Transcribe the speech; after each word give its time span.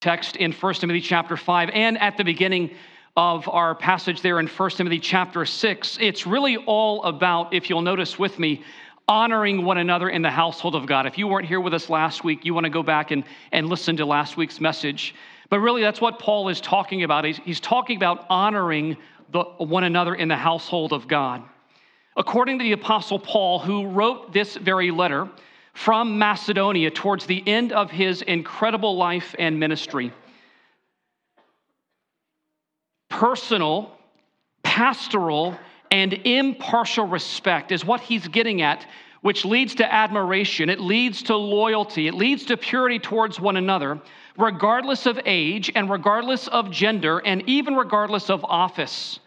text 0.00 0.36
in 0.36 0.52
1 0.52 0.74
Timothy 0.74 1.00
chapter 1.00 1.36
5 1.36 1.70
and 1.70 1.98
at 1.98 2.16
the 2.16 2.22
beginning 2.22 2.70
of 3.16 3.48
our 3.48 3.74
passage 3.74 4.22
there 4.22 4.38
in 4.38 4.46
1 4.46 4.70
Timothy 4.70 5.00
chapter 5.00 5.44
6. 5.44 5.98
It's 6.00 6.24
really 6.24 6.56
all 6.56 7.02
about, 7.02 7.52
if 7.52 7.68
you'll 7.68 7.82
notice 7.82 8.16
with 8.16 8.38
me, 8.38 8.62
honoring 9.08 9.64
one 9.64 9.78
another 9.78 10.08
in 10.08 10.22
the 10.22 10.30
household 10.30 10.76
of 10.76 10.86
God. 10.86 11.06
If 11.06 11.18
you 11.18 11.26
weren't 11.26 11.48
here 11.48 11.60
with 11.60 11.74
us 11.74 11.90
last 11.90 12.22
week, 12.22 12.44
you 12.44 12.54
want 12.54 12.62
to 12.62 12.70
go 12.70 12.84
back 12.84 13.10
and, 13.10 13.24
and 13.50 13.68
listen 13.68 13.96
to 13.96 14.04
last 14.04 14.36
week's 14.36 14.60
message. 14.60 15.16
But 15.50 15.58
really, 15.58 15.82
that's 15.82 16.00
what 16.00 16.20
Paul 16.20 16.48
is 16.48 16.60
talking 16.60 17.02
about. 17.02 17.24
He's, 17.24 17.38
he's 17.38 17.58
talking 17.58 17.96
about 17.96 18.24
honoring 18.30 18.96
the, 19.32 19.42
one 19.58 19.82
another 19.82 20.14
in 20.14 20.28
the 20.28 20.36
household 20.36 20.92
of 20.92 21.08
God. 21.08 21.42
According 22.16 22.58
to 22.58 22.62
the 22.62 22.72
Apostle 22.72 23.18
Paul, 23.18 23.58
who 23.58 23.88
wrote 23.88 24.32
this 24.32 24.56
very 24.56 24.92
letter, 24.92 25.28
from 25.78 26.18
Macedonia 26.18 26.90
towards 26.90 27.24
the 27.26 27.40
end 27.46 27.70
of 27.70 27.88
his 27.88 28.22
incredible 28.22 28.96
life 28.96 29.36
and 29.38 29.60
ministry. 29.60 30.12
Personal, 33.08 33.96
pastoral, 34.64 35.56
and 35.92 36.14
impartial 36.14 37.06
respect 37.06 37.70
is 37.70 37.84
what 37.84 38.00
he's 38.00 38.26
getting 38.26 38.60
at, 38.60 38.84
which 39.20 39.44
leads 39.44 39.76
to 39.76 39.94
admiration, 39.94 40.68
it 40.68 40.80
leads 40.80 41.22
to 41.22 41.36
loyalty, 41.36 42.08
it 42.08 42.14
leads 42.14 42.44
to 42.46 42.56
purity 42.56 42.98
towards 42.98 43.38
one 43.38 43.56
another, 43.56 44.00
regardless 44.36 45.06
of 45.06 45.20
age 45.26 45.70
and 45.76 45.88
regardless 45.88 46.48
of 46.48 46.72
gender 46.72 47.20
and 47.20 47.48
even 47.48 47.76
regardless 47.76 48.30
of 48.30 48.44
office, 48.44 49.20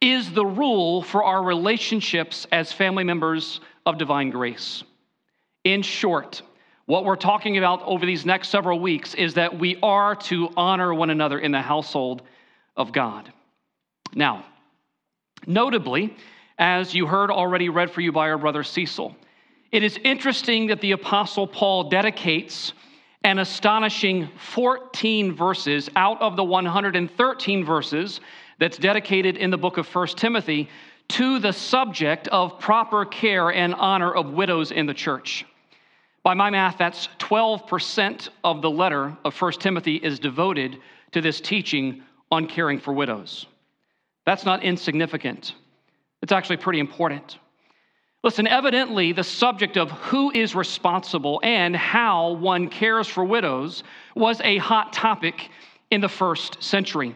is 0.00 0.32
the 0.32 0.44
rule 0.44 1.00
for 1.00 1.22
our 1.22 1.44
relationships 1.44 2.44
as 2.50 2.72
family 2.72 3.04
members 3.04 3.60
of 3.86 3.98
divine 3.98 4.30
grace. 4.30 4.82
In 5.66 5.82
short, 5.82 6.42
what 6.84 7.04
we're 7.04 7.16
talking 7.16 7.58
about 7.58 7.82
over 7.82 8.06
these 8.06 8.24
next 8.24 8.50
several 8.50 8.78
weeks 8.78 9.14
is 9.14 9.34
that 9.34 9.58
we 9.58 9.76
are 9.82 10.14
to 10.14 10.48
honor 10.56 10.94
one 10.94 11.10
another 11.10 11.40
in 11.40 11.50
the 11.50 11.60
household 11.60 12.22
of 12.76 12.92
God. 12.92 13.32
Now, 14.14 14.46
notably, 15.44 16.16
as 16.56 16.94
you 16.94 17.04
heard 17.06 17.32
already 17.32 17.68
read 17.68 17.90
for 17.90 18.00
you 18.00 18.12
by 18.12 18.30
our 18.30 18.38
brother 18.38 18.62
Cecil, 18.62 19.16
it 19.72 19.82
is 19.82 19.98
interesting 20.04 20.68
that 20.68 20.80
the 20.80 20.92
Apostle 20.92 21.48
Paul 21.48 21.88
dedicates 21.88 22.72
an 23.24 23.40
astonishing 23.40 24.28
14 24.38 25.34
verses 25.34 25.90
out 25.96 26.22
of 26.22 26.36
the 26.36 26.44
113 26.44 27.64
verses 27.64 28.20
that's 28.60 28.78
dedicated 28.78 29.36
in 29.36 29.50
the 29.50 29.58
book 29.58 29.78
of 29.78 29.92
1 29.92 30.06
Timothy 30.14 30.68
to 31.08 31.40
the 31.40 31.52
subject 31.52 32.28
of 32.28 32.60
proper 32.60 33.04
care 33.04 33.50
and 33.50 33.74
honor 33.74 34.14
of 34.14 34.30
widows 34.30 34.70
in 34.70 34.86
the 34.86 34.94
church. 34.94 35.44
By 36.26 36.34
my 36.34 36.50
math, 36.50 36.76
that's 36.76 37.08
12% 37.20 38.30
of 38.42 38.60
the 38.60 38.68
letter 38.68 39.16
of 39.24 39.40
1 39.40 39.52
Timothy 39.60 39.94
is 39.94 40.18
devoted 40.18 40.78
to 41.12 41.20
this 41.20 41.40
teaching 41.40 42.02
on 42.32 42.48
caring 42.48 42.80
for 42.80 42.92
widows. 42.92 43.46
That's 44.24 44.44
not 44.44 44.64
insignificant. 44.64 45.54
It's 46.22 46.32
actually 46.32 46.56
pretty 46.56 46.80
important. 46.80 47.38
Listen, 48.24 48.48
evidently, 48.48 49.12
the 49.12 49.22
subject 49.22 49.76
of 49.76 49.92
who 49.92 50.32
is 50.32 50.56
responsible 50.56 51.38
and 51.44 51.76
how 51.76 52.32
one 52.32 52.70
cares 52.70 53.06
for 53.06 53.24
widows 53.24 53.84
was 54.16 54.40
a 54.40 54.58
hot 54.58 54.92
topic 54.92 55.50
in 55.92 56.00
the 56.00 56.08
first 56.08 56.60
century. 56.60 57.14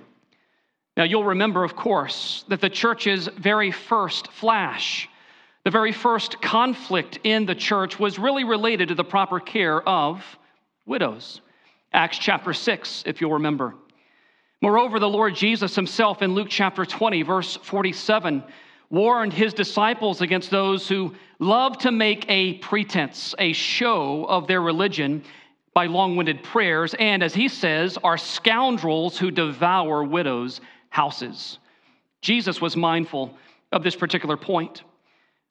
Now, 0.96 1.02
you'll 1.02 1.24
remember, 1.24 1.64
of 1.64 1.74
course, 1.74 2.44
that 2.46 2.60
the 2.60 2.70
church's 2.70 3.26
very 3.26 3.72
first 3.72 4.30
flash 4.30 5.08
the 5.64 5.70
very 5.70 5.92
first 5.92 6.40
conflict 6.40 7.18
in 7.24 7.46
the 7.46 7.54
church 7.54 7.98
was 7.98 8.18
really 8.18 8.44
related 8.44 8.88
to 8.88 8.94
the 8.94 9.04
proper 9.04 9.40
care 9.40 9.86
of 9.86 10.24
widows. 10.86 11.40
Acts 11.92 12.18
chapter 12.18 12.52
6, 12.52 13.02
if 13.06 13.20
you'll 13.20 13.32
remember. 13.32 13.74
Moreover, 14.62 14.98
the 14.98 15.08
Lord 15.08 15.34
Jesus 15.34 15.74
himself 15.74 16.22
in 16.22 16.34
Luke 16.34 16.48
chapter 16.50 16.84
20, 16.84 17.22
verse 17.22 17.56
47, 17.56 18.42
warned 18.90 19.32
his 19.32 19.54
disciples 19.54 20.20
against 20.20 20.50
those 20.50 20.88
who 20.88 21.14
love 21.38 21.78
to 21.78 21.90
make 21.90 22.24
a 22.28 22.54
pretense, 22.54 23.34
a 23.38 23.52
show 23.52 24.24
of 24.28 24.46
their 24.46 24.60
religion 24.60 25.22
by 25.72 25.86
long 25.86 26.16
winded 26.16 26.42
prayers, 26.42 26.94
and 26.98 27.22
as 27.22 27.34
he 27.34 27.48
says, 27.48 27.96
are 28.02 28.18
scoundrels 28.18 29.16
who 29.16 29.30
devour 29.30 30.04
widows' 30.04 30.60
houses. 30.88 31.58
Jesus 32.20 32.60
was 32.60 32.76
mindful 32.76 33.36
of 33.72 33.82
this 33.82 33.96
particular 33.96 34.36
point. 34.36 34.82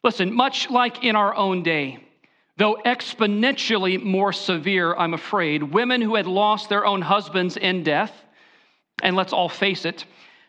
Listen, 0.03 0.33
much 0.33 0.69
like 0.69 1.03
in 1.03 1.15
our 1.15 1.35
own 1.35 1.61
day, 1.61 1.99
though 2.57 2.77
exponentially 2.85 4.01
more 4.01 4.31
severe, 4.31 4.95
I'm 4.95 5.13
afraid, 5.13 5.63
women 5.63 6.01
who 6.01 6.15
had 6.15 6.25
lost 6.25 6.69
their 6.69 6.85
own 6.85 7.01
husbands 7.01 7.57
in 7.57 7.83
death, 7.83 8.13
and 9.01 9.15
let's 9.15 9.33
all 9.33 9.49
face 9.49 9.85
it, 9.85 10.05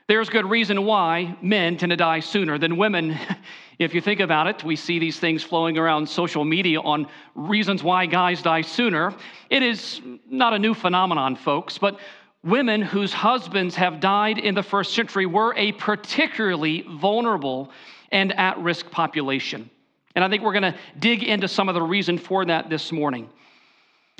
there's 0.06 0.28
good 0.28 0.48
reason 0.48 0.84
why 0.84 1.36
men 1.40 1.76
tend 1.76 1.90
to 1.90 1.96
die 1.96 2.18
sooner 2.18 2.58
than 2.58 2.76
women. 2.76 3.16
if 3.78 3.94
you 3.94 4.00
think 4.00 4.20
about 4.20 4.48
it, 4.48 4.64
we 4.64 4.74
see 4.74 4.98
these 4.98 5.18
things 5.18 5.42
flowing 5.42 5.78
around 5.78 6.08
social 6.08 6.44
media 6.44 6.80
on 6.80 7.06
reasons 7.36 7.82
why 7.84 8.06
guys 8.06 8.42
die 8.42 8.62
sooner. 8.62 9.14
It 9.50 9.62
is 9.62 10.00
not 10.28 10.52
a 10.52 10.58
new 10.58 10.74
phenomenon, 10.74 11.36
folks, 11.36 11.78
but 11.78 12.00
women 12.42 12.82
whose 12.82 13.12
husbands 13.12 13.76
have 13.76 14.00
died 14.00 14.38
in 14.38 14.54
the 14.54 14.62
first 14.62 14.94
century 14.94 15.26
were 15.26 15.54
a 15.56 15.72
particularly 15.72 16.84
vulnerable 16.88 17.70
and 18.10 18.38
at 18.38 18.58
risk 18.58 18.90
population. 18.90 19.70
And 20.14 20.24
I 20.24 20.28
think 20.28 20.42
we're 20.42 20.52
going 20.52 20.72
to 20.72 20.74
dig 20.98 21.22
into 21.22 21.48
some 21.48 21.68
of 21.68 21.74
the 21.74 21.82
reason 21.82 22.18
for 22.18 22.44
that 22.44 22.68
this 22.68 22.90
morning. 22.90 23.28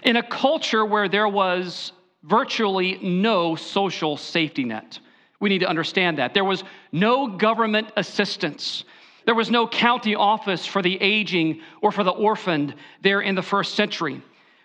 In 0.02 0.16
a 0.16 0.22
culture 0.22 0.84
where 0.84 1.08
there 1.08 1.28
was 1.28 1.92
virtually 2.22 2.98
no 3.02 3.56
social 3.56 4.16
safety 4.16 4.64
net, 4.64 4.98
we 5.40 5.48
need 5.48 5.58
to 5.60 5.68
understand 5.68 6.18
that. 6.18 6.34
There 6.34 6.44
was 6.44 6.64
no 6.92 7.26
government 7.26 7.88
assistance. 7.96 8.84
There 9.26 9.34
was 9.34 9.50
no 9.50 9.66
county 9.66 10.14
office 10.14 10.64
for 10.64 10.82
the 10.82 11.00
aging 11.00 11.60
or 11.82 11.92
for 11.92 12.04
the 12.04 12.10
orphaned 12.10 12.74
there 13.02 13.20
in 13.20 13.34
the 13.34 13.42
first 13.42 13.74
century. 13.74 14.22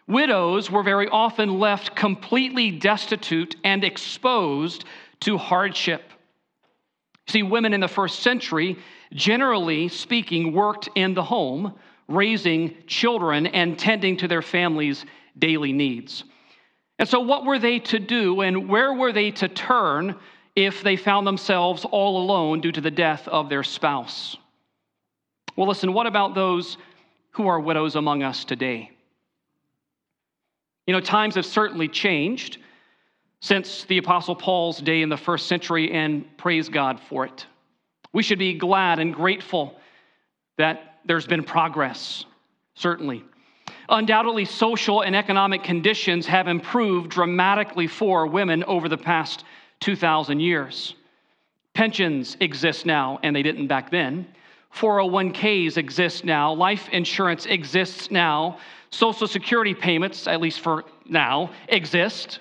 Widows 0.07 0.69
were 0.69 0.83
very 0.83 1.07
often 1.07 1.59
left 1.59 1.95
completely 1.95 2.71
destitute 2.71 3.55
and 3.63 3.83
exposed 3.83 4.85
to 5.21 5.37
hardship. 5.37 6.11
See, 7.27 7.43
women 7.43 7.73
in 7.73 7.81
the 7.81 7.87
first 7.87 8.19
century 8.19 8.77
generally 9.13 9.87
speaking, 9.87 10.53
worked 10.53 10.89
in 10.95 11.13
the 11.13 11.23
home, 11.23 11.73
raising 12.07 12.75
children 12.87 13.47
and 13.47 13.79
tending 13.79 14.17
to 14.17 14.27
their 14.27 14.41
families' 14.41 15.05
daily 15.37 15.73
needs. 15.73 16.23
And 16.99 17.07
so, 17.07 17.19
what 17.19 17.45
were 17.45 17.59
they 17.59 17.79
to 17.79 17.99
do, 17.99 18.41
and 18.41 18.69
where 18.69 18.93
were 18.93 19.11
they 19.11 19.31
to 19.31 19.47
turn 19.47 20.15
if 20.55 20.81
they 20.81 20.95
found 20.95 21.27
themselves 21.27 21.85
all 21.85 22.23
alone 22.23 22.61
due 22.61 22.71
to 22.71 22.81
the 22.81 22.91
death 22.91 23.27
of 23.27 23.49
their 23.49 23.63
spouse? 23.63 24.37
Well, 25.55 25.67
listen, 25.67 25.93
what 25.93 26.07
about 26.07 26.35
those 26.35 26.77
who 27.31 27.47
are 27.47 27.59
widows 27.59 27.95
among 27.95 28.23
us 28.23 28.45
today? 28.45 28.91
You 30.87 30.93
know, 30.93 31.01
times 31.01 31.35
have 31.35 31.45
certainly 31.45 31.87
changed 31.87 32.59
since 33.39 33.83
the 33.85 33.97
Apostle 33.97 34.35
Paul's 34.35 34.79
day 34.79 35.01
in 35.01 35.09
the 35.09 35.17
first 35.17 35.47
century, 35.47 35.91
and 35.91 36.25
praise 36.37 36.69
God 36.69 36.99
for 36.99 37.25
it. 37.25 37.45
We 38.13 38.23
should 38.23 38.39
be 38.39 38.53
glad 38.53 38.99
and 38.99 39.13
grateful 39.13 39.75
that 40.57 40.99
there's 41.05 41.27
been 41.27 41.43
progress, 41.43 42.25
certainly. 42.75 43.23
Undoubtedly, 43.89 44.45
social 44.45 45.01
and 45.01 45.15
economic 45.15 45.63
conditions 45.63 46.25
have 46.25 46.47
improved 46.47 47.11
dramatically 47.11 47.87
for 47.87 48.25
women 48.25 48.63
over 48.63 48.89
the 48.89 48.97
past 48.97 49.43
2,000 49.81 50.39
years. 50.39 50.95
Pensions 51.73 52.37
exist 52.39 52.85
now, 52.85 53.19
and 53.21 53.35
they 53.35 53.43
didn't 53.43 53.67
back 53.67 53.91
then. 53.91 54.27
401ks 54.73 55.77
exist 55.77 56.25
now. 56.25 56.53
Life 56.53 56.89
insurance 56.91 57.45
exists 57.45 58.09
now. 58.11 58.57
Social 58.89 59.27
Security 59.27 59.73
payments, 59.73 60.27
at 60.27 60.41
least 60.41 60.61
for 60.61 60.85
now, 61.05 61.51
exist. 61.67 62.39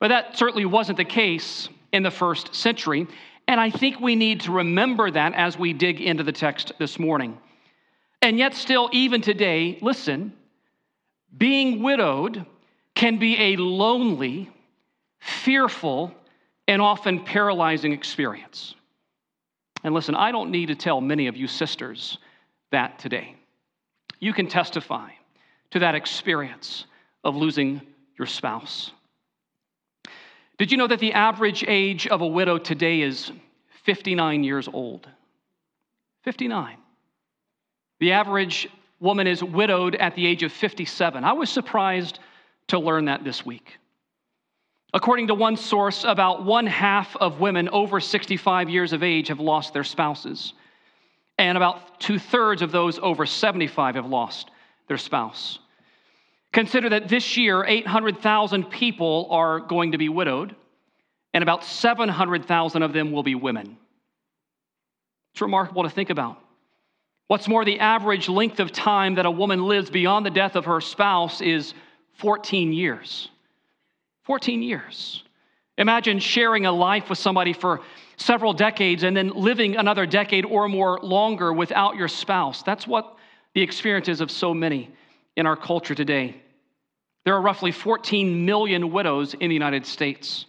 But 0.00 0.08
that 0.08 0.36
certainly 0.36 0.64
wasn't 0.64 0.98
the 0.98 1.04
case 1.04 1.68
in 1.92 2.02
the 2.02 2.10
first 2.10 2.54
century. 2.54 3.06
And 3.46 3.60
I 3.60 3.70
think 3.70 4.00
we 4.00 4.14
need 4.14 4.42
to 4.42 4.52
remember 4.52 5.10
that 5.10 5.34
as 5.34 5.58
we 5.58 5.72
dig 5.72 6.00
into 6.00 6.22
the 6.22 6.32
text 6.32 6.72
this 6.78 6.98
morning. 6.98 7.38
And 8.20 8.38
yet, 8.38 8.54
still, 8.54 8.90
even 8.92 9.20
today, 9.20 9.78
listen, 9.80 10.32
being 11.36 11.82
widowed 11.82 12.44
can 12.94 13.18
be 13.18 13.38
a 13.38 13.56
lonely, 13.56 14.50
fearful, 15.20 16.12
and 16.66 16.82
often 16.82 17.24
paralyzing 17.24 17.92
experience. 17.92 18.74
And 19.84 19.94
listen, 19.94 20.14
I 20.14 20.32
don't 20.32 20.50
need 20.50 20.66
to 20.66 20.74
tell 20.74 21.00
many 21.00 21.28
of 21.28 21.36
you 21.36 21.46
sisters 21.46 22.18
that 22.70 22.98
today. 22.98 23.36
You 24.18 24.32
can 24.32 24.48
testify 24.48 25.10
to 25.70 25.78
that 25.78 25.94
experience 25.94 26.86
of 27.24 27.36
losing 27.36 27.80
your 28.18 28.26
spouse. 28.26 28.90
Did 30.58 30.72
you 30.72 30.76
know 30.76 30.88
that 30.88 30.98
the 30.98 31.12
average 31.12 31.64
age 31.66 32.08
of 32.08 32.20
a 32.20 32.26
widow 32.26 32.58
today 32.58 33.00
is 33.00 33.30
59 33.84 34.42
years 34.42 34.68
old? 34.68 35.08
59. 36.24 36.76
The 38.00 38.12
average 38.12 38.68
woman 39.00 39.28
is 39.28 39.42
widowed 39.42 39.94
at 39.94 40.16
the 40.16 40.26
age 40.26 40.42
of 40.42 40.52
57. 40.52 41.22
I 41.22 41.32
was 41.32 41.48
surprised 41.48 42.18
to 42.68 42.78
learn 42.78 43.04
that 43.04 43.22
this 43.22 43.46
week. 43.46 43.78
According 44.92 45.28
to 45.28 45.34
one 45.34 45.56
source, 45.56 46.04
about 46.04 46.44
one 46.44 46.66
half 46.66 47.14
of 47.16 47.40
women 47.40 47.68
over 47.68 48.00
65 48.00 48.68
years 48.68 48.92
of 48.92 49.02
age 49.02 49.28
have 49.28 49.38
lost 49.38 49.72
their 49.72 49.84
spouses, 49.84 50.54
and 51.38 51.56
about 51.56 52.00
two 52.00 52.18
thirds 52.18 52.62
of 52.62 52.72
those 52.72 52.98
over 52.98 53.26
75 53.26 53.94
have 53.94 54.06
lost 54.06 54.50
their 54.88 54.98
spouse. 54.98 55.60
Consider 56.52 56.88
that 56.90 57.08
this 57.08 57.36
year, 57.36 57.64
800,000 57.64 58.70
people 58.70 59.28
are 59.30 59.60
going 59.60 59.92
to 59.92 59.98
be 59.98 60.08
widowed, 60.08 60.54
and 61.34 61.42
about 61.42 61.64
700,000 61.64 62.82
of 62.82 62.92
them 62.92 63.12
will 63.12 63.22
be 63.22 63.34
women. 63.34 63.76
It's 65.34 65.42
remarkable 65.42 65.82
to 65.82 65.90
think 65.90 66.10
about. 66.10 66.38
What's 67.26 67.46
more, 67.46 67.64
the 67.64 67.80
average 67.80 68.28
length 68.30 68.58
of 68.60 68.72
time 68.72 69.16
that 69.16 69.26
a 69.26 69.30
woman 69.30 69.64
lives 69.64 69.90
beyond 69.90 70.24
the 70.24 70.30
death 70.30 70.56
of 70.56 70.64
her 70.64 70.80
spouse 70.80 71.42
is 71.42 71.74
14 72.14 72.72
years. 72.72 73.28
14 74.24 74.62
years. 74.62 75.22
Imagine 75.76 76.18
sharing 76.18 76.64
a 76.64 76.72
life 76.72 77.10
with 77.10 77.18
somebody 77.18 77.52
for 77.52 77.82
several 78.16 78.54
decades 78.54 79.04
and 79.04 79.16
then 79.16 79.28
living 79.28 79.76
another 79.76 80.06
decade 80.06 80.44
or 80.46 80.68
more 80.68 80.98
longer 81.02 81.52
without 81.52 81.96
your 81.96 82.08
spouse. 82.08 82.62
That's 82.62 82.86
what 82.86 83.16
the 83.54 83.60
experience 83.60 84.08
is 84.08 84.20
of 84.20 84.30
so 84.30 84.54
many 84.54 84.90
in 85.38 85.46
our 85.46 85.56
culture 85.56 85.94
today. 85.94 86.34
There 87.24 87.34
are 87.34 87.40
roughly 87.40 87.70
14 87.70 88.44
million 88.44 88.90
widows 88.90 89.34
in 89.34 89.48
the 89.48 89.54
United 89.54 89.86
States, 89.86 90.46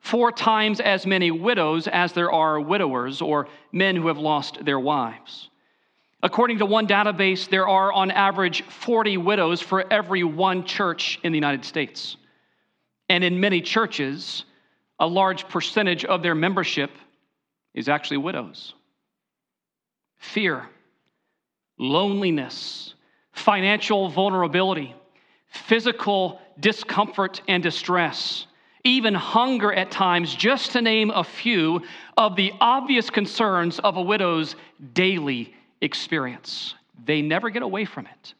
four 0.00 0.32
times 0.32 0.80
as 0.80 1.06
many 1.06 1.30
widows 1.30 1.86
as 1.86 2.12
there 2.12 2.32
are 2.32 2.58
widowers 2.58 3.22
or 3.22 3.46
men 3.70 3.94
who 3.94 4.08
have 4.08 4.18
lost 4.18 4.64
their 4.64 4.80
wives. 4.80 5.48
According 6.20 6.58
to 6.58 6.66
one 6.66 6.88
database, 6.88 7.48
there 7.48 7.68
are 7.68 7.92
on 7.92 8.10
average 8.10 8.62
40 8.62 9.18
widows 9.18 9.60
for 9.60 9.84
every 9.92 10.24
one 10.24 10.64
church 10.64 11.20
in 11.22 11.30
the 11.30 11.38
United 11.38 11.64
States. 11.64 12.16
And 13.08 13.22
in 13.22 13.38
many 13.38 13.60
churches, 13.60 14.44
a 14.98 15.06
large 15.06 15.48
percentage 15.48 16.04
of 16.04 16.24
their 16.24 16.34
membership 16.34 16.90
is 17.72 17.88
actually 17.88 18.16
widows. 18.16 18.74
Fear, 20.16 20.68
loneliness, 21.78 22.94
financial 23.34 24.08
vulnerability, 24.08 24.94
physical 25.48 26.40
discomfort 26.58 27.42
and 27.48 27.62
distress, 27.62 28.46
even 28.84 29.14
hunger 29.14 29.72
at 29.72 29.90
times, 29.90 30.34
just 30.34 30.72
to 30.72 30.82
name 30.82 31.10
a 31.10 31.24
few 31.24 31.82
of 32.16 32.36
the 32.36 32.52
obvious 32.60 33.10
concerns 33.10 33.78
of 33.80 33.96
a 33.96 34.02
widow's 34.02 34.56
daily 34.92 35.54
experience. 35.80 36.74
They 37.04 37.22
never 37.22 37.50
get 37.50 37.62
away 37.62 37.84
from 37.84 38.06
it. 38.06 38.34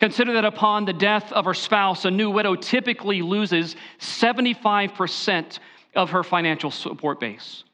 Consider 0.00 0.34
that 0.34 0.44
upon 0.44 0.84
the 0.84 0.92
death 0.92 1.32
of 1.32 1.44
her 1.44 1.54
spouse, 1.54 2.04
a 2.04 2.10
new 2.10 2.30
widow 2.30 2.56
typically 2.56 3.22
loses 3.22 3.76
75% 4.00 5.58
of 5.94 6.10
her 6.10 6.22
financial 6.22 6.70
support 6.70 7.20
base. 7.20 7.64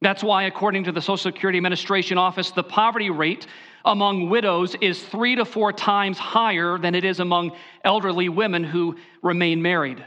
That's 0.00 0.22
why, 0.22 0.44
according 0.44 0.84
to 0.84 0.92
the 0.92 1.00
Social 1.00 1.16
Security 1.16 1.58
Administration 1.58 2.18
Office, 2.18 2.50
the 2.50 2.62
poverty 2.62 3.10
rate 3.10 3.46
among 3.84 4.28
widows 4.28 4.74
is 4.80 5.02
three 5.02 5.36
to 5.36 5.44
four 5.44 5.72
times 5.72 6.18
higher 6.18 6.78
than 6.78 6.94
it 6.94 7.04
is 7.04 7.20
among 7.20 7.52
elderly 7.84 8.28
women 8.28 8.64
who 8.64 8.96
remain 9.22 9.62
married. 9.62 10.04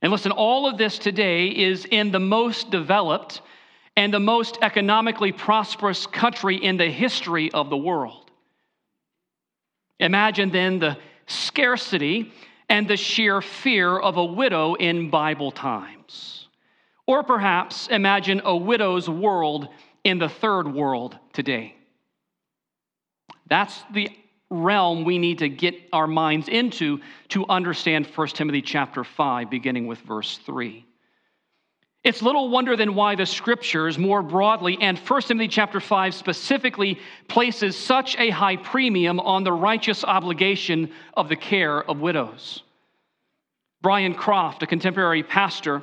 And 0.00 0.10
listen, 0.10 0.32
all 0.32 0.66
of 0.66 0.78
this 0.78 0.98
today 0.98 1.48
is 1.48 1.84
in 1.84 2.10
the 2.10 2.20
most 2.20 2.70
developed 2.70 3.40
and 3.96 4.12
the 4.12 4.20
most 4.20 4.58
economically 4.62 5.32
prosperous 5.32 6.06
country 6.06 6.56
in 6.56 6.76
the 6.76 6.90
history 6.90 7.52
of 7.52 7.70
the 7.70 7.76
world. 7.76 8.30
Imagine 10.00 10.50
then 10.50 10.78
the 10.78 10.98
scarcity 11.26 12.32
and 12.68 12.88
the 12.88 12.96
sheer 12.96 13.40
fear 13.40 13.96
of 13.96 14.16
a 14.16 14.24
widow 14.24 14.74
in 14.74 15.10
Bible 15.10 15.52
times. 15.52 16.48
Or 17.06 17.22
perhaps 17.22 17.88
imagine 17.88 18.40
a 18.44 18.56
widow's 18.56 19.08
world 19.08 19.68
in 20.02 20.18
the 20.18 20.28
third 20.28 20.72
world 20.72 21.18
today. 21.32 21.76
That's 23.52 23.84
the 23.92 24.08
realm 24.48 25.04
we 25.04 25.18
need 25.18 25.40
to 25.40 25.50
get 25.50 25.74
our 25.92 26.06
minds 26.06 26.48
into 26.48 27.00
to 27.28 27.44
understand 27.50 28.06
1 28.06 28.28
Timothy 28.28 28.62
chapter 28.62 29.04
5 29.04 29.50
beginning 29.50 29.86
with 29.86 29.98
verse 29.98 30.38
3. 30.46 30.86
It's 32.02 32.22
little 32.22 32.48
wonder 32.48 32.78
then 32.78 32.94
why 32.94 33.14
the 33.14 33.26
scriptures 33.26 33.98
more 33.98 34.22
broadly 34.22 34.78
and 34.80 34.98
1 34.98 35.20
Timothy 35.20 35.48
chapter 35.48 35.80
5 35.80 36.14
specifically 36.14 36.98
places 37.28 37.76
such 37.76 38.16
a 38.16 38.30
high 38.30 38.56
premium 38.56 39.20
on 39.20 39.44
the 39.44 39.52
righteous 39.52 40.02
obligation 40.02 40.90
of 41.12 41.28
the 41.28 41.36
care 41.36 41.82
of 41.82 42.00
widows. 42.00 42.62
Brian 43.82 44.14
Croft, 44.14 44.62
a 44.62 44.66
contemporary 44.66 45.22
pastor, 45.22 45.82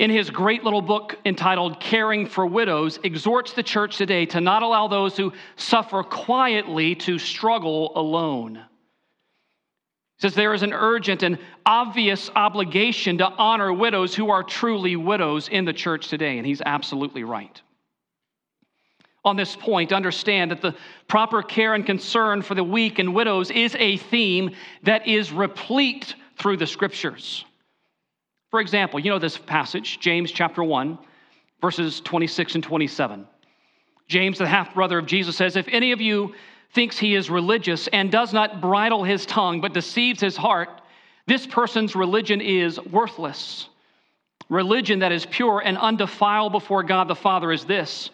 in 0.00 0.08
his 0.08 0.30
great 0.30 0.64
little 0.64 0.80
book 0.80 1.18
entitled 1.26 1.78
Caring 1.78 2.24
for 2.24 2.46
Widows, 2.46 2.98
exhorts 3.04 3.52
the 3.52 3.62
church 3.62 3.98
today 3.98 4.24
to 4.24 4.40
not 4.40 4.62
allow 4.62 4.88
those 4.88 5.14
who 5.14 5.30
suffer 5.56 6.02
quietly 6.02 6.94
to 6.94 7.18
struggle 7.18 7.92
alone 7.94 8.54
He 10.16 10.22
says 10.22 10.34
there 10.34 10.54
is 10.54 10.62
an 10.62 10.72
urgent 10.72 11.22
and 11.22 11.38
obvious 11.66 12.30
obligation 12.34 13.18
to 13.18 13.28
honor 13.28 13.74
widows 13.74 14.14
who 14.14 14.30
are 14.30 14.42
truly 14.42 14.96
widows 14.96 15.48
in 15.48 15.66
the 15.66 15.72
church 15.74 16.08
today, 16.08 16.38
and 16.38 16.46
he's 16.46 16.62
absolutely 16.64 17.22
right. 17.22 17.60
On 19.22 19.36
this 19.36 19.54
point, 19.54 19.92
understand 19.92 20.50
that 20.50 20.62
the 20.62 20.74
proper 21.08 21.42
care 21.42 21.74
and 21.74 21.84
concern 21.84 22.40
for 22.40 22.54
the 22.54 22.64
weak 22.64 22.98
and 22.98 23.14
widows 23.14 23.50
is 23.50 23.76
a 23.78 23.98
theme 23.98 24.52
that 24.82 25.06
is 25.06 25.30
replete 25.30 26.14
through 26.38 26.56
the 26.56 26.66
scriptures. 26.66 27.44
For 28.50 28.60
example, 28.60 28.98
you 28.98 29.10
know 29.10 29.18
this 29.18 29.38
passage, 29.38 30.00
James 30.00 30.32
chapter 30.32 30.64
1, 30.64 30.98
verses 31.60 32.00
26 32.00 32.56
and 32.56 32.64
27. 32.64 33.26
James, 34.08 34.38
the 34.38 34.46
half 34.46 34.74
brother 34.74 34.98
of 34.98 35.06
Jesus, 35.06 35.36
says, 35.36 35.54
If 35.54 35.68
any 35.68 35.92
of 35.92 36.00
you 36.00 36.34
thinks 36.72 36.98
he 36.98 37.14
is 37.14 37.30
religious 37.30 37.86
and 37.88 38.10
does 38.10 38.32
not 38.32 38.60
bridle 38.60 39.04
his 39.04 39.24
tongue 39.24 39.60
but 39.60 39.72
deceives 39.72 40.20
his 40.20 40.36
heart, 40.36 40.68
this 41.26 41.46
person's 41.46 41.94
religion 41.94 42.40
is 42.40 42.80
worthless. 42.80 43.68
Religion 44.48 44.98
that 44.98 45.12
is 45.12 45.26
pure 45.26 45.62
and 45.64 45.78
undefiled 45.78 46.50
before 46.50 46.82
God 46.82 47.06
the 47.06 47.14
Father 47.14 47.52
is 47.52 47.64
this 47.64 48.10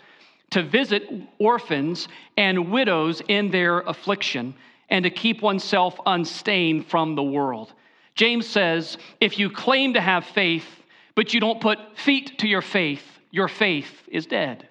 to 0.51 0.63
visit 0.63 1.11
orphans 1.39 2.09
and 2.37 2.71
widows 2.71 3.23
in 3.27 3.51
their 3.51 3.81
affliction 3.81 4.55
and 4.91 5.03
to 5.03 5.11
keep 5.11 5.43
oneself 5.43 5.99
unstained 6.07 6.87
from 6.87 7.15
the 7.15 7.23
world. 7.23 7.73
James 8.17 8.47
says 8.47 8.97
if 9.21 9.39
you 9.39 9.51
claim 9.51 9.95
to 9.95 10.01
have 10.01 10.25
faith, 10.25 10.67
but 11.15 11.33
you 11.33 11.41
don't 11.41 11.61
put 11.61 11.79
feet 11.97 12.39
to 12.39 12.49
your 12.49 12.63
faith, 12.63 13.05
your 13.31 13.49
faith 13.49 14.03
is 14.09 14.27
dead. 14.27 14.69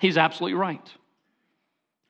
He's 0.00 0.18
absolutely 0.18 0.58
right. 0.58 0.92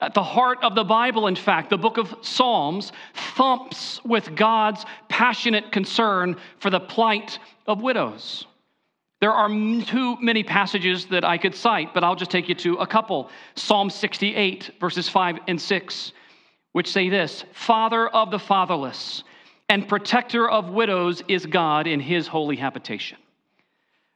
At 0.01 0.15
the 0.15 0.23
heart 0.23 0.59
of 0.63 0.75
the 0.75 0.85
Bible, 0.85 1.27
in 1.27 1.37
fact, 1.37 1.71
the 1.71 1.79
book 1.79 1.99
of 1.99 2.15
Psalms 2.23 2.93
thumps 3.37 4.03
with 4.05 4.35
God's 4.35 4.85
passionate 5.09 5.73
concern 5.73 6.37
for 6.59 6.71
the 6.71 6.81
plight 6.81 7.39
of 7.67 7.83
widows. 7.83 8.47
There 9.21 9.33
are 9.33 9.49
too 9.49 10.17
many 10.21 10.43
passages 10.43 11.07
that 11.07 11.25
I 11.25 11.39
could 11.39 11.55
cite, 11.55 11.95
but 11.95 12.05
I'll 12.05 12.17
just 12.17 12.31
take 12.31 12.49
you 12.49 12.55
to 12.57 12.75
a 12.77 12.87
couple. 12.87 13.31
Psalm 13.55 13.89
68, 13.89 14.73
verses 14.81 15.09
5 15.09 15.39
and 15.49 15.61
6, 15.61 16.13
which 16.73 16.91
say 16.91 17.09
this 17.09 17.45
Father 17.53 18.09
of 18.09 18.31
the 18.31 18.39
fatherless 18.39 19.25
and 19.75 19.89
protector 19.89 20.49
of 20.49 20.71
widows 20.71 21.23
is 21.29 21.45
God 21.45 21.87
in 21.87 22.01
his 22.01 22.27
holy 22.27 22.57
habitation. 22.57 23.19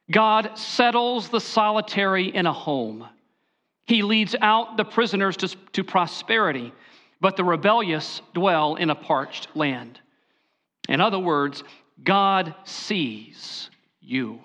God 0.09 0.57
settles 0.57 1.29
the 1.29 1.39
solitary 1.39 2.33
in 2.33 2.47
a 2.47 2.53
home 2.53 3.07
he 3.89 4.03
leads 4.03 4.35
out 4.39 4.77
the 4.77 4.85
prisoners 4.85 5.35
to, 5.37 5.47
to 5.73 5.83
prosperity, 5.83 6.71
but 7.19 7.35
the 7.35 7.43
rebellious 7.43 8.21
dwell 8.35 8.75
in 8.75 8.91
a 8.91 8.95
parched 8.95 9.47
land. 9.55 9.99
In 10.87 11.01
other 11.01 11.17
words, 11.17 11.63
God 12.03 12.53
sees 12.65 13.71
you. 13.99 14.41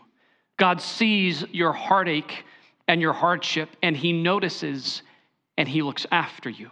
God 0.56 0.80
sees 0.80 1.44
your 1.52 1.74
heartache 1.74 2.46
and 2.88 3.02
your 3.02 3.12
hardship, 3.12 3.68
and 3.82 3.94
He 3.94 4.14
notices 4.14 5.02
and 5.58 5.68
He 5.68 5.82
looks 5.82 6.06
after 6.10 6.48
you. 6.48 6.70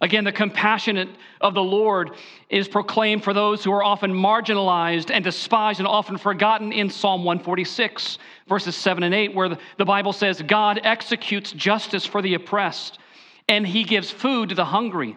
Again, 0.00 0.24
the 0.24 0.32
compassionate 0.32 1.08
of 1.40 1.54
the 1.54 1.62
Lord 1.62 2.10
is 2.50 2.68
proclaimed 2.68 3.24
for 3.24 3.32
those 3.32 3.64
who 3.64 3.72
are 3.72 3.82
often 3.82 4.12
marginalized 4.12 5.10
and 5.10 5.24
despised 5.24 5.80
and 5.80 5.88
often 5.88 6.18
forgotten 6.18 6.70
in 6.70 6.90
Psalm 6.90 7.24
146, 7.24 8.18
verses 8.46 8.76
7 8.76 9.02
and 9.04 9.14
8, 9.14 9.34
where 9.34 9.56
the 9.78 9.84
Bible 9.84 10.12
says, 10.12 10.42
God 10.42 10.80
executes 10.82 11.52
justice 11.52 12.04
for 12.04 12.20
the 12.20 12.34
oppressed, 12.34 12.98
and 13.48 13.66
he 13.66 13.84
gives 13.84 14.10
food 14.10 14.50
to 14.50 14.54
the 14.54 14.66
hungry. 14.66 15.16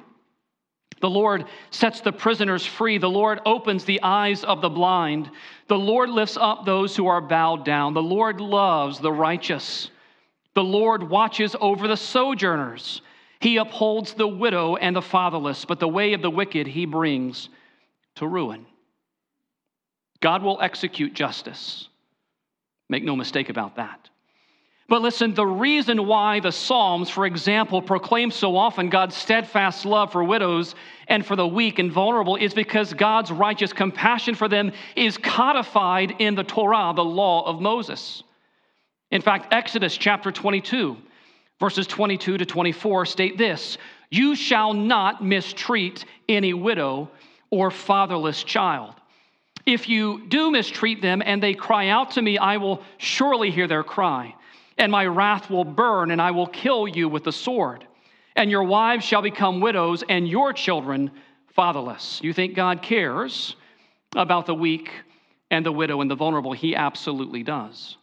The 1.02 1.10
Lord 1.10 1.46
sets 1.72 2.00
the 2.00 2.12
prisoners 2.12 2.66
free. 2.66 2.98
The 2.98 3.10
Lord 3.10 3.40
opens 3.46 3.84
the 3.84 4.02
eyes 4.02 4.44
of 4.44 4.62
the 4.62 4.70
blind. 4.70 5.30
The 5.68 5.78
Lord 5.78 6.10
lifts 6.10 6.38
up 6.40 6.66
those 6.66 6.96
who 6.96 7.08
are 7.08 7.22
bowed 7.22 7.66
down. 7.66 7.94
The 7.94 8.02
Lord 8.02 8.42
loves 8.42 9.00
the 9.00 9.12
righteous. 9.12 9.92
The 10.56 10.64
Lord 10.64 11.04
watches 11.04 11.56
over 11.60 11.88
the 11.88 11.98
sojourners. 11.98 13.02
He 13.40 13.58
upholds 13.58 14.14
the 14.14 14.28
widow 14.28 14.76
and 14.76 14.96
the 14.96 15.02
fatherless, 15.02 15.66
but 15.66 15.80
the 15.80 15.88
way 15.88 16.14
of 16.14 16.22
the 16.22 16.30
wicked 16.30 16.68
he 16.68 16.86
brings 16.86 17.50
to 18.16 18.28
ruin. 18.28 18.66
God 20.22 20.44
will 20.44 20.62
execute 20.62 21.14
justice. 21.14 21.88
Make 22.90 23.04
no 23.04 23.16
mistake 23.16 23.50
about 23.50 23.78
that. 23.78 24.10
But 24.90 25.04
listen, 25.04 25.36
the 25.36 25.46
reason 25.46 26.08
why 26.08 26.40
the 26.40 26.52
Psalms, 26.52 27.12
for 27.12 27.28
example, 27.28 27.80
proclaim 27.80 28.32
so 28.32 28.58
often 28.58 28.90
God's 28.90 29.16
steadfast 29.16 29.86
love 29.86 30.12
for 30.12 30.24
widows 30.24 30.74
and 31.08 31.24
for 31.24 31.36
the 31.36 31.48
weak 31.48 31.78
and 31.78 31.92
vulnerable 31.92 32.36
is 32.36 32.56
because 32.56 32.92
God's 32.94 33.32
righteous 33.32 33.72
compassion 33.72 34.34
for 34.34 34.50
them 34.50 34.72
is 34.96 35.16
codified 35.18 36.16
in 36.18 36.34
the 36.34 36.44
Torah, 36.44 36.92
the 36.96 37.04
law 37.04 37.46
of 37.46 37.62
Moses. 37.62 38.24
In 39.12 39.22
fact, 39.22 39.54
Exodus 39.54 39.96
chapter 39.96 40.32
22, 40.32 40.98
verses 41.60 41.88
22 41.88 42.38
to 42.38 42.46
24 42.46 43.06
state 43.06 43.38
this 43.38 43.78
You 44.10 44.36
shall 44.36 44.74
not 44.74 45.24
mistreat 45.24 46.06
any 46.28 46.54
widow 46.54 47.10
or 47.50 47.72
fatherless 47.72 48.44
child. 48.44 48.96
If 49.66 49.90
you 49.90 50.28
do 50.28 50.52
mistreat 50.52 51.02
them 51.02 51.22
and 51.24 51.44
they 51.44 51.54
cry 51.54 51.90
out 51.90 52.12
to 52.12 52.22
me, 52.22 52.38
I 52.38 52.58
will 52.58 52.82
surely 52.98 53.52
hear 53.52 53.68
their 53.68 53.84
cry 53.84 54.34
and 54.80 54.92
my 54.92 55.06
wrath 55.06 55.50
will 55.50 55.66
burn, 55.66 56.10
and 56.10 56.22
I 56.22 56.32
will 56.32 56.48
kill 56.48 56.88
you 56.88 57.10
with 57.10 57.26
the 57.26 57.34
sword. 57.34 57.86
And 58.36 58.50
your 58.50 58.64
wives 58.64 59.04
shall 59.04 59.22
become 59.22 59.60
widows, 59.60 60.04
and 60.08 60.28
your 60.28 60.54
children 60.54 61.12
fatherless. 61.54 62.22
You 62.24 62.32
think 62.32 62.56
God 62.56 62.82
cares 62.82 63.58
about 64.16 64.46
the 64.46 64.56
weak 64.56 64.90
and 65.52 65.66
the 65.66 65.72
widow 65.72 66.00
and 66.00 66.10
the 66.10 66.16
vulnerable? 66.16 66.54
He 66.54 66.76
absolutely 66.76 67.44
does. 67.44 67.98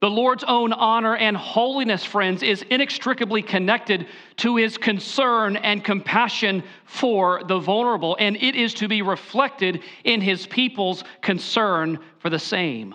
The 0.00 0.10
Lord's 0.10 0.44
own 0.44 0.72
honor 0.74 1.16
and 1.16 1.36
holiness, 1.36 2.04
friends, 2.04 2.42
is 2.42 2.62
inextricably 2.68 3.40
connected 3.40 4.06
to 4.38 4.56
his 4.56 4.76
concern 4.76 5.56
and 5.56 5.82
compassion 5.82 6.62
for 6.84 7.42
the 7.44 7.58
vulnerable, 7.58 8.16
and 8.20 8.36
it 8.36 8.54
is 8.54 8.74
to 8.74 8.88
be 8.88 9.00
reflected 9.00 9.82
in 10.04 10.20
his 10.20 10.46
people's 10.46 11.02
concern 11.22 11.98
for 12.18 12.28
the 12.28 12.38
same. 12.38 12.94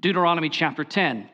Deuteronomy 0.00 0.48
chapter 0.48 0.84
10 0.84 1.28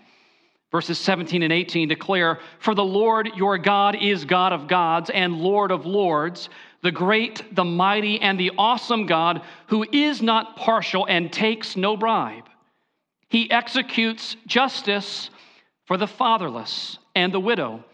Verses 0.71 0.99
17 0.99 1.43
and 1.43 1.53
18 1.53 1.89
declare, 1.89 2.39
For 2.61 2.75
the 2.75 2.85
Lord 2.85 3.31
your 3.35 3.59
God 3.59 3.97
is 4.01 4.25
God 4.25 4.53
of 4.53 4.69
gods 4.69 5.11
and 5.11 5.41
Lord 5.41 5.73
of 5.73 5.85
lords, 5.85 6.49
the 6.83 6.93
great, 6.93 7.43
the 7.57 7.65
mighty, 7.65 8.21
and 8.21 8.39
the 8.39 8.53
awesome 8.57 9.07
God 9.07 9.43
who 9.67 9.85
is 9.91 10.23
not 10.23 10.57
partial 10.57 11.07
and 11.07 11.33
takes 11.33 11.77
no 11.77 11.97
bribe. 11.97 12.50
He 13.31 13.49
executes 13.51 14.37
justice 14.47 15.31
for 15.87 15.97
the 15.97 16.09
fatherless 16.09 16.99
and 17.15 17.33
the 17.33 17.41
widow, 17.41 17.85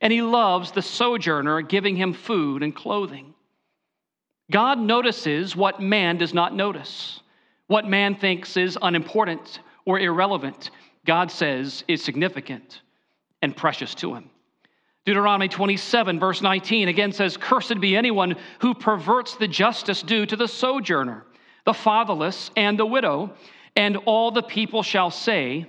and 0.00 0.12
he 0.12 0.22
loves 0.22 0.72
the 0.72 0.82
sojourner, 0.82 1.60
giving 1.60 1.96
him 1.96 2.14
food 2.14 2.62
and 2.62 2.74
clothing. 2.74 3.34
God 4.50 4.78
notices 4.78 5.54
what 5.54 5.80
man 5.80 6.16
does 6.16 6.32
not 6.32 6.54
notice, 6.54 7.20
what 7.66 7.86
man 7.86 8.14
thinks 8.14 8.56
is 8.56 8.78
unimportant 8.80 9.60
or 9.84 10.00
irrelevant. 10.00 10.70
God 11.04 11.30
says 11.30 11.84
is 11.88 12.02
significant 12.02 12.80
and 13.42 13.54
precious 13.54 13.94
to 13.96 14.14
him. 14.14 14.30
Deuteronomy 15.04 15.48
27, 15.48 16.18
verse 16.18 16.40
19, 16.40 16.88
again 16.88 17.12
says, 17.12 17.36
Cursed 17.36 17.80
be 17.80 17.96
anyone 17.96 18.34
who 18.60 18.74
perverts 18.74 19.36
the 19.36 19.46
justice 19.46 20.02
due 20.02 20.24
to 20.24 20.36
the 20.36 20.48
sojourner, 20.48 21.26
the 21.64 21.74
fatherless, 21.74 22.50
and 22.56 22.78
the 22.78 22.86
widow, 22.86 23.32
and 23.76 23.98
all 24.06 24.30
the 24.30 24.42
people 24.42 24.82
shall 24.82 25.10
say, 25.10 25.66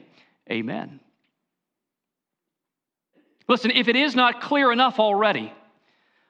Amen. 0.50 1.02
Listen, 3.50 3.72
if 3.72 3.88
it 3.88 3.96
is 3.96 4.16
not 4.16 4.42
clear 4.42 4.72
enough 4.72 5.00
already, 5.00 5.54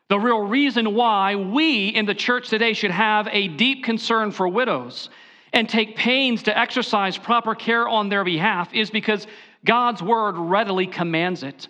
the 0.10 0.20
real 0.20 0.40
reason 0.40 0.96
why 0.96 1.36
we 1.36 1.90
in 1.90 2.06
the 2.06 2.16
church 2.16 2.50
today 2.50 2.74
should 2.74 2.92
have 2.92 3.28
a 3.32 3.48
deep 3.48 3.84
concern 3.84 4.32
for 4.32 4.48
widows 4.48 5.10
and 5.54 5.68
take 5.68 5.96
pains 5.96 6.44
to 6.44 6.58
exercise 6.58 7.18
proper 7.18 7.56
care 7.56 7.88
on 7.88 8.10
their 8.10 8.24
behalf 8.24 8.74
is 8.74 8.90
because 8.90 9.28
God's 9.66 10.02
word 10.02 10.38
readily 10.38 10.88
commands 10.88 11.44
it, 11.44 11.68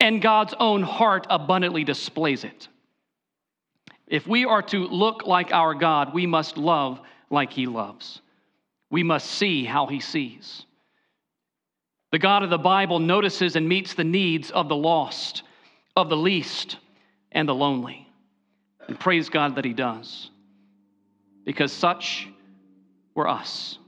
and 0.00 0.22
God's 0.22 0.54
own 0.58 0.82
heart 0.82 1.26
abundantly 1.28 1.84
displays 1.84 2.44
it. 2.44 2.68
If 4.06 4.26
we 4.26 4.44
are 4.44 4.62
to 4.62 4.86
look 4.86 5.26
like 5.26 5.52
our 5.52 5.74
God, 5.74 6.14
we 6.14 6.26
must 6.26 6.56
love 6.56 7.00
like 7.30 7.52
He 7.52 7.66
loves. 7.66 8.20
We 8.90 9.02
must 9.02 9.30
see 9.30 9.64
how 9.64 9.86
He 9.86 10.00
sees. 10.00 10.64
The 12.12 12.18
God 12.18 12.42
of 12.42 12.50
the 12.50 12.58
Bible 12.58 13.00
notices 13.00 13.56
and 13.56 13.68
meets 13.68 13.94
the 13.94 14.04
needs 14.04 14.50
of 14.50 14.68
the 14.68 14.76
lost, 14.76 15.42
of 15.96 16.08
the 16.08 16.16
least, 16.16 16.76
and 17.32 17.48
the 17.48 17.54
lonely. 17.54 18.06
And 18.86 18.98
praise 18.98 19.28
God 19.28 19.56
that 19.56 19.64
He 19.64 19.72
does. 19.72 20.30
Because 21.44 21.72
such 21.72 22.28
were 23.14 23.28
us. 23.28 23.78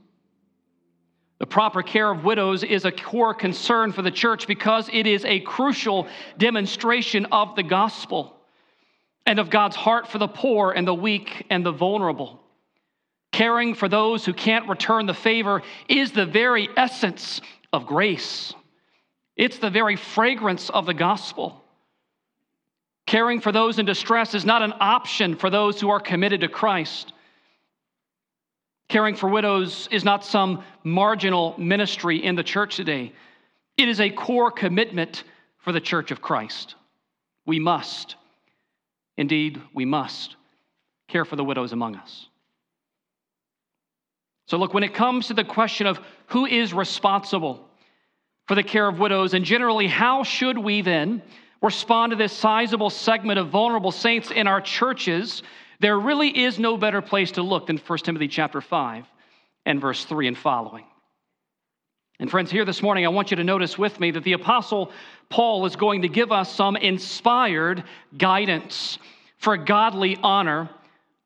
The 1.38 1.47
proper 1.47 1.83
care 1.83 2.11
of 2.11 2.25
widows 2.25 2.65
is 2.65 2.85
a 2.85 2.93
core 2.93 3.35
concern 3.35 3.93
for 3.93 4.03
the 4.03 4.11
church 4.11 4.47
because 4.47 4.88
it 4.93 5.07
is 5.07 5.25
a 5.25 5.41
crucial 5.41 6.09
demonstration 6.38 7.26
of 7.26 7.57
the 7.57 7.62
gospel 7.62 8.35
and 9.26 9.38
of 9.38 9.50
God's 9.50 9.76
heart 9.76 10.09
for 10.09 10.19
the 10.19 10.29
poor 10.29 10.73
and 10.73 10.87
the 10.87 10.95
weak 10.95 11.45
and 11.50 11.65
the 11.65 11.73
vulnerable. 11.73 12.41
Caring 13.37 13.75
for 13.75 13.87
those 13.87 14.25
who 14.25 14.33
can't 14.33 14.66
return 14.66 15.05
the 15.05 15.12
favor 15.12 15.62
is 15.90 16.11
the 16.11 16.25
very 16.25 16.71
essence 16.75 17.43
of 17.71 17.87
grace. 17.87 18.55
It's 19.37 19.59
the 19.59 19.69
very 19.69 19.97
fragrance 19.97 20.71
of 20.71 20.87
the 20.87 20.95
gospel. 20.95 21.62
Caring 23.05 23.43
for 23.43 23.52
those 23.52 23.78
in 23.78 23.85
distress 23.85 24.35
is 24.35 24.47
not 24.47 24.62
an 24.62 24.73
option 24.81 25.37
for 25.37 25.50
those 25.50 25.78
who 25.78 25.90
are 25.90 26.00
committed 26.00 26.40
to 26.40 26.49
Christ. 26.49 27.12
Caring 28.88 29.14
for 29.14 29.28
widows 29.28 29.87
is 29.90 30.02
not 30.02 30.25
some 30.25 30.64
marginal 30.83 31.55
ministry 31.59 32.25
in 32.25 32.37
the 32.37 32.43
church 32.43 32.76
today. 32.76 33.12
It 33.76 33.87
is 33.87 34.00
a 34.00 34.09
core 34.09 34.50
commitment 34.50 35.25
for 35.59 35.73
the 35.73 35.81
church 35.83 36.11
of 36.11 36.23
Christ. 36.23 36.75
We 37.45 37.59
must, 37.59 38.16
indeed, 39.19 39.61
we 39.75 39.85
must 39.85 40.37
care 41.07 41.26
for 41.26 41.37
the 41.37 41.45
widows 41.45 41.75
among 41.75 41.97
us. 41.97 42.28
So, 44.47 44.57
look, 44.57 44.75
when 44.75 44.85
it 44.85 44.95
comes 44.95 45.29
to 45.29 45.35
the 45.35 45.45
question 45.45 45.87
of 45.87 45.99
who 46.29 46.47
is 46.47 46.73
responsible 46.73 47.69
for 48.47 48.55
the 48.55 48.62
care 48.62 48.88
of 48.88 48.99
widows, 48.99 49.35
and 49.35 49.45
generally, 49.45 49.88
how 49.88 50.23
should 50.23 50.57
we 50.57 50.83
then 50.83 51.23
respond 51.62 52.11
to 52.11 52.17
this 52.17 52.33
sizable 52.33 52.91
segment 52.91 53.38
of 53.38 53.49
vulnerable 53.49 53.91
saints 53.91 54.31
in 54.31 54.47
our 54.47 54.61
churches 54.61 55.43
there 55.81 55.99
really 55.99 56.45
is 56.45 56.59
no 56.59 56.76
better 56.76 57.03
place 57.03 57.33
to 57.33 57.43
look 57.43 57.67
than 57.67 57.79
1 57.79 57.99
Timothy 57.99 58.29
chapter 58.29 58.61
5 58.61 59.05
and 59.67 59.81
verse 59.81 60.05
3 60.05 60.29
and 60.29 60.38
following. 60.38 60.85
And 62.19 62.31
friends, 62.31 62.50
here 62.50 62.65
this 62.65 62.83
morning, 62.83 63.05
I 63.05 63.09
want 63.09 63.31
you 63.31 63.37
to 63.37 63.45
notice 63.45 63.76
with 63.76 64.00
me 64.00 64.11
that 64.12 64.25
the 64.25 64.33
Apostle 64.33 64.91
Paul 65.29 65.67
is 65.67 65.76
going 65.76 66.03
to 66.03 66.09
give 66.09 66.33
us 66.33 66.53
some 66.53 66.76
inspired 66.76 67.85
guidance 68.17 68.99
for 69.38 69.57
godly 69.59 70.17
honor 70.23 70.71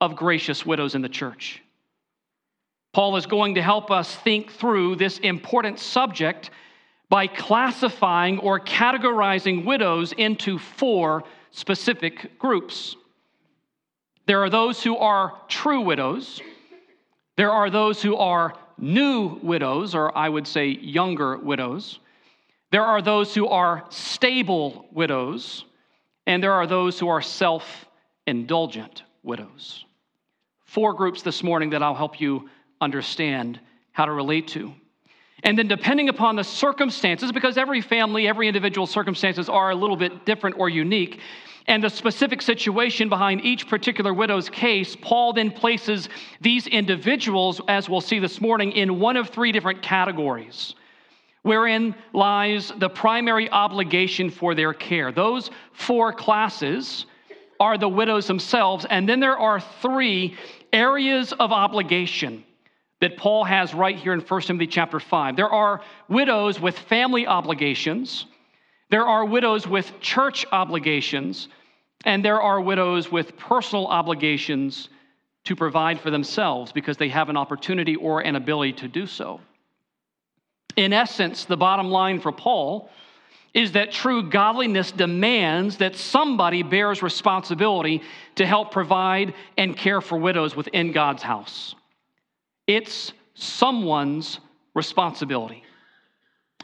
of 0.00 0.16
gracious 0.16 0.66
widows 0.66 0.96
in 0.96 1.02
the 1.02 1.08
church. 1.08 1.62
Paul 2.92 3.16
is 3.16 3.26
going 3.26 3.54
to 3.54 3.62
help 3.62 3.90
us 3.90 4.14
think 4.14 4.52
through 4.52 4.96
this 4.96 5.18
important 5.18 5.78
subject 5.78 6.50
by 7.08 7.26
classifying 7.26 8.38
or 8.38 8.60
categorizing 8.60 9.64
widows 9.64 10.12
into 10.12 10.58
four 10.58 11.24
specific 11.50 12.38
groups. 12.38 12.96
There 14.26 14.42
are 14.42 14.50
those 14.50 14.82
who 14.82 14.96
are 14.96 15.34
true 15.48 15.80
widows. 15.80 16.40
There 17.36 17.50
are 17.50 17.70
those 17.70 18.02
who 18.02 18.16
are 18.16 18.54
new 18.78 19.38
widows, 19.42 19.94
or 19.94 20.16
I 20.16 20.28
would 20.28 20.46
say 20.46 20.68
younger 20.68 21.36
widows. 21.38 21.98
There 22.70 22.84
are 22.84 23.02
those 23.02 23.34
who 23.34 23.48
are 23.48 23.84
stable 23.90 24.86
widows. 24.92 25.64
And 26.26 26.42
there 26.42 26.52
are 26.52 26.66
those 26.66 26.98
who 26.98 27.08
are 27.08 27.22
self 27.22 27.86
indulgent 28.26 29.02
widows. 29.24 29.84
Four 30.64 30.94
groups 30.94 31.22
this 31.22 31.42
morning 31.42 31.70
that 31.70 31.82
I'll 31.82 31.94
help 31.94 32.20
you 32.20 32.48
understand 32.80 33.60
how 33.92 34.06
to 34.06 34.12
relate 34.12 34.48
to. 34.48 34.72
And 35.42 35.58
then, 35.58 35.68
depending 35.68 36.08
upon 36.08 36.36
the 36.36 36.44
circumstances, 36.44 37.32
because 37.32 37.56
every 37.56 37.80
family, 37.80 38.28
every 38.28 38.46
individual 38.46 38.86
circumstances 38.86 39.48
are 39.48 39.70
a 39.70 39.74
little 39.74 39.96
bit 39.96 40.26
different 40.26 40.58
or 40.58 40.68
unique, 40.68 41.20
and 41.66 41.82
the 41.82 41.88
specific 41.88 42.42
situation 42.42 43.08
behind 43.08 43.42
each 43.44 43.68
particular 43.68 44.12
widow's 44.12 44.50
case, 44.50 44.96
Paul 45.00 45.32
then 45.32 45.50
places 45.50 46.08
these 46.40 46.66
individuals, 46.66 47.60
as 47.68 47.88
we'll 47.88 48.00
see 48.00 48.18
this 48.18 48.40
morning, 48.40 48.72
in 48.72 48.98
one 49.00 49.16
of 49.16 49.28
three 49.28 49.52
different 49.52 49.80
categories, 49.80 50.74
wherein 51.42 51.94
lies 52.12 52.72
the 52.78 52.88
primary 52.88 53.48
obligation 53.50 54.30
for 54.30 54.54
their 54.54 54.74
care. 54.74 55.10
Those 55.10 55.50
four 55.72 56.12
classes 56.12 57.06
are 57.58 57.78
the 57.78 57.88
widows 57.88 58.26
themselves, 58.26 58.84
and 58.90 59.08
then 59.08 59.20
there 59.20 59.38
are 59.38 59.60
three 59.60 60.36
areas 60.72 61.32
of 61.34 61.52
obligation 61.52 62.44
that 63.00 63.16
Paul 63.16 63.44
has 63.44 63.74
right 63.74 63.96
here 63.96 64.12
in 64.12 64.20
1 64.20 64.40
Timothy 64.42 64.66
chapter 64.66 65.00
5. 65.00 65.36
There 65.36 65.48
are 65.48 65.82
widows 66.08 66.60
with 66.60 66.78
family 66.78 67.26
obligations. 67.26 68.26
There 68.90 69.06
are 69.06 69.24
widows 69.24 69.66
with 69.66 70.00
church 70.00 70.44
obligations, 70.52 71.48
and 72.04 72.24
there 72.24 72.40
are 72.40 72.60
widows 72.60 73.10
with 73.10 73.36
personal 73.36 73.86
obligations 73.86 74.88
to 75.44 75.56
provide 75.56 76.00
for 76.00 76.10
themselves 76.10 76.72
because 76.72 76.98
they 76.98 77.08
have 77.08 77.28
an 77.30 77.36
opportunity 77.36 77.96
or 77.96 78.20
an 78.20 78.36
ability 78.36 78.74
to 78.74 78.88
do 78.88 79.06
so. 79.06 79.40
In 80.76 80.92
essence, 80.92 81.46
the 81.46 81.56
bottom 81.56 81.90
line 81.90 82.20
for 82.20 82.32
Paul 82.32 82.90
is 83.54 83.72
that 83.72 83.90
true 83.90 84.30
godliness 84.30 84.92
demands 84.92 85.78
that 85.78 85.96
somebody 85.96 86.62
bears 86.62 87.02
responsibility 87.02 88.02
to 88.36 88.46
help 88.46 88.70
provide 88.70 89.34
and 89.56 89.76
care 89.76 90.00
for 90.00 90.18
widows 90.18 90.54
within 90.54 90.92
God's 90.92 91.22
house. 91.22 91.74
It's 92.70 93.12
someone's 93.34 94.38
responsibility. 94.74 95.64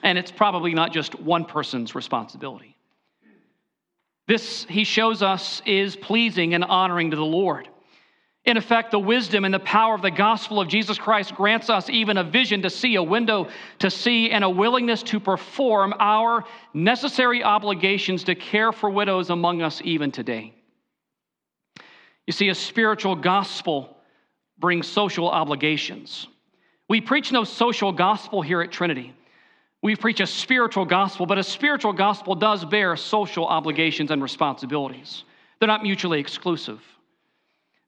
And 0.04 0.16
it's 0.16 0.30
probably 0.30 0.72
not 0.72 0.92
just 0.92 1.18
one 1.18 1.46
person's 1.46 1.96
responsibility. 1.96 2.76
This, 4.28 4.64
he 4.68 4.84
shows 4.84 5.20
us, 5.20 5.62
is 5.66 5.96
pleasing 5.96 6.54
and 6.54 6.62
honoring 6.62 7.10
to 7.10 7.16
the 7.16 7.24
Lord. 7.24 7.68
In 8.44 8.56
effect, 8.56 8.92
the 8.92 9.00
wisdom 9.00 9.44
and 9.44 9.52
the 9.52 9.58
power 9.58 9.96
of 9.96 10.02
the 10.02 10.12
gospel 10.12 10.60
of 10.60 10.68
Jesus 10.68 10.96
Christ 10.96 11.34
grants 11.34 11.68
us 11.68 11.90
even 11.90 12.18
a 12.18 12.22
vision 12.22 12.62
to 12.62 12.70
see, 12.70 12.94
a 12.94 13.02
window 13.02 13.48
to 13.80 13.90
see, 13.90 14.30
and 14.30 14.44
a 14.44 14.48
willingness 14.50 15.02
to 15.04 15.18
perform 15.18 15.92
our 15.98 16.44
necessary 16.72 17.42
obligations 17.42 18.22
to 18.24 18.36
care 18.36 18.70
for 18.70 18.88
widows 18.88 19.30
among 19.30 19.60
us 19.60 19.82
even 19.84 20.12
today. 20.12 20.54
You 22.28 22.32
see, 22.32 22.48
a 22.48 22.54
spiritual 22.54 23.16
gospel 23.16 23.95
brings 24.58 24.86
social 24.86 25.28
obligations. 25.28 26.28
We 26.88 27.00
preach 27.00 27.32
no 27.32 27.44
social 27.44 27.92
gospel 27.92 28.42
here 28.42 28.62
at 28.62 28.72
Trinity. 28.72 29.12
We 29.82 29.96
preach 29.96 30.20
a 30.20 30.26
spiritual 30.26 30.84
gospel, 30.84 31.26
but 31.26 31.38
a 31.38 31.42
spiritual 31.42 31.92
gospel 31.92 32.34
does 32.34 32.64
bear 32.64 32.96
social 32.96 33.46
obligations 33.46 34.10
and 34.10 34.22
responsibilities. 34.22 35.24
They're 35.58 35.68
not 35.68 35.82
mutually 35.82 36.20
exclusive. 36.20 36.80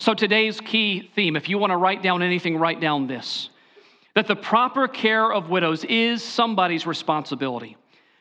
So, 0.00 0.14
today's 0.14 0.60
key 0.60 1.10
theme, 1.14 1.34
if 1.34 1.48
you 1.48 1.58
want 1.58 1.72
to 1.72 1.76
write 1.76 2.02
down 2.02 2.22
anything, 2.22 2.56
write 2.56 2.80
down 2.80 3.06
this 3.06 3.50
that 4.14 4.26
the 4.26 4.36
proper 4.36 4.88
care 4.88 5.32
of 5.32 5.48
widows 5.48 5.84
is 5.84 6.24
somebody's 6.24 6.86
responsibility, 6.86 7.76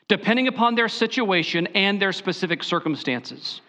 depending 0.07 0.47
upon 0.47 0.75
their 0.75 0.87
situation 0.87 1.65
and 1.73 1.99
their 1.99 2.11
specific 2.11 2.63
circumstances. 2.63 3.61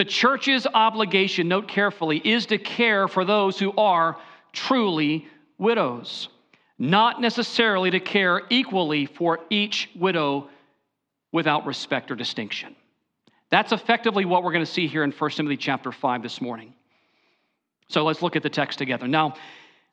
The 0.00 0.06
church's 0.06 0.66
obligation, 0.66 1.46
note 1.46 1.68
carefully, 1.68 2.22
is 2.24 2.46
to 2.46 2.56
care 2.56 3.06
for 3.06 3.22
those 3.22 3.58
who 3.58 3.70
are 3.76 4.16
truly 4.50 5.28
widows, 5.58 6.30
not 6.78 7.20
necessarily 7.20 7.90
to 7.90 8.00
care 8.00 8.40
equally 8.48 9.04
for 9.04 9.40
each 9.50 9.90
widow 9.94 10.48
without 11.32 11.66
respect 11.66 12.10
or 12.10 12.14
distinction. 12.14 12.74
That's 13.50 13.72
effectively 13.72 14.24
what 14.24 14.42
we're 14.42 14.52
going 14.52 14.64
to 14.64 14.72
see 14.72 14.86
here 14.86 15.04
in 15.04 15.12
1 15.12 15.30
Timothy 15.32 15.58
chapter 15.58 15.92
5 15.92 16.22
this 16.22 16.40
morning. 16.40 16.72
So 17.88 18.02
let's 18.02 18.22
look 18.22 18.36
at 18.36 18.42
the 18.42 18.48
text 18.48 18.78
together. 18.78 19.06
Now, 19.06 19.34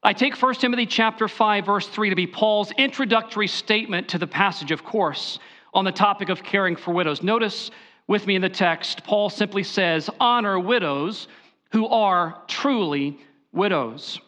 I 0.03 0.13
take 0.13 0.41
1 0.41 0.53
Timothy 0.53 0.85
chapter 0.85 1.27
5 1.27 1.65
verse 1.65 1.85
3 1.89 2.11
to 2.11 2.15
be 2.15 2.27
Paul's 2.27 2.71
introductory 2.77 3.47
statement 3.47 4.07
to 4.07 4.17
the 4.17 4.27
passage 4.27 4.71
of 4.71 4.85
course 4.85 5.39
on 5.73 5.83
the 5.83 5.91
topic 5.91 6.29
of 6.29 6.43
caring 6.43 6.77
for 6.77 6.93
widows. 6.93 7.21
Notice 7.21 7.71
with 8.07 8.25
me 8.25 8.35
in 8.35 8.41
the 8.41 8.49
text 8.49 9.03
Paul 9.03 9.29
simply 9.29 9.63
says, 9.63 10.09
"Honor 10.19 10.59
widows 10.59 11.27
who 11.71 11.87
are 11.87 12.41
truly 12.47 13.19
widows." 13.51 14.19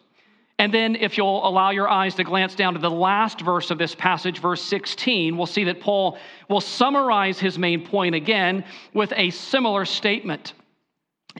And 0.58 0.74
then, 0.74 0.94
if 0.94 1.16
you'll 1.16 1.48
allow 1.48 1.70
your 1.70 1.88
eyes 1.88 2.14
to 2.16 2.24
glance 2.24 2.54
down 2.54 2.74
to 2.74 2.78
the 2.80 2.90
last 2.90 3.40
verse 3.40 3.70
of 3.70 3.78
this 3.78 3.94
passage, 3.94 4.40
verse 4.40 4.60
16, 4.62 5.38
we'll 5.38 5.46
see 5.46 5.64
that 5.64 5.80
Paul 5.80 6.18
will 6.50 6.60
summarize 6.60 7.40
his 7.40 7.58
main 7.58 7.82
point 7.82 8.14
again 8.14 8.64
with 8.92 9.10
a 9.16 9.30
similar 9.30 9.86
statement. 9.86 10.52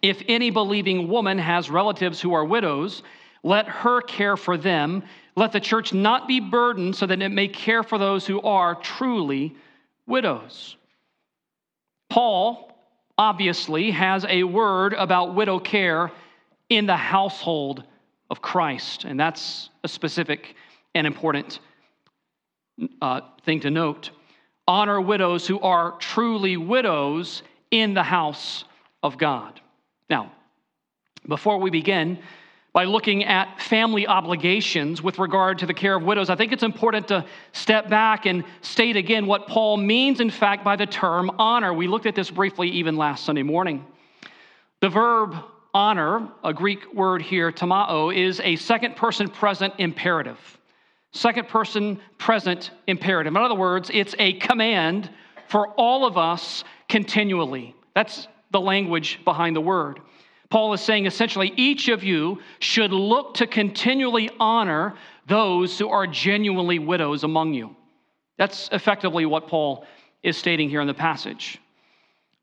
If 0.00 0.22
any 0.26 0.48
believing 0.48 1.08
woman 1.08 1.36
has 1.36 1.68
relatives 1.68 2.18
who 2.18 2.32
are 2.32 2.46
widows, 2.46 3.02
let 3.42 3.68
her 3.68 4.00
care 4.00 4.38
for 4.38 4.56
them. 4.56 5.02
Let 5.36 5.52
the 5.52 5.60
church 5.60 5.92
not 5.92 6.26
be 6.26 6.40
burdened 6.40 6.96
so 6.96 7.04
that 7.06 7.20
it 7.20 7.28
may 7.28 7.48
care 7.48 7.82
for 7.82 7.98
those 7.98 8.26
who 8.26 8.40
are 8.40 8.74
truly 8.76 9.54
widows. 10.06 10.76
Paul 12.10 12.76
obviously 13.16 13.92
has 13.92 14.26
a 14.28 14.42
word 14.42 14.92
about 14.92 15.34
widow 15.34 15.58
care 15.58 16.10
in 16.68 16.86
the 16.86 16.96
household 16.96 17.84
of 18.28 18.42
Christ, 18.42 19.04
and 19.04 19.18
that's 19.18 19.70
a 19.84 19.88
specific 19.88 20.54
and 20.94 21.06
important 21.06 21.60
uh, 23.00 23.20
thing 23.44 23.60
to 23.60 23.70
note. 23.70 24.10
Honor 24.66 25.00
widows 25.00 25.46
who 25.46 25.60
are 25.60 25.92
truly 25.98 26.56
widows 26.56 27.42
in 27.70 27.94
the 27.94 28.02
house 28.02 28.64
of 29.02 29.16
God. 29.16 29.60
Now, 30.08 30.32
before 31.26 31.58
we 31.58 31.70
begin, 31.70 32.18
by 32.72 32.84
looking 32.84 33.24
at 33.24 33.60
family 33.60 34.06
obligations 34.06 35.02
with 35.02 35.18
regard 35.18 35.58
to 35.58 35.66
the 35.66 35.74
care 35.74 35.96
of 35.96 36.04
widows, 36.04 36.30
I 36.30 36.36
think 36.36 36.52
it's 36.52 36.62
important 36.62 37.08
to 37.08 37.24
step 37.52 37.88
back 37.88 38.26
and 38.26 38.44
state 38.62 38.96
again 38.96 39.26
what 39.26 39.48
Paul 39.48 39.76
means, 39.76 40.20
in 40.20 40.30
fact, 40.30 40.64
by 40.64 40.76
the 40.76 40.86
term 40.86 41.30
honor. 41.38 41.74
We 41.74 41.88
looked 41.88 42.06
at 42.06 42.14
this 42.14 42.30
briefly 42.30 42.68
even 42.70 42.96
last 42.96 43.24
Sunday 43.24 43.42
morning. 43.42 43.84
The 44.80 44.88
verb 44.88 45.34
honor, 45.74 46.28
a 46.44 46.54
Greek 46.54 46.92
word 46.94 47.22
here, 47.22 47.50
timao, 47.50 48.14
is 48.14 48.40
a 48.40 48.56
second 48.56 48.96
person 48.96 49.28
present 49.28 49.74
imperative. 49.78 50.38
Second 51.12 51.48
person 51.48 51.98
present 52.18 52.70
imperative. 52.86 53.34
In 53.34 53.42
other 53.42 53.54
words, 53.54 53.90
it's 53.92 54.14
a 54.18 54.34
command 54.34 55.10
for 55.48 55.68
all 55.70 56.06
of 56.06 56.16
us 56.16 56.62
continually. 56.88 57.74
That's 57.94 58.28
the 58.52 58.60
language 58.60 59.18
behind 59.24 59.56
the 59.56 59.60
word. 59.60 60.00
Paul 60.50 60.72
is 60.72 60.80
saying 60.80 61.06
essentially, 61.06 61.52
each 61.56 61.88
of 61.88 62.02
you 62.02 62.40
should 62.58 62.92
look 62.92 63.34
to 63.34 63.46
continually 63.46 64.28
honor 64.40 64.94
those 65.26 65.78
who 65.78 65.88
are 65.88 66.08
genuinely 66.08 66.80
widows 66.80 67.22
among 67.22 67.54
you. 67.54 67.74
That's 68.36 68.68
effectively 68.72 69.26
what 69.26 69.46
Paul 69.46 69.86
is 70.22 70.36
stating 70.36 70.68
here 70.68 70.80
in 70.80 70.88
the 70.88 70.94
passage. 70.94 71.58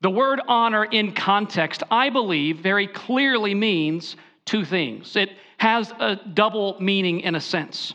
The 0.00 0.10
word 0.10 0.40
honor 0.48 0.84
in 0.84 1.12
context, 1.12 1.82
I 1.90 2.08
believe, 2.08 2.58
very 2.58 2.86
clearly 2.86 3.54
means 3.54 4.16
two 4.46 4.64
things. 4.64 5.14
It 5.16 5.30
has 5.58 5.92
a 5.98 6.16
double 6.16 6.76
meaning 6.80 7.20
in 7.20 7.34
a 7.34 7.40
sense. 7.40 7.94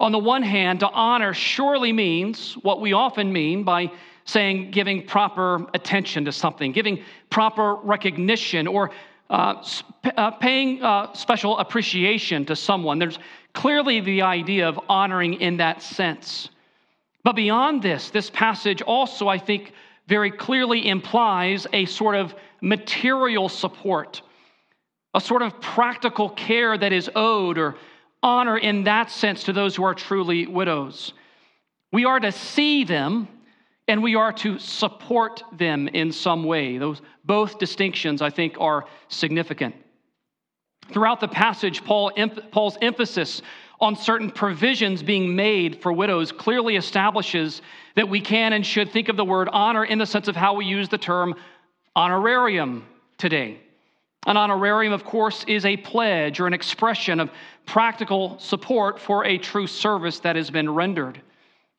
On 0.00 0.12
the 0.12 0.18
one 0.18 0.42
hand, 0.42 0.80
to 0.80 0.90
honor 0.90 1.32
surely 1.32 1.92
means 1.92 2.54
what 2.62 2.80
we 2.80 2.92
often 2.92 3.32
mean 3.32 3.64
by 3.64 3.90
saying 4.24 4.72
giving 4.72 5.06
proper 5.06 5.66
attention 5.74 6.24
to 6.26 6.32
something, 6.32 6.70
giving 6.72 7.02
proper 7.30 7.76
recognition, 7.76 8.66
or 8.66 8.90
uh, 9.30 9.62
uh, 10.16 10.30
paying 10.32 10.82
uh, 10.82 11.12
special 11.12 11.58
appreciation 11.58 12.44
to 12.46 12.56
someone. 12.56 12.98
There's 12.98 13.18
clearly 13.52 14.00
the 14.00 14.22
idea 14.22 14.68
of 14.68 14.80
honoring 14.88 15.34
in 15.34 15.58
that 15.58 15.82
sense. 15.82 16.48
But 17.24 17.36
beyond 17.36 17.82
this, 17.82 18.10
this 18.10 18.30
passage 18.30 18.80
also, 18.82 19.28
I 19.28 19.38
think, 19.38 19.72
very 20.06 20.30
clearly 20.30 20.88
implies 20.88 21.66
a 21.72 21.84
sort 21.84 22.14
of 22.14 22.34
material 22.62 23.48
support, 23.48 24.22
a 25.12 25.20
sort 25.20 25.42
of 25.42 25.60
practical 25.60 26.30
care 26.30 26.78
that 26.78 26.92
is 26.92 27.10
owed 27.14 27.58
or 27.58 27.76
honor 28.22 28.56
in 28.56 28.84
that 28.84 29.10
sense 29.10 29.44
to 29.44 29.52
those 29.52 29.76
who 29.76 29.84
are 29.84 29.94
truly 29.94 30.46
widows. 30.46 31.12
We 31.92 32.04
are 32.04 32.18
to 32.20 32.32
see 32.32 32.84
them 32.84 33.28
and 33.86 34.02
we 34.02 34.14
are 34.14 34.32
to 34.34 34.58
support 34.58 35.42
them 35.56 35.88
in 35.88 36.12
some 36.12 36.44
way. 36.44 36.78
Those 36.78 37.00
both 37.28 37.58
distinctions, 37.58 38.22
I 38.22 38.30
think, 38.30 38.56
are 38.58 38.86
significant. 39.08 39.76
Throughout 40.90 41.20
the 41.20 41.28
passage, 41.28 41.84
Paul, 41.84 42.10
Paul's 42.50 42.78
emphasis 42.80 43.42
on 43.78 43.94
certain 43.94 44.30
provisions 44.30 45.02
being 45.02 45.36
made 45.36 45.80
for 45.82 45.92
widows 45.92 46.32
clearly 46.32 46.76
establishes 46.76 47.62
that 47.94 48.08
we 48.08 48.20
can 48.20 48.54
and 48.54 48.66
should 48.66 48.90
think 48.90 49.08
of 49.08 49.16
the 49.16 49.24
word 49.24 49.48
honor 49.52 49.84
in 49.84 49.98
the 49.98 50.06
sense 50.06 50.26
of 50.26 50.34
how 50.34 50.54
we 50.54 50.64
use 50.64 50.88
the 50.88 50.98
term 50.98 51.34
honorarium 51.94 52.86
today. 53.18 53.60
An 54.26 54.36
honorarium, 54.36 54.94
of 54.94 55.04
course, 55.04 55.44
is 55.44 55.66
a 55.66 55.76
pledge 55.76 56.40
or 56.40 56.46
an 56.46 56.54
expression 56.54 57.20
of 57.20 57.30
practical 57.66 58.38
support 58.38 58.98
for 58.98 59.26
a 59.26 59.36
true 59.36 59.66
service 59.66 60.18
that 60.20 60.34
has 60.34 60.50
been 60.50 60.70
rendered. 60.70 61.20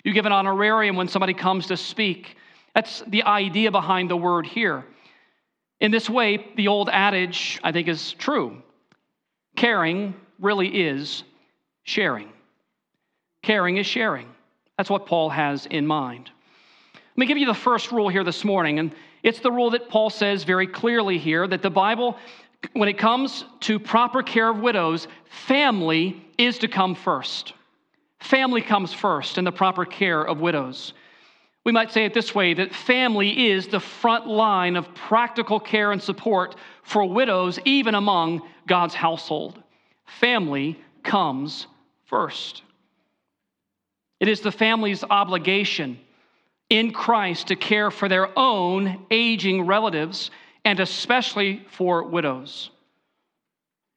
You 0.03 0.13
give 0.13 0.27
an 0.27 0.31
honorarium 0.31 0.95
when 0.95 1.07
somebody 1.07 1.33
comes 1.33 1.65
to 1.67 1.75
speak. 1.75 2.37
That's 2.75 3.01
the 3.07 3.23
idea 3.23 3.71
behind 3.71 4.09
the 4.09 4.17
word 4.17 4.45
here. 4.45 4.85
In 5.79 5.91
this 5.91 6.09
way, 6.09 6.45
the 6.55 6.67
old 6.67 6.89
adage, 6.89 7.59
I 7.63 7.71
think, 7.71 7.87
is 7.87 8.13
true. 8.13 8.61
Caring 9.55 10.13
really 10.39 10.67
is 10.67 11.23
sharing. 11.83 12.29
Caring 13.41 13.77
is 13.77 13.85
sharing. 13.85 14.27
That's 14.77 14.89
what 14.89 15.05
Paul 15.05 15.29
has 15.29 15.65
in 15.65 15.87
mind. 15.87 16.29
Let 16.93 17.17
me 17.17 17.25
give 17.25 17.37
you 17.37 17.45
the 17.45 17.53
first 17.53 17.91
rule 17.91 18.09
here 18.09 18.23
this 18.23 18.43
morning, 18.43 18.79
and 18.79 18.93
it's 19.23 19.39
the 19.39 19.51
rule 19.51 19.71
that 19.71 19.89
Paul 19.89 20.09
says 20.09 20.43
very 20.43 20.67
clearly 20.67 21.17
here 21.17 21.47
that 21.47 21.61
the 21.61 21.69
Bible, 21.69 22.17
when 22.73 22.87
it 22.87 22.97
comes 22.97 23.45
to 23.61 23.79
proper 23.79 24.21
care 24.23 24.49
of 24.49 24.59
widows, 24.59 25.07
family 25.29 26.25
is 26.37 26.57
to 26.59 26.67
come 26.67 26.95
first. 26.95 27.53
Family 28.19 28.61
comes 28.61 28.93
first 28.93 29.37
in 29.37 29.43
the 29.43 29.51
proper 29.51 29.85
care 29.85 30.21
of 30.21 30.41
widows. 30.41 30.93
We 31.69 31.73
might 31.73 31.91
say 31.91 32.05
it 32.05 32.15
this 32.15 32.33
way 32.33 32.55
that 32.55 32.73
family 32.73 33.51
is 33.51 33.67
the 33.67 33.79
front 33.79 34.25
line 34.25 34.75
of 34.75 34.91
practical 34.95 35.59
care 35.59 35.91
and 35.91 36.01
support 36.01 36.55
for 36.81 37.05
widows, 37.05 37.59
even 37.63 37.93
among 37.93 38.41
God's 38.65 38.95
household. 38.95 39.61
family 40.07 40.81
comes 41.03 41.67
first. 42.05 42.63
It 44.19 44.27
is 44.27 44.41
the 44.41 44.51
family's 44.51 45.03
obligation 45.03 45.99
in 46.71 46.91
Christ 46.91 47.49
to 47.49 47.55
care 47.55 47.91
for 47.91 48.09
their 48.09 48.29
own 48.35 49.05
aging 49.11 49.67
relatives 49.67 50.31
and 50.65 50.79
especially 50.79 51.67
for 51.69 52.01
widows. 52.03 52.71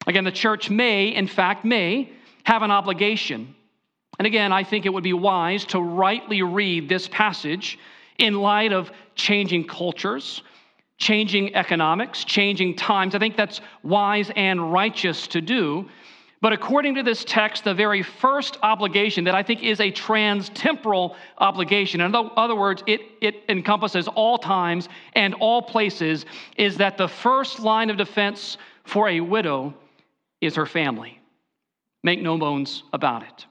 Again, 0.06 0.24
the 0.24 0.30
church 0.30 0.68
may, 0.68 1.06
in 1.08 1.26
fact, 1.26 1.64
may 1.64 2.12
have 2.44 2.60
an 2.60 2.70
obligation. 2.70 3.54
And 4.22 4.26
again, 4.28 4.52
I 4.52 4.62
think 4.62 4.86
it 4.86 4.90
would 4.90 5.02
be 5.02 5.14
wise 5.14 5.64
to 5.64 5.80
rightly 5.80 6.42
read 6.42 6.88
this 6.88 7.08
passage 7.08 7.76
in 8.18 8.34
light 8.34 8.72
of 8.72 8.92
changing 9.16 9.66
cultures, 9.66 10.44
changing 10.96 11.56
economics, 11.56 12.22
changing 12.22 12.76
times. 12.76 13.16
I 13.16 13.18
think 13.18 13.36
that's 13.36 13.60
wise 13.82 14.30
and 14.36 14.72
righteous 14.72 15.26
to 15.26 15.40
do. 15.40 15.88
But 16.40 16.52
according 16.52 16.94
to 16.94 17.02
this 17.02 17.24
text, 17.24 17.64
the 17.64 17.74
very 17.74 18.04
first 18.04 18.58
obligation 18.62 19.24
that 19.24 19.34
I 19.34 19.42
think 19.42 19.64
is 19.64 19.80
a 19.80 19.90
trans-temporal 19.90 21.16
obligation, 21.38 22.00
in 22.00 22.14
other 22.14 22.54
words, 22.54 22.84
it, 22.86 23.00
it 23.20 23.42
encompasses 23.48 24.06
all 24.06 24.38
times 24.38 24.88
and 25.14 25.34
all 25.34 25.60
places, 25.60 26.26
is 26.56 26.76
that 26.76 26.96
the 26.96 27.08
first 27.08 27.58
line 27.58 27.90
of 27.90 27.96
defense 27.96 28.56
for 28.84 29.08
a 29.08 29.18
widow 29.18 29.74
is 30.40 30.54
her 30.54 30.66
family. 30.66 31.18
Make 32.04 32.22
no 32.22 32.38
bones 32.38 32.84
about 32.92 33.24
it. 33.24 33.46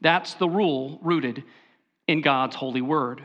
That's 0.00 0.34
the 0.34 0.48
rule 0.48 0.98
rooted 1.02 1.44
in 2.06 2.20
God's 2.20 2.56
holy 2.56 2.82
word. 2.82 3.22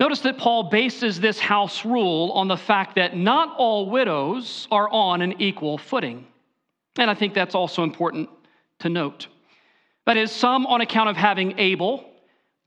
Notice 0.00 0.20
that 0.20 0.38
Paul 0.38 0.70
bases 0.70 1.20
this 1.20 1.38
house 1.38 1.84
rule 1.84 2.32
on 2.32 2.48
the 2.48 2.56
fact 2.56 2.94
that 2.94 3.14
not 3.16 3.54
all 3.58 3.90
widows 3.90 4.66
are 4.70 4.88
on 4.90 5.20
an 5.20 5.40
equal 5.40 5.76
footing. 5.76 6.26
And 6.98 7.10
I 7.10 7.14
think 7.14 7.34
that's 7.34 7.54
also 7.54 7.82
important 7.82 8.30
to 8.78 8.88
note. 8.88 9.28
That 10.06 10.16
is, 10.16 10.32
some 10.32 10.66
on 10.66 10.80
account 10.80 11.10
of 11.10 11.16
having 11.16 11.58
able, 11.58 12.04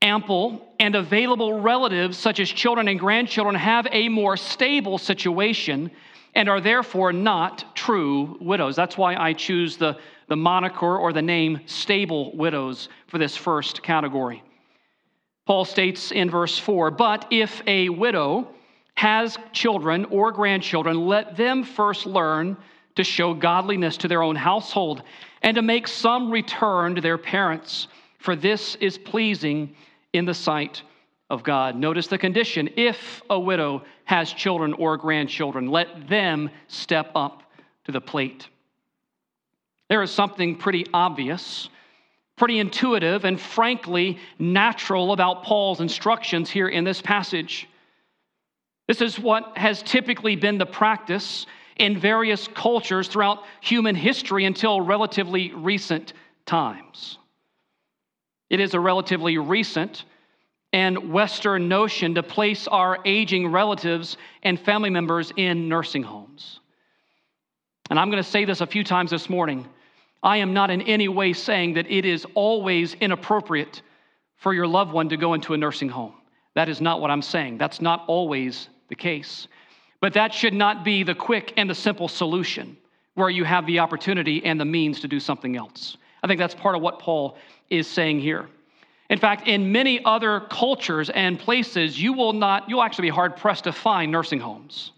ample, 0.00 0.64
and 0.78 0.94
available 0.94 1.60
relatives, 1.60 2.16
such 2.16 2.38
as 2.38 2.48
children 2.48 2.86
and 2.86 3.00
grandchildren, 3.00 3.56
have 3.56 3.88
a 3.90 4.08
more 4.08 4.36
stable 4.36 4.96
situation 4.96 5.90
and 6.36 6.48
are 6.48 6.60
therefore 6.60 7.12
not 7.12 7.76
true 7.76 8.38
widows. 8.40 8.76
That's 8.76 8.96
why 8.96 9.16
I 9.16 9.32
choose 9.32 9.76
the, 9.76 9.98
the 10.28 10.36
moniker 10.36 10.96
or 10.96 11.12
the 11.12 11.22
name 11.22 11.60
stable 11.66 12.34
widows 12.36 12.88
for 13.06 13.18
this 13.18 13.36
first 13.36 13.82
category. 13.82 14.42
Paul 15.46 15.64
states 15.64 16.10
in 16.10 16.30
verse 16.30 16.58
4 16.58 16.90
But 16.90 17.26
if 17.30 17.62
a 17.66 17.88
widow 17.88 18.48
has 18.94 19.36
children 19.52 20.06
or 20.06 20.32
grandchildren, 20.32 21.06
let 21.06 21.36
them 21.36 21.64
first 21.64 22.06
learn 22.06 22.56
to 22.96 23.04
show 23.04 23.34
godliness 23.34 23.96
to 23.98 24.08
their 24.08 24.22
own 24.22 24.36
household, 24.36 25.02
and 25.42 25.56
to 25.56 25.62
make 25.62 25.88
some 25.88 26.30
return 26.30 26.94
to 26.94 27.00
their 27.00 27.18
parents, 27.18 27.88
for 28.18 28.36
this 28.36 28.76
is 28.76 28.96
pleasing 28.96 29.74
in 30.12 30.24
the 30.24 30.34
sight 30.34 30.82
of 31.28 31.42
God. 31.42 31.76
Notice 31.76 32.06
the 32.06 32.18
condition 32.18 32.70
if 32.76 33.22
a 33.28 33.38
widow 33.38 33.82
has 34.04 34.32
children 34.32 34.72
or 34.74 34.96
grandchildren, 34.96 35.66
let 35.66 36.08
them 36.08 36.50
step 36.68 37.10
up 37.14 37.42
to 37.84 37.92
the 37.92 38.00
plate. 38.00 38.48
There 39.88 40.02
is 40.02 40.10
something 40.10 40.56
pretty 40.56 40.86
obvious, 40.92 41.68
pretty 42.36 42.58
intuitive, 42.58 43.24
and 43.24 43.40
frankly 43.40 44.18
natural 44.38 45.12
about 45.12 45.42
Paul's 45.42 45.80
instructions 45.80 46.50
here 46.50 46.68
in 46.68 46.84
this 46.84 47.02
passage. 47.02 47.68
This 48.88 49.00
is 49.00 49.18
what 49.18 49.56
has 49.56 49.82
typically 49.82 50.36
been 50.36 50.58
the 50.58 50.66
practice 50.66 51.46
in 51.76 51.98
various 51.98 52.48
cultures 52.48 53.08
throughout 53.08 53.44
human 53.60 53.94
history 53.94 54.44
until 54.44 54.80
relatively 54.80 55.52
recent 55.52 56.12
times. 56.46 57.18
It 58.50 58.60
is 58.60 58.74
a 58.74 58.80
relatively 58.80 59.38
recent 59.38 60.04
and 60.72 61.12
Western 61.12 61.68
notion 61.68 62.16
to 62.16 62.22
place 62.22 62.66
our 62.68 62.98
aging 63.04 63.48
relatives 63.48 64.16
and 64.42 64.58
family 64.58 64.90
members 64.90 65.32
in 65.36 65.68
nursing 65.68 66.02
homes. 66.02 66.60
And 67.90 67.98
I'm 67.98 68.10
going 68.10 68.22
to 68.22 68.28
say 68.28 68.44
this 68.44 68.60
a 68.60 68.66
few 68.66 68.82
times 68.82 69.10
this 69.10 69.28
morning. 69.28 69.66
I 70.22 70.38
am 70.38 70.54
not 70.54 70.70
in 70.70 70.80
any 70.82 71.08
way 71.08 71.34
saying 71.34 71.74
that 71.74 71.90
it 71.90 72.04
is 72.04 72.26
always 72.34 72.94
inappropriate 72.94 73.82
for 74.36 74.54
your 74.54 74.66
loved 74.66 74.92
one 74.92 75.10
to 75.10 75.16
go 75.16 75.34
into 75.34 75.52
a 75.52 75.58
nursing 75.58 75.90
home. 75.90 76.14
That 76.54 76.68
is 76.68 76.80
not 76.80 77.00
what 77.00 77.10
I'm 77.10 77.22
saying. 77.22 77.58
That's 77.58 77.82
not 77.82 78.04
always 78.06 78.68
the 78.88 78.94
case. 78.94 79.48
But 80.00 80.14
that 80.14 80.32
should 80.32 80.54
not 80.54 80.84
be 80.84 81.02
the 81.02 81.14
quick 81.14 81.52
and 81.56 81.68
the 81.68 81.74
simple 81.74 82.08
solution 82.08 82.76
where 83.14 83.30
you 83.30 83.44
have 83.44 83.66
the 83.66 83.78
opportunity 83.78 84.44
and 84.44 84.58
the 84.58 84.64
means 84.64 85.00
to 85.00 85.08
do 85.08 85.20
something 85.20 85.56
else. 85.56 85.96
I 86.22 86.26
think 86.26 86.38
that's 86.38 86.54
part 86.54 86.74
of 86.74 86.82
what 86.82 86.98
Paul 86.98 87.36
is 87.68 87.86
saying 87.86 88.20
here. 88.20 88.48
In 89.10 89.18
fact, 89.18 89.46
in 89.46 89.70
many 89.70 90.02
other 90.04 90.40
cultures 90.40 91.10
and 91.10 91.38
places, 91.38 92.00
you 92.00 92.14
will 92.14 92.32
not, 92.32 92.68
you'll 92.68 92.82
actually 92.82 93.08
be 93.08 93.14
hard 93.14 93.36
pressed 93.36 93.64
to 93.64 93.72
find 93.72 94.10
nursing 94.10 94.40
homes. 94.40 94.92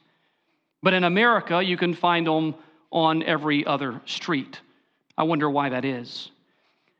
But 0.83 0.95
in 0.95 1.05
America, 1.05 1.63
you 1.63 1.77
can 1.77 1.95
find 1.95 2.27
them 2.27 2.55
on 2.91 3.23
every 3.23 3.67
other 3.67 4.01
street. 4.07 4.61
I 5.19 5.25
wonder 5.25 5.49
why 5.51 5.69
that 5.71 5.85
is. 5.85 6.31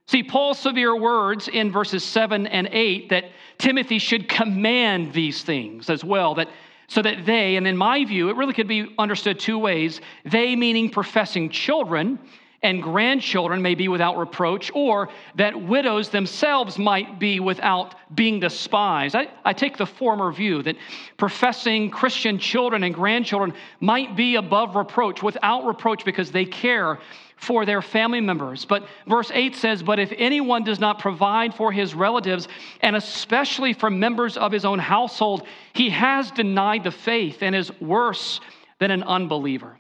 See, 0.07 0.23
Paul's 0.23 0.59
severe 0.59 0.97
words 0.97 1.49
in 1.49 1.73
verses 1.73 2.05
7 2.05 2.47
and 2.47 2.69
8 2.71 3.09
that 3.11 3.25
Timothy 3.59 3.99
should 3.99 4.29
command 4.29 5.13
these 5.13 5.43
things 5.43 5.91
as 5.91 6.05
well, 6.05 6.35
that 6.37 6.49
so 6.89 7.03
that 7.03 7.27
they, 7.27 7.57
and 7.57 7.67
in 7.67 7.77
my 7.77 8.05
view, 8.05 8.29
it 8.29 8.37
really 8.37 8.53
could 8.53 8.69
be 8.69 8.95
understood 8.99 9.41
two 9.41 9.59
ways 9.59 10.01
they 10.25 10.55
meaning 10.55 10.89
professing 10.89 11.51
children 11.51 12.19
and 12.67 12.83
grandchildren 12.83 13.63
may 13.63 13.77
be 13.77 13.87
without 13.87 14.19
reproach, 14.19 14.73
or 14.75 15.09
that 15.37 15.55
widows 15.55 16.09
themselves 16.09 16.79
might 16.79 17.21
be 17.21 17.39
without 17.39 17.95
being 18.17 18.41
despised. 18.41 19.15
I, 19.15 19.29
I, 19.45 19.53
take 19.53 19.77
the 19.77 19.87
former 19.87 20.33
view 20.33 20.65
that 20.65 20.77
professing 21.17 21.91
Christian 21.91 22.41
children 22.41 22.83
and 22.83 22.93
grandchildren 22.93 23.55
might 23.79 24.17
be 24.17 24.35
above 24.35 24.75
reproach, 24.75 25.23
without 25.23 25.65
reproach, 25.65 26.05
because 26.05 26.33
they 26.33 26.45
care 26.45 26.99
for 27.37 27.65
their 27.65 27.83
family 27.83 28.21
members. 28.21 28.65
But 28.65 28.89
verse 29.07 29.31
8 29.33 29.55
says, 29.55 29.85
But 29.85 30.01
if 30.01 30.13
anyone 30.19 30.65
does 30.65 30.81
not 30.81 30.99
provide 30.99 31.55
for 31.55 31.71
his 31.71 31.95
relatives, 31.95 32.49
and 32.81 32.97
especially 32.97 33.75
for 33.75 33.91
members 33.91 34.37
of 34.37 34.51
his 34.51 34.65
own 34.65 34.81
household, 34.81 35.47
he 35.73 35.91
has 35.91 36.33
denied 36.33 36.83
the 36.83 36.91
faith 36.91 37.43
and 37.43 37.55
is 37.55 37.71
worse 37.81 38.41
than 38.81 38.91
an 38.91 39.05
unbeliever. 39.05 39.79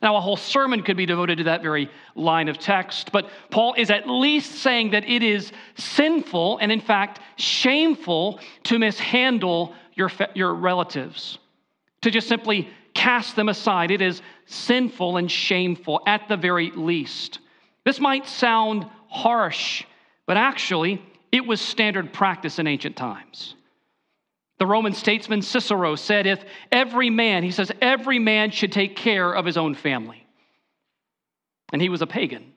Now, 0.00 0.16
a 0.16 0.20
whole 0.20 0.36
sermon 0.36 0.82
could 0.82 0.96
be 0.96 1.06
devoted 1.06 1.38
to 1.38 1.44
that 1.44 1.62
very 1.62 1.90
line 2.14 2.48
of 2.48 2.58
text, 2.58 3.10
but 3.10 3.28
Paul 3.50 3.74
is 3.76 3.90
at 3.90 4.08
least 4.08 4.56
saying 4.56 4.92
that 4.92 5.08
it 5.08 5.22
is 5.22 5.50
sinful 5.76 6.58
and, 6.58 6.70
in 6.70 6.80
fact, 6.80 7.20
shameful 7.36 8.38
to 8.64 8.78
mishandle 8.78 9.74
your, 9.94 10.10
your 10.34 10.54
relatives, 10.54 11.38
to 12.02 12.10
just 12.10 12.28
simply 12.28 12.68
cast 12.94 13.34
them 13.34 13.48
aside. 13.48 13.90
It 13.90 14.00
is 14.00 14.22
sinful 14.46 15.16
and 15.16 15.30
shameful 15.30 16.00
at 16.06 16.28
the 16.28 16.36
very 16.36 16.70
least. 16.70 17.40
This 17.84 17.98
might 17.98 18.26
sound 18.26 18.86
harsh, 19.08 19.84
but 20.26 20.36
actually, 20.36 21.02
it 21.32 21.46
was 21.46 21.60
standard 21.60 22.12
practice 22.12 22.58
in 22.58 22.66
ancient 22.66 22.96
times. 22.96 23.56
The 24.58 24.66
Roman 24.66 24.92
statesman 24.92 25.42
Cicero 25.42 25.94
said, 25.94 26.26
if 26.26 26.44
every 26.72 27.10
man, 27.10 27.44
he 27.44 27.52
says, 27.52 27.70
every 27.80 28.18
man 28.18 28.50
should 28.50 28.72
take 28.72 28.96
care 28.96 29.32
of 29.32 29.44
his 29.44 29.56
own 29.56 29.74
family. 29.74 30.26
And 31.72 31.80
he 31.80 31.88
was 31.88 32.02
a 32.02 32.06
pagan. 32.06 32.52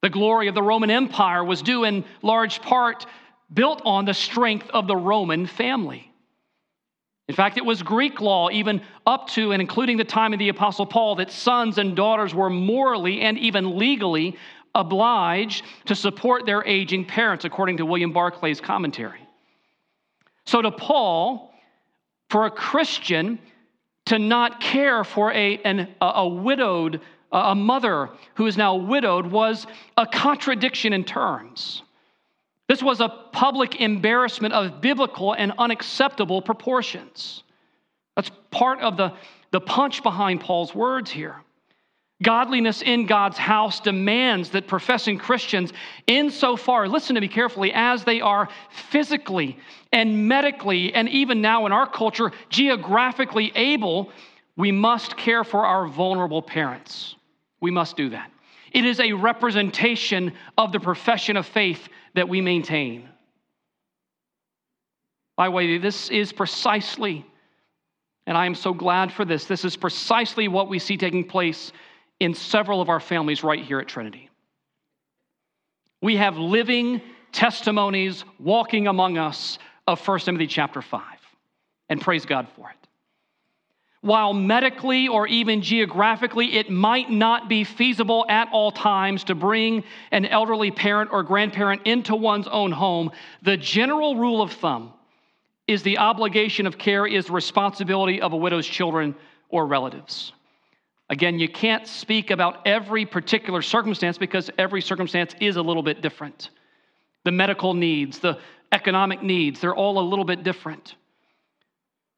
The 0.00 0.10
glory 0.10 0.48
of 0.48 0.54
the 0.54 0.62
Roman 0.62 0.90
Empire 0.90 1.44
was 1.44 1.62
due 1.62 1.84
in 1.84 2.04
large 2.22 2.62
part 2.62 3.06
built 3.52 3.82
on 3.84 4.04
the 4.04 4.14
strength 4.14 4.68
of 4.70 4.86
the 4.86 4.96
Roman 4.96 5.46
family. 5.46 6.10
In 7.28 7.34
fact, 7.34 7.56
it 7.56 7.64
was 7.64 7.82
Greek 7.82 8.20
law, 8.20 8.50
even 8.50 8.82
up 9.06 9.28
to 9.30 9.52
and 9.52 9.60
including 9.60 9.96
the 9.96 10.04
time 10.04 10.32
of 10.32 10.38
the 10.38 10.48
Apostle 10.48 10.86
Paul, 10.86 11.16
that 11.16 11.30
sons 11.30 11.78
and 11.78 11.94
daughters 11.94 12.34
were 12.34 12.50
morally 12.50 13.20
and 13.20 13.38
even 13.38 13.78
legally 13.78 14.36
obliged 14.74 15.64
to 15.84 15.94
support 15.94 16.46
their 16.46 16.64
aging 16.66 17.04
parents, 17.04 17.44
according 17.44 17.76
to 17.76 17.86
William 17.86 18.12
Barclay's 18.12 18.60
commentary. 18.60 19.21
So, 20.46 20.62
to 20.62 20.70
Paul, 20.70 21.52
for 22.30 22.46
a 22.46 22.50
Christian 22.50 23.38
to 24.06 24.18
not 24.18 24.60
care 24.60 25.04
for 25.04 25.32
a, 25.32 25.58
an, 25.58 25.94
a 26.00 26.28
widowed, 26.28 27.00
a 27.30 27.54
mother 27.54 28.10
who 28.34 28.46
is 28.46 28.56
now 28.56 28.74
widowed, 28.74 29.26
was 29.26 29.66
a 29.96 30.06
contradiction 30.06 30.92
in 30.92 31.04
terms. 31.04 31.82
This 32.68 32.82
was 32.82 33.00
a 33.00 33.08
public 33.08 33.80
embarrassment 33.80 34.54
of 34.54 34.80
biblical 34.80 35.34
and 35.34 35.52
unacceptable 35.58 36.42
proportions. 36.42 37.42
That's 38.16 38.30
part 38.50 38.80
of 38.80 38.96
the, 38.96 39.12
the 39.50 39.60
punch 39.60 40.02
behind 40.02 40.40
Paul's 40.40 40.74
words 40.74 41.10
here. 41.10 41.36
Godliness 42.22 42.82
in 42.82 43.06
God's 43.06 43.36
house 43.36 43.80
demands 43.80 44.50
that 44.50 44.66
professing 44.66 45.18
Christians, 45.18 45.72
insofar, 46.06 46.88
listen 46.88 47.14
to 47.16 47.20
me 47.20 47.28
carefully, 47.28 47.72
as 47.74 48.04
they 48.04 48.20
are 48.20 48.48
physically 48.90 49.58
and 49.92 50.28
medically, 50.28 50.94
and 50.94 51.08
even 51.08 51.40
now 51.40 51.66
in 51.66 51.72
our 51.72 51.86
culture, 51.86 52.32
geographically 52.48 53.52
able, 53.54 54.10
we 54.56 54.72
must 54.72 55.16
care 55.16 55.44
for 55.44 55.66
our 55.66 55.86
vulnerable 55.86 56.42
parents. 56.42 57.16
We 57.60 57.70
must 57.70 57.96
do 57.96 58.10
that. 58.10 58.30
It 58.72 58.84
is 58.84 59.00
a 59.00 59.12
representation 59.12 60.32
of 60.56 60.72
the 60.72 60.80
profession 60.80 61.36
of 61.36 61.46
faith 61.46 61.88
that 62.14 62.28
we 62.28 62.40
maintain. 62.40 63.08
By 65.36 65.46
the 65.46 65.50
way, 65.50 65.78
this 65.78 66.08
is 66.10 66.32
precisely, 66.32 67.26
and 68.26 68.36
I 68.36 68.46
am 68.46 68.54
so 68.54 68.72
glad 68.72 69.12
for 69.12 69.24
this, 69.24 69.46
this 69.46 69.64
is 69.64 69.76
precisely 69.76 70.48
what 70.48 70.68
we 70.68 70.78
see 70.78 70.96
taking 70.96 71.24
place 71.24 71.72
in 72.22 72.34
several 72.34 72.80
of 72.80 72.88
our 72.88 73.00
families 73.00 73.42
right 73.42 73.64
here 73.64 73.80
at 73.80 73.88
Trinity. 73.88 74.30
We 76.00 76.16
have 76.16 76.36
living 76.36 77.00
testimonies 77.32 78.24
walking 78.38 78.86
among 78.86 79.18
us 79.18 79.58
of 79.88 80.06
1 80.06 80.20
Timothy 80.20 80.46
chapter 80.46 80.82
5, 80.82 81.02
and 81.88 82.00
praise 82.00 82.24
God 82.24 82.46
for 82.54 82.70
it. 82.70 82.76
While 84.02 84.34
medically 84.34 85.08
or 85.08 85.26
even 85.26 85.62
geographically 85.62 86.56
it 86.56 86.70
might 86.70 87.10
not 87.10 87.48
be 87.48 87.64
feasible 87.64 88.24
at 88.28 88.48
all 88.52 88.70
times 88.70 89.24
to 89.24 89.34
bring 89.34 89.82
an 90.12 90.24
elderly 90.26 90.70
parent 90.70 91.10
or 91.12 91.24
grandparent 91.24 91.82
into 91.86 92.14
one's 92.14 92.48
own 92.48 92.70
home, 92.70 93.10
the 93.42 93.56
general 93.56 94.14
rule 94.14 94.42
of 94.42 94.52
thumb 94.52 94.92
is 95.66 95.82
the 95.82 95.98
obligation 95.98 96.66
of 96.68 96.78
care 96.78 97.04
is 97.04 97.26
the 97.26 97.32
responsibility 97.32 98.20
of 98.20 98.32
a 98.32 98.36
widow's 98.36 98.66
children 98.66 99.14
or 99.48 99.66
relatives. 99.66 100.32
Again, 101.12 101.38
you 101.38 101.46
can't 101.46 101.86
speak 101.86 102.30
about 102.30 102.66
every 102.66 103.04
particular 103.04 103.60
circumstance 103.60 104.16
because 104.16 104.50
every 104.56 104.80
circumstance 104.80 105.34
is 105.42 105.56
a 105.56 105.62
little 105.62 105.82
bit 105.82 106.00
different. 106.00 106.48
The 107.24 107.30
medical 107.30 107.74
needs, 107.74 108.18
the 108.18 108.38
economic 108.72 109.22
needs, 109.22 109.60
they're 109.60 109.74
all 109.74 109.98
a 109.98 110.08
little 110.08 110.24
bit 110.24 110.42
different. 110.42 110.94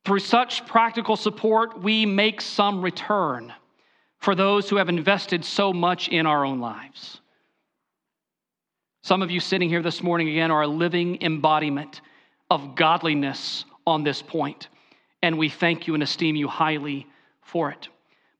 Through 0.04 0.20
such 0.20 0.64
practical 0.66 1.16
support, 1.16 1.82
we 1.82 2.06
make 2.06 2.40
some 2.40 2.82
return 2.82 3.52
for 4.18 4.36
those 4.36 4.70
who 4.70 4.76
have 4.76 4.88
invested 4.88 5.44
so 5.44 5.72
much 5.72 6.08
in 6.08 6.24
our 6.24 6.44
own 6.44 6.60
lives. 6.60 7.20
Some 9.02 9.22
of 9.22 9.30
you 9.30 9.40
sitting 9.40 9.68
here 9.68 9.82
this 9.82 10.04
morning 10.04 10.28
again 10.28 10.52
are 10.52 10.62
a 10.62 10.68
living 10.68 11.20
embodiment 11.20 12.00
of 12.48 12.76
godliness 12.76 13.64
on 13.88 14.04
this 14.04 14.22
point, 14.22 14.68
and 15.20 15.36
we 15.36 15.48
thank 15.48 15.88
you 15.88 15.94
and 15.94 16.02
esteem 16.04 16.36
you 16.36 16.46
highly 16.46 17.08
for 17.42 17.72
it. 17.72 17.88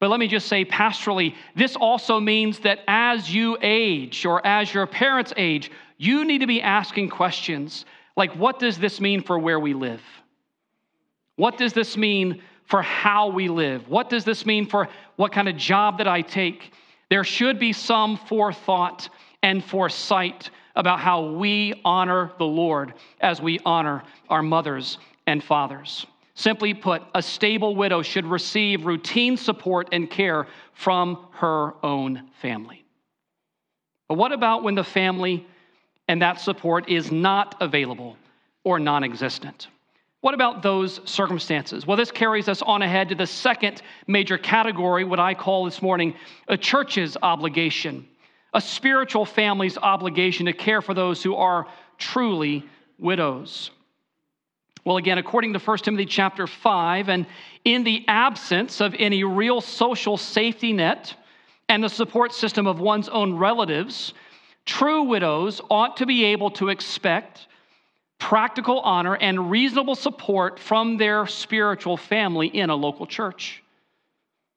But 0.05 0.11
let 0.11 0.21
me 0.21 0.29
just 0.29 0.49
say, 0.49 0.67
pastorally, 0.67 1.35
this 1.57 1.77
also 1.77 2.21
means 2.21 2.59
that 2.59 2.81
as 2.87 3.35
you 3.35 3.57
age 3.62 4.27
or 4.27 4.47
as 4.47 4.75
your 4.75 4.87
parents 4.87 5.33
age, 5.35 5.71
you 5.97 6.27
need 6.27 6.43
to 6.43 6.47
be 6.47 6.61
asking 6.61 7.09
questions 7.09 7.87
like, 8.14 8.37
what 8.37 8.59
does 8.59 8.77
this 8.77 9.01
mean 9.01 9.23
for 9.23 9.38
where 9.38 9.59
we 9.59 9.73
live? 9.73 10.03
What 11.37 11.57
does 11.57 11.73
this 11.73 11.97
mean 11.97 12.43
for 12.67 12.83
how 12.83 13.29
we 13.29 13.49
live? 13.49 13.88
What 13.88 14.11
does 14.11 14.27
this 14.27 14.45
mean 14.45 14.67
for 14.67 14.90
what 15.17 15.33
kind 15.33 15.49
of 15.49 15.57
job 15.57 15.97
that 15.97 16.07
I 16.07 16.21
take? 16.21 16.75
There 17.09 17.25
should 17.25 17.59
be 17.59 17.73
some 17.73 18.19
forethought 18.19 19.09
and 19.43 19.64
foresight 19.64 20.51
about 20.77 21.01
how 21.01 21.31
we 21.31 21.81
honor 21.83 22.31
the 22.37 22.45
Lord 22.45 22.93
as 23.23 23.40
we 23.40 23.59
honor 23.64 24.03
our 24.29 24.43
mothers 24.43 24.99
and 25.27 25.43
fathers. 25.43 26.05
Simply 26.35 26.75
put, 26.75 27.03
a 27.14 27.23
stable 27.23 27.77
widow 27.77 28.03
should 28.03 28.27
receive 28.27 28.87
routine 28.87 29.37
support 29.37 29.88
and 29.92 30.11
care 30.11 30.49
from 30.73 31.29
her 31.33 31.75
own 31.85 32.29
family. 32.40 32.85
But 34.09 34.18
what 34.18 34.33
about 34.33 34.62
when 34.62 34.75
the 34.75 34.85
family 34.85 35.47
and 36.09 36.20
that 36.23 36.40
support 36.40 36.88
is 36.88 37.12
not 37.12 37.57
available 37.61 38.16
or 38.64 38.79
non 38.79 39.05
existent? 39.05 39.68
What 40.23 40.35
about 40.35 40.62
those 40.62 41.01
circumstances? 41.05 41.87
Well, 41.87 41.97
this 41.97 42.11
carries 42.11 42.49
us 42.49 42.62
on 42.62 42.83
ahead 42.83 43.11
to 43.11 43.14
the 43.14 43.27
second 43.27 43.83
major 44.07 44.38
category, 44.38 45.05
what 45.05 45.20
I 45.20 45.35
call 45.35 45.66
this 45.66 45.83
morning 45.83 46.14
a 46.49 46.57
church's 46.57 47.16
obligation, 47.23 48.09
a 48.55 48.61
spiritual 48.61 49.27
family's 49.27 49.77
obligation 49.77 50.47
to 50.47 50.53
care 50.53 50.81
for 50.81 50.94
those 50.94 51.23
who 51.23 51.37
are 51.37 51.66
truly 51.99 52.64
widows. 52.99 53.70
Well, 54.85 54.99
again, 54.99 55.18
according 55.18 55.55
to 55.55 55.59
1 55.59 55.79
Timothy 55.79 56.05
chapter 56.05 56.47
5, 56.47 57.09
and 57.09 57.27
in 57.64 57.85
the 57.85 58.05
absence 58.07 58.81
of 58.81 58.94
any 58.99 59.25
real 59.25 59.61
social 59.61 60.16
safety 60.16 60.73
net 60.73 61.14
and 61.68 61.83
the 61.83 61.88
support 61.88 62.35
system 62.35 62.66
of 62.66 62.81
one's 62.81 63.09
own 63.09 63.35
relatives, 63.35 64.12
true 64.66 65.05
widows 65.05 65.62
ought 65.70 65.97
to 65.97 66.07
be 66.07 66.25
able 66.25 66.51
to 66.51 66.68
expect 66.68 67.47
practical 68.18 68.81
honor, 68.81 69.16
and 69.16 69.51
reasonable 69.51 69.94
support 69.94 70.59
from 70.59 70.97
their 70.97 71.27
spiritual 71.27 71.97
family 71.97 72.47
in 72.47 72.70
a 72.70 72.75
local 72.75 73.07
church. 73.07 73.62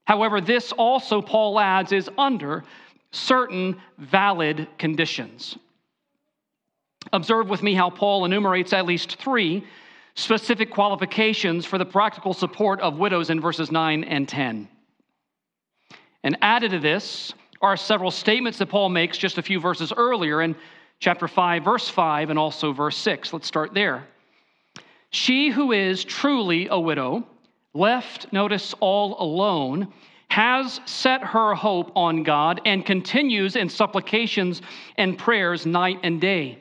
However, 0.06 0.40
this 0.40 0.72
also, 0.72 1.22
Paul 1.22 1.60
adds, 1.60 1.92
is 1.92 2.10
under 2.18 2.64
certain 3.12 3.76
valid 3.98 4.68
conditions. 4.78 5.58
Observe 7.12 7.50
with 7.50 7.62
me 7.62 7.74
how 7.74 7.90
Paul 7.90 8.24
enumerates 8.24 8.72
at 8.72 8.86
least 8.86 9.18
three 9.18 9.66
specific 10.18 10.72
qualifications 10.72 11.64
for 11.64 11.78
the 11.78 11.86
practical 11.86 12.34
support 12.34 12.82
of 12.82 12.98
widows 12.98 13.30
in 13.30 13.40
verses 13.40 13.72
9 13.72 14.04
and 14.04 14.28
10. 14.28 14.68
And 16.24 16.38
added 16.42 16.72
to 16.72 16.80
this 16.80 17.34
are 17.62 17.78
several 17.78 18.10
statements 18.10 18.58
that 18.58 18.66
Paul 18.66 18.90
makes 18.90 19.18
just 19.18 19.38
a 19.38 19.44
few 19.44 19.60
verses 19.60 19.94
earlier 19.96 20.42
in 20.42 20.56
chapter 21.00 21.28
5, 21.28 21.64
verse 21.64 21.88
5, 21.88 22.32
and 22.32 22.40
also 22.40 22.74
verse 22.74 22.98
6. 22.98 23.32
Let's 23.32 23.48
start 23.48 23.76
there. 23.76 24.08
She 25.12 25.50
who 25.50 25.72
is 25.72 26.04
truly 26.04 26.68
a 26.68 26.80
widow, 26.80 27.24
left, 27.76 28.34
notice, 28.34 28.74
all 28.80 29.22
alone, 29.22 29.94
has 30.30 30.82
set 30.86 31.24
her 31.24 31.54
hope 31.54 31.92
on 31.96 32.24
God 32.24 32.60
and 32.66 32.84
continues 32.84 33.56
in 33.56 33.70
supplications 33.70 34.64
and 34.98 35.16
prayers 35.16 35.68
night 35.68 36.00
and 36.02 36.20
day. 36.20 36.58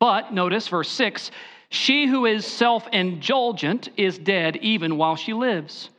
But, 0.00 0.32
notice 0.32 0.66
verse 0.66 0.90
6 0.90 1.30
she 1.70 2.06
who 2.06 2.26
is 2.26 2.46
self 2.46 2.86
indulgent 2.92 3.90
is 3.96 4.18
dead 4.18 4.56
even 4.56 4.96
while 4.96 5.16
she 5.16 5.32
lives. 5.32 5.90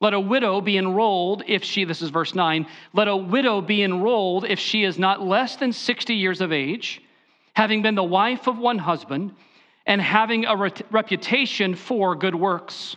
Let 0.00 0.14
a 0.14 0.20
widow 0.20 0.60
be 0.60 0.76
enrolled 0.76 1.42
if 1.46 1.64
she, 1.64 1.84
this 1.84 2.02
is 2.02 2.10
verse 2.10 2.34
9, 2.34 2.66
let 2.92 3.08
a 3.08 3.16
widow 3.16 3.60
be 3.60 3.82
enrolled 3.82 4.44
if 4.44 4.58
she 4.60 4.84
is 4.84 4.98
not 4.98 5.20
less 5.20 5.56
than 5.56 5.72
60 5.72 6.14
years 6.14 6.40
of 6.40 6.52
age, 6.52 7.02
having 7.54 7.82
been 7.82 7.96
the 7.96 8.04
wife 8.04 8.46
of 8.46 8.58
one 8.58 8.78
husband, 8.78 9.34
and 9.86 10.00
having 10.00 10.44
a 10.44 10.56
re- 10.56 10.70
reputation 10.92 11.74
for 11.74 12.14
good 12.14 12.34
works. 12.34 12.94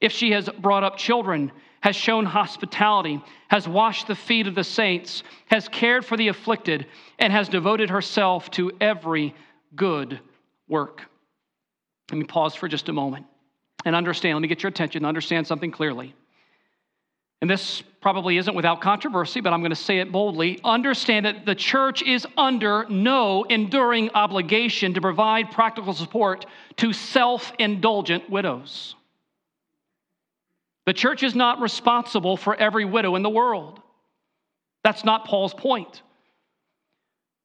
If 0.00 0.12
she 0.12 0.30
has 0.30 0.48
brought 0.48 0.84
up 0.84 0.96
children, 0.96 1.52
has 1.80 1.96
shown 1.96 2.24
hospitality, 2.24 3.22
has 3.48 3.68
washed 3.68 4.06
the 4.06 4.14
feet 4.14 4.46
of 4.46 4.54
the 4.54 4.64
saints, 4.64 5.22
has 5.46 5.68
cared 5.68 6.04
for 6.04 6.16
the 6.16 6.28
afflicted, 6.28 6.86
and 7.18 7.32
has 7.32 7.48
devoted 7.48 7.90
herself 7.90 8.50
to 8.52 8.72
every 8.80 9.34
good 9.76 10.18
work. 10.66 11.02
Let 12.10 12.18
me 12.18 12.24
pause 12.24 12.54
for 12.54 12.68
just 12.68 12.88
a 12.88 12.92
moment 12.92 13.26
and 13.84 13.94
understand. 13.94 14.34
Let 14.34 14.42
me 14.42 14.48
get 14.48 14.62
your 14.62 14.70
attention, 14.70 15.04
understand 15.04 15.46
something 15.46 15.70
clearly 15.70 16.14
and 17.40 17.48
this 17.48 17.82
probably 18.00 18.36
isn't 18.36 18.54
without 18.54 18.80
controversy, 18.80 19.40
but 19.40 19.52
I'm 19.52 19.60
going 19.60 19.70
to 19.70 19.76
say 19.76 19.98
it 19.98 20.10
boldly 20.10 20.58
understand 20.64 21.26
that 21.26 21.46
the 21.46 21.54
church 21.54 22.02
is 22.02 22.26
under 22.36 22.84
no 22.88 23.44
enduring 23.44 24.10
obligation 24.10 24.94
to 24.94 25.00
provide 25.00 25.52
practical 25.52 25.94
support 25.94 26.46
to 26.78 26.92
self 26.92 27.52
indulgent 27.58 28.28
widows. 28.28 28.96
The 30.86 30.92
church 30.92 31.22
is 31.22 31.34
not 31.34 31.60
responsible 31.60 32.36
for 32.36 32.56
every 32.56 32.84
widow 32.84 33.14
in 33.14 33.22
the 33.22 33.30
world. 33.30 33.80
That's 34.82 35.04
not 35.04 35.26
Paul's 35.26 35.54
point. 35.54 36.02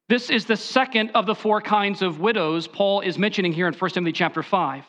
This 0.10 0.30
is 0.30 0.46
the 0.46 0.58
second 0.58 1.12
of 1.12 1.26
the 1.26 1.36
four 1.36 1.62
kinds 1.62 2.02
of 2.02 2.20
widows 2.20 2.68
Paul 2.68 3.02
is 3.02 3.18
mentioning 3.18 3.54
here 3.54 3.68
in 3.68 3.74
1 3.74 3.92
Timothy 3.92 4.12
chapter 4.12 4.44
5. 4.44 4.84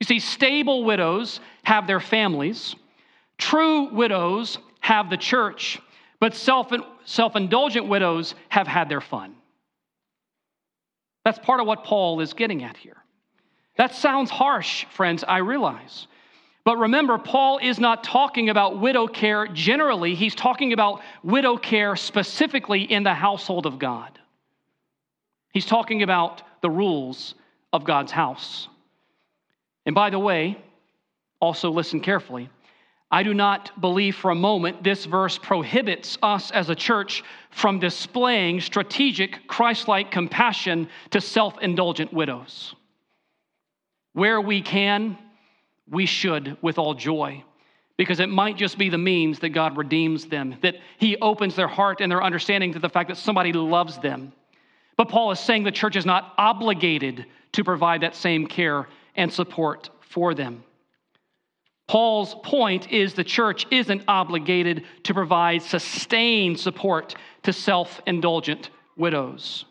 You 0.00 0.06
see, 0.06 0.18
stable 0.20 0.84
widows 0.84 1.40
have 1.64 1.86
their 1.86 2.00
families. 2.00 2.74
True 3.38 3.92
widows 3.92 4.58
have 4.80 5.10
the 5.10 5.16
church, 5.16 5.80
but 6.20 6.34
self 6.34 7.36
indulgent 7.36 7.88
widows 7.88 8.34
have 8.48 8.66
had 8.66 8.88
their 8.88 9.00
fun. 9.00 9.34
That's 11.24 11.38
part 11.38 11.60
of 11.60 11.66
what 11.66 11.84
Paul 11.84 12.20
is 12.20 12.34
getting 12.34 12.62
at 12.62 12.76
here. 12.76 12.96
That 13.76 13.94
sounds 13.94 14.30
harsh, 14.30 14.84
friends, 14.90 15.24
I 15.26 15.38
realize. 15.38 16.06
But 16.64 16.78
remember, 16.78 17.18
Paul 17.18 17.58
is 17.58 17.78
not 17.78 18.04
talking 18.04 18.50
about 18.50 18.80
widow 18.80 19.06
care 19.06 19.46
generally, 19.48 20.14
he's 20.14 20.34
talking 20.34 20.72
about 20.72 21.02
widow 21.22 21.56
care 21.56 21.96
specifically 21.96 22.82
in 22.82 23.02
the 23.02 23.14
household 23.14 23.66
of 23.66 23.78
God. 23.78 24.18
He's 25.54 25.64
talking 25.64 26.02
about 26.02 26.42
the 26.62 26.68
rules 26.68 27.36
of 27.72 27.84
God's 27.84 28.10
house. 28.12 28.68
And 29.86 29.94
by 29.94 30.10
the 30.10 30.18
way, 30.18 30.58
also 31.40 31.70
listen 31.70 32.00
carefully. 32.00 32.50
I 33.10 33.22
do 33.22 33.32
not 33.32 33.80
believe 33.80 34.16
for 34.16 34.32
a 34.32 34.34
moment 34.34 34.82
this 34.82 35.04
verse 35.04 35.38
prohibits 35.38 36.18
us 36.22 36.50
as 36.50 36.70
a 36.70 36.74
church 36.74 37.22
from 37.50 37.78
displaying 37.78 38.60
strategic 38.60 39.46
Christ 39.46 39.86
like 39.86 40.10
compassion 40.10 40.88
to 41.10 41.20
self 41.20 41.56
indulgent 41.60 42.12
widows. 42.12 42.74
Where 44.12 44.40
we 44.40 44.60
can, 44.60 45.16
we 45.88 46.06
should 46.06 46.56
with 46.62 46.78
all 46.78 46.94
joy, 46.94 47.44
because 47.96 48.18
it 48.18 48.28
might 48.28 48.56
just 48.56 48.76
be 48.76 48.88
the 48.88 48.98
means 48.98 49.38
that 49.40 49.50
God 49.50 49.76
redeems 49.76 50.26
them, 50.26 50.56
that 50.62 50.76
He 50.98 51.16
opens 51.18 51.54
their 51.54 51.68
heart 51.68 52.00
and 52.00 52.10
their 52.10 52.24
understanding 52.24 52.72
to 52.72 52.80
the 52.80 52.88
fact 52.88 53.08
that 53.08 53.18
somebody 53.18 53.52
loves 53.52 53.98
them. 53.98 54.32
But 54.96 55.08
Paul 55.08 55.30
is 55.32 55.40
saying 55.40 55.64
the 55.64 55.72
church 55.72 55.96
is 55.96 56.06
not 56.06 56.34
obligated 56.38 57.26
to 57.52 57.64
provide 57.64 58.02
that 58.02 58.14
same 58.14 58.46
care 58.46 58.88
and 59.16 59.32
support 59.32 59.90
for 60.00 60.34
them. 60.34 60.64
Paul's 61.86 62.34
point 62.42 62.90
is 62.90 63.14
the 63.14 63.24
church 63.24 63.66
isn't 63.70 64.04
obligated 64.08 64.84
to 65.04 65.14
provide 65.14 65.62
sustained 65.62 66.58
support 66.58 67.14
to 67.42 67.52
self 67.52 68.00
indulgent 68.06 68.70
widows. 68.96 69.66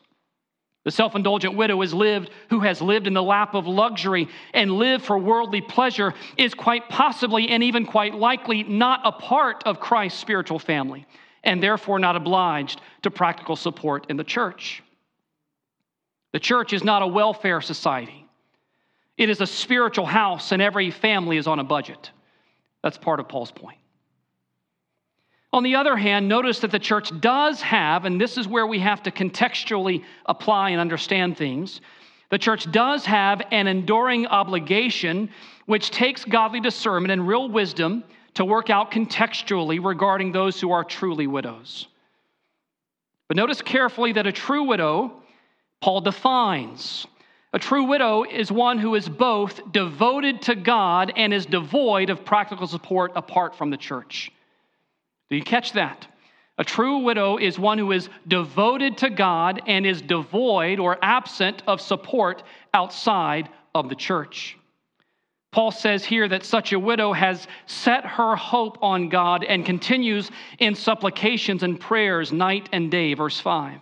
The 0.83 0.91
self 0.91 1.15
indulgent 1.15 1.55
widow 1.55 1.81
is 1.81 1.93
lived, 1.93 2.29
who 2.49 2.59
has 2.59 2.81
lived 2.81 3.07
in 3.07 3.13
the 3.13 3.23
lap 3.23 3.55
of 3.55 3.67
luxury 3.67 4.27
and 4.53 4.73
lived 4.73 5.05
for 5.05 5.17
worldly 5.17 5.62
pleasure 5.62 6.13
is 6.38 6.53
quite 6.53 6.89
possibly 6.89 7.49
and 7.49 7.63
even 7.63 7.86
quite 7.86 8.13
likely 8.13 8.63
not 8.63 8.99
a 9.05 9.12
part 9.12 9.63
of 9.65 9.79
Christ's 9.79 10.19
spiritual 10.19 10.59
family 10.59 11.07
and 11.43 11.63
therefore 11.63 11.99
not 11.99 12.15
obliged 12.15 12.79
to 13.01 13.12
practical 13.12 13.55
support 13.55 14.05
in 14.09 14.17
the 14.17 14.23
church. 14.23 14.83
The 16.34 16.39
church 16.39 16.74
is 16.74 16.84
not 16.84 17.02
a 17.02 17.08
welfare 17.08 17.62
society, 17.62 18.28
it 19.17 19.30
is 19.30 19.39
a 19.39 19.48
spiritual 19.48 20.06
house, 20.06 20.52
and 20.52 20.62
every 20.62 20.91
family 20.91 21.38
is 21.38 21.48
on 21.48 21.60
a 21.60 21.63
budget. 21.63 22.12
That's 22.82 22.98
part 22.98 23.22
of 23.22 23.30
Paul's 23.30 23.52
point. 23.52 23.78
On 25.54 25.62
the 25.62 25.76
other 25.76 25.96
hand, 25.96 26.28
notice 26.28 26.60
that 26.60 26.72
the 26.72 26.80
church 26.80 27.12
does 27.22 27.62
have, 27.62 28.06
and 28.06 28.19
this 28.19 28.38
is 28.38 28.48
where 28.48 28.65
we 28.65 28.80
have 28.80 29.04
to 29.04 29.12
contextually 29.12 30.04
apply 30.26 30.72
and 30.72 30.82
understand 30.82 31.38
things, 31.38 31.80
the 32.32 32.39
church 32.39 32.69
does 32.72 33.06
have 33.06 33.43
an 33.52 33.67
enduring 33.67 34.26
obligation 34.26 35.30
which 35.67 35.91
takes 35.91 36.26
godly 36.26 36.60
discernment 36.60 37.12
and 37.12 37.28
real 37.28 37.48
wisdom 37.48 38.04
to 38.34 38.43
work 38.43 38.72
out 38.72 38.89
contextually 38.89 39.84
regarding 39.84 40.32
those 40.32 40.60
who 40.60 40.72
are 40.72 40.84
truly 40.84 41.28
widows. 41.28 41.88
But 43.28 43.38
notice 43.38 43.62
carefully 43.62 44.13
that 44.13 44.26
a 44.26 44.32
true 44.32 44.63
widow, 44.63 45.22
Paul 45.84 46.00
defines. 46.00 47.06
A 47.52 47.60
true 47.60 47.84
widow 47.84 48.24
is 48.24 48.50
one 48.50 48.78
who 48.78 48.96
is 48.96 49.10
both 49.10 49.74
devoted 49.74 50.41
to 50.43 50.56
God 50.56 51.12
and 51.17 51.34
is 51.34 51.46
devoid 51.46 52.10
of 52.10 52.24
practical 52.24 52.67
support 52.67 53.12
apart 53.17 53.54
from 53.54 53.69
the 53.69 53.76
church. 53.76 54.32
Do 55.30 55.36
you 55.36 55.43
catch 55.43 55.74
that? 55.74 56.08
A 56.58 56.63
true 56.63 57.00
widow 57.00 57.36
is 57.36 57.60
one 57.60 57.78
who 57.78 57.91
is 57.91 58.08
devoted 58.30 59.00
to 59.00 59.10
God 59.10 59.62
and 59.67 59.86
is 59.86 60.02
devoid 60.02 60.80
or 60.80 60.98
absent 61.02 61.63
of 61.67 61.82
support 61.82 62.43
outside 62.74 63.50
of 63.76 63.89
the 63.89 63.96
church. 63.96 64.58
Paul 65.52 65.72
says 65.72 66.06
here 66.06 66.30
that 66.30 66.46
such 66.46 66.72
a 66.72 66.80
widow 66.80 67.12
has 67.12 67.46
set 67.65 68.06
her 68.06 68.38
hope 68.38 68.78
on 68.82 69.10
God 69.10 69.43
and 69.43 69.65
continues 69.65 70.32
in 70.60 70.76
supplications 70.76 71.62
and 71.62 71.78
prayers 71.78 72.32
night 72.32 72.69
and 72.72 72.89
day, 72.89 73.15
verse 73.15 73.41
5. 73.41 73.82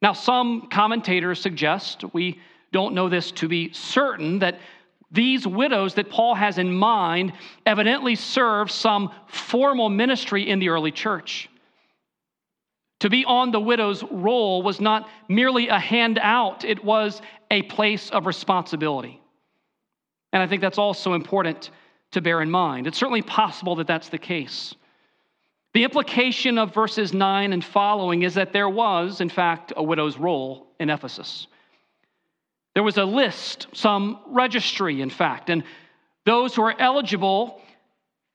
Now, 0.00 0.12
some 0.12 0.68
commentators 0.68 1.40
suggest, 1.40 2.04
we 2.12 2.40
don't 2.72 2.94
know 2.94 3.08
this 3.08 3.32
to 3.32 3.48
be 3.48 3.72
certain, 3.72 4.40
that 4.40 4.58
these 5.10 5.46
widows 5.46 5.94
that 5.94 6.10
Paul 6.10 6.34
has 6.34 6.58
in 6.58 6.72
mind 6.72 7.32
evidently 7.64 8.14
served 8.14 8.70
some 8.70 9.10
formal 9.26 9.88
ministry 9.88 10.48
in 10.48 10.58
the 10.58 10.68
early 10.68 10.92
church. 10.92 11.48
To 13.00 13.10
be 13.10 13.24
on 13.24 13.52
the 13.52 13.60
widow's 13.60 14.02
roll 14.02 14.62
was 14.62 14.80
not 14.80 15.08
merely 15.28 15.68
a 15.68 15.78
handout, 15.78 16.64
it 16.64 16.84
was 16.84 17.22
a 17.50 17.62
place 17.62 18.10
of 18.10 18.26
responsibility. 18.26 19.20
And 20.32 20.42
I 20.42 20.46
think 20.46 20.60
that's 20.60 20.78
also 20.78 21.14
important 21.14 21.70
to 22.12 22.20
bear 22.20 22.42
in 22.42 22.50
mind. 22.50 22.86
It's 22.86 22.98
certainly 22.98 23.22
possible 23.22 23.76
that 23.76 23.86
that's 23.86 24.08
the 24.08 24.18
case. 24.18 24.74
The 25.78 25.84
implication 25.84 26.58
of 26.58 26.74
verses 26.74 27.12
9 27.12 27.52
and 27.52 27.64
following 27.64 28.24
is 28.24 28.34
that 28.34 28.52
there 28.52 28.68
was, 28.68 29.20
in 29.20 29.28
fact, 29.28 29.72
a 29.76 29.80
widow's 29.80 30.18
roll 30.18 30.66
in 30.80 30.90
Ephesus. 30.90 31.46
There 32.74 32.82
was 32.82 32.96
a 32.96 33.04
list, 33.04 33.68
some 33.74 34.18
registry, 34.26 35.00
in 35.00 35.08
fact, 35.08 35.50
and 35.50 35.62
those 36.26 36.56
who 36.56 36.62
were 36.62 36.74
eligible 36.80 37.62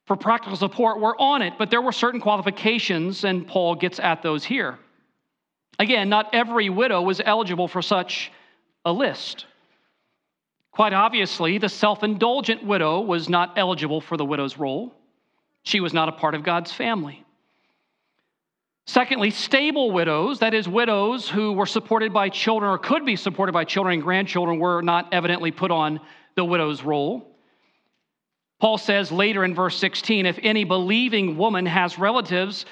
for 0.06 0.15
practical 0.15 0.56
support 0.56 1.01
were 1.01 1.19
on 1.19 1.41
it, 1.41 1.56
but 1.58 1.69
there 1.69 1.82
were 1.82 1.91
certain 1.91 2.21
qualifications, 2.21 3.25
and 3.25 3.45
Paul 3.45 3.75
gets 3.75 3.99
at 3.99 4.23
those 4.23 4.45
here. 4.45 4.79
Again, 5.79 6.08
not 6.08 6.34
every 6.34 6.69
widow 6.69 7.01
was 7.01 7.19
eligible 7.19 7.67
for 7.67 7.82
such 7.82 8.32
a 8.86 8.93
list. 8.93 9.47
Quite 10.71 10.93
obviously, 10.93 11.58
the 11.58 11.67
self 11.67 12.03
indulgent 12.03 12.63
widow 12.63 13.01
was 13.01 13.27
not 13.27 13.58
eligible 13.58 13.99
for 13.99 14.15
the 14.15 14.23
widow's 14.23 14.58
roll. 14.58 14.93
She 15.63 15.82
was 15.82 15.93
not 15.93 16.08
a 16.08 16.13
part 16.13 16.36
of 16.36 16.43
God's 16.43 16.71
family. 16.71 17.22
Secondly, 18.85 19.29
stable 19.29 19.91
widows, 19.91 20.39
that 20.39 20.53
is, 20.53 20.67
widows 20.67 21.29
who 21.29 21.53
were 21.53 21.65
supported 21.65 22.11
by 22.11 22.29
children 22.29 22.71
or 22.71 22.77
could 22.77 23.05
be 23.05 23.15
supported 23.15 23.53
by 23.53 23.63
children 23.63 23.93
and 23.93 24.03
grandchildren, 24.03 24.59
were 24.59 24.81
not 24.81 25.13
evidently 25.13 25.51
put 25.51 25.71
on 25.71 26.01
the 26.35 26.43
widow's 26.43 26.83
roll. 26.83 27.33
Paul 28.59 28.77
says 28.77 29.11
later 29.11 29.43
in 29.43 29.55
verse 29.55 29.77
16 29.77 30.25
if 30.25 30.39
any 30.41 30.63
believing 30.63 31.37
woman 31.37 31.65
has 31.65 31.97
relatives 31.97 32.65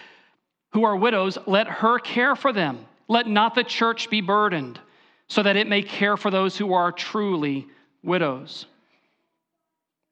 who 0.74 0.84
are 0.84 0.96
widows, 0.96 1.38
let 1.48 1.68
her 1.68 2.00
care 2.00 2.36
for 2.36 2.54
them. 2.54 2.86
Let 3.08 3.28
not 3.28 3.56
the 3.56 3.64
church 3.64 4.10
be 4.10 4.22
burdened, 4.22 4.80
so 5.28 5.44
that 5.44 5.58
it 5.58 5.68
may 5.68 5.82
care 5.82 6.16
for 6.16 6.32
those 6.32 6.58
who 6.58 6.74
are 6.74 6.92
truly 6.92 7.68
widows. 8.04 8.68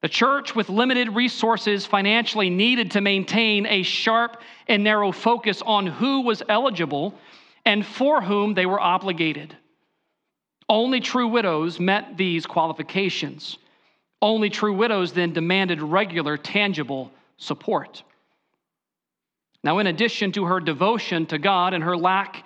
The 0.01 0.09
church, 0.09 0.55
with 0.55 0.69
limited 0.69 1.09
resources 1.09 1.85
financially, 1.85 2.49
needed 2.49 2.91
to 2.91 3.01
maintain 3.01 3.65
a 3.65 3.83
sharp 3.83 4.41
and 4.67 4.83
narrow 4.83 5.11
focus 5.11 5.61
on 5.65 5.87
who 5.87 6.21
was 6.21 6.41
eligible 6.47 7.13
and 7.65 7.85
for 7.85 8.21
whom 8.21 8.53
they 8.53 8.65
were 8.65 8.79
obligated. 8.79 9.55
Only 10.69 11.01
true 11.01 11.27
widows 11.27 11.79
met 11.79 12.15
these 12.15 12.45
qualifications. 12.45 13.57
Only 14.21 14.49
true 14.49 14.73
widows 14.73 15.11
then 15.11 15.33
demanded 15.33 15.81
regular, 15.81 16.37
tangible 16.37 17.11
support. 17.37 18.03
Now, 19.63 19.79
in 19.79 19.87
addition 19.87 20.31
to 20.33 20.45
her 20.45 20.61
devotion 20.61 21.25
to 21.27 21.37
God 21.37 21.73
and 21.73 21.83
her 21.83 21.97
lack 21.97 22.45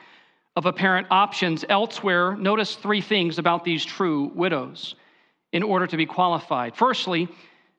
of 0.55 0.65
apparent 0.65 1.07
options 1.11 1.63
elsewhere, 1.69 2.35
notice 2.35 2.75
three 2.75 3.01
things 3.01 3.37
about 3.37 3.63
these 3.63 3.85
true 3.85 4.31
widows 4.33 4.95
in 5.53 5.63
order 5.63 5.87
to 5.87 5.95
be 5.95 6.05
qualified. 6.05 6.75
Firstly, 6.75 7.29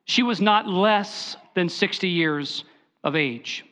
she 0.05 0.23
was 0.23 0.41
not 0.41 0.67
less 0.67 1.35
than 1.53 1.69
60 1.69 2.07
years 2.07 2.63
of 3.03 3.15
age. 3.15 3.65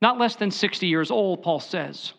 Not 0.00 0.18
less 0.18 0.34
than 0.34 0.50
60 0.50 0.86
years 0.86 1.10
old, 1.10 1.42
Paul 1.42 1.60
says. 1.60 2.14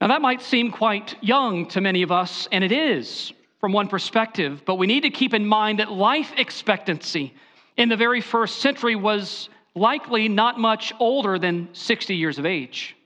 Now, 0.00 0.08
that 0.08 0.20
might 0.20 0.42
seem 0.42 0.70
quite 0.70 1.16
young 1.22 1.66
to 1.68 1.80
many 1.80 2.02
of 2.02 2.12
us, 2.12 2.48
and 2.52 2.62
it 2.62 2.72
is 2.72 3.32
from 3.60 3.72
one 3.72 3.88
perspective, 3.88 4.62
but 4.66 4.76
we 4.76 4.86
need 4.86 5.00
to 5.02 5.10
keep 5.10 5.34
in 5.34 5.46
mind 5.46 5.78
that 5.78 5.90
life 5.90 6.32
expectancy 6.36 7.34
in 7.76 7.88
the 7.88 7.96
very 7.96 8.20
first 8.20 8.58
century 8.58 8.94
was 8.94 9.48
likely 9.74 10.28
not 10.28 10.58
much 10.58 10.92
older 11.00 11.38
than 11.38 11.68
60 11.72 12.14
years 12.14 12.38
of 12.38 12.46
age. 12.46 12.96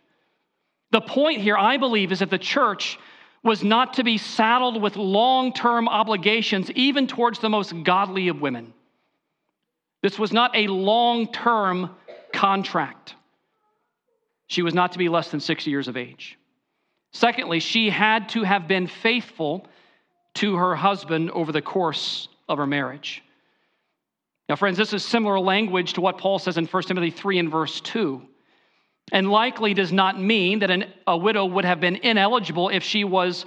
The 0.91 1.01
point 1.01 1.41
here, 1.41 1.57
I 1.57 1.79
believe, 1.79 2.13
is 2.13 2.19
that 2.19 2.31
the 2.31 2.39
church 2.39 2.99
was 3.43 3.65
not 3.65 3.95
to 3.95 4.05
be 4.05 4.19
saddled 4.19 4.81
with 4.81 4.97
long 4.97 5.53
term 5.53 5.89
obligations, 5.89 6.71
even 6.73 7.07
towards 7.07 7.41
the 7.41 7.49
most 7.49 7.73
godly 7.83 8.29
of 8.29 8.41
women. 8.41 8.73
This 10.03 10.19
was 10.19 10.33
not 10.33 10.55
a 10.57 10.67
long 10.67 11.33
term 11.33 11.91
contract. 12.33 13.15
She 14.47 14.63
was 14.63 14.75
not 14.75 14.93
to 14.93 14.99
be 14.99 15.09
less 15.09 15.31
than 15.31 15.41
60 15.41 15.71
years 15.71 15.89
of 15.89 15.97
age. 15.97 16.39
Secondly, 17.13 17.61
she 17.61 17.91
had 17.91 18.29
to 18.31 18.43
have 18.43 18.69
been 18.69 18.87
faithful 18.87 19.67
to 20.35 20.57
her 20.57 20.75
husband 20.75 21.31
over 21.31 21.53
the 21.53 21.63
course 21.63 22.29
of 22.49 22.59
her 22.59 22.67
marriage. 22.67 23.23
Now, 24.49 24.57
friends, 24.57 24.77
this 24.77 24.93
is 24.93 25.05
similar 25.05 25.39
language 25.39 25.95
to 25.95 26.01
what 26.01 26.19
Paul 26.19 26.39
says 26.39 26.59
in 26.59 26.67
1 26.67 26.83
Timothy 26.85 27.11
3 27.11 27.39
and 27.39 27.51
verse 27.51 27.81
2 27.81 28.23
and 29.11 29.31
likely 29.31 29.75
does 29.75 29.93
not 29.93 30.21
mean 30.21 30.61
that 30.61 30.71
an, 30.71 30.85
a 31.07 31.17
widow 31.17 31.45
would 31.45 31.65
have 31.65 31.81
been 31.81 31.97
ineligible 31.97 32.69
if 32.69 32.83
she 32.83 33.05
was 33.05 33.45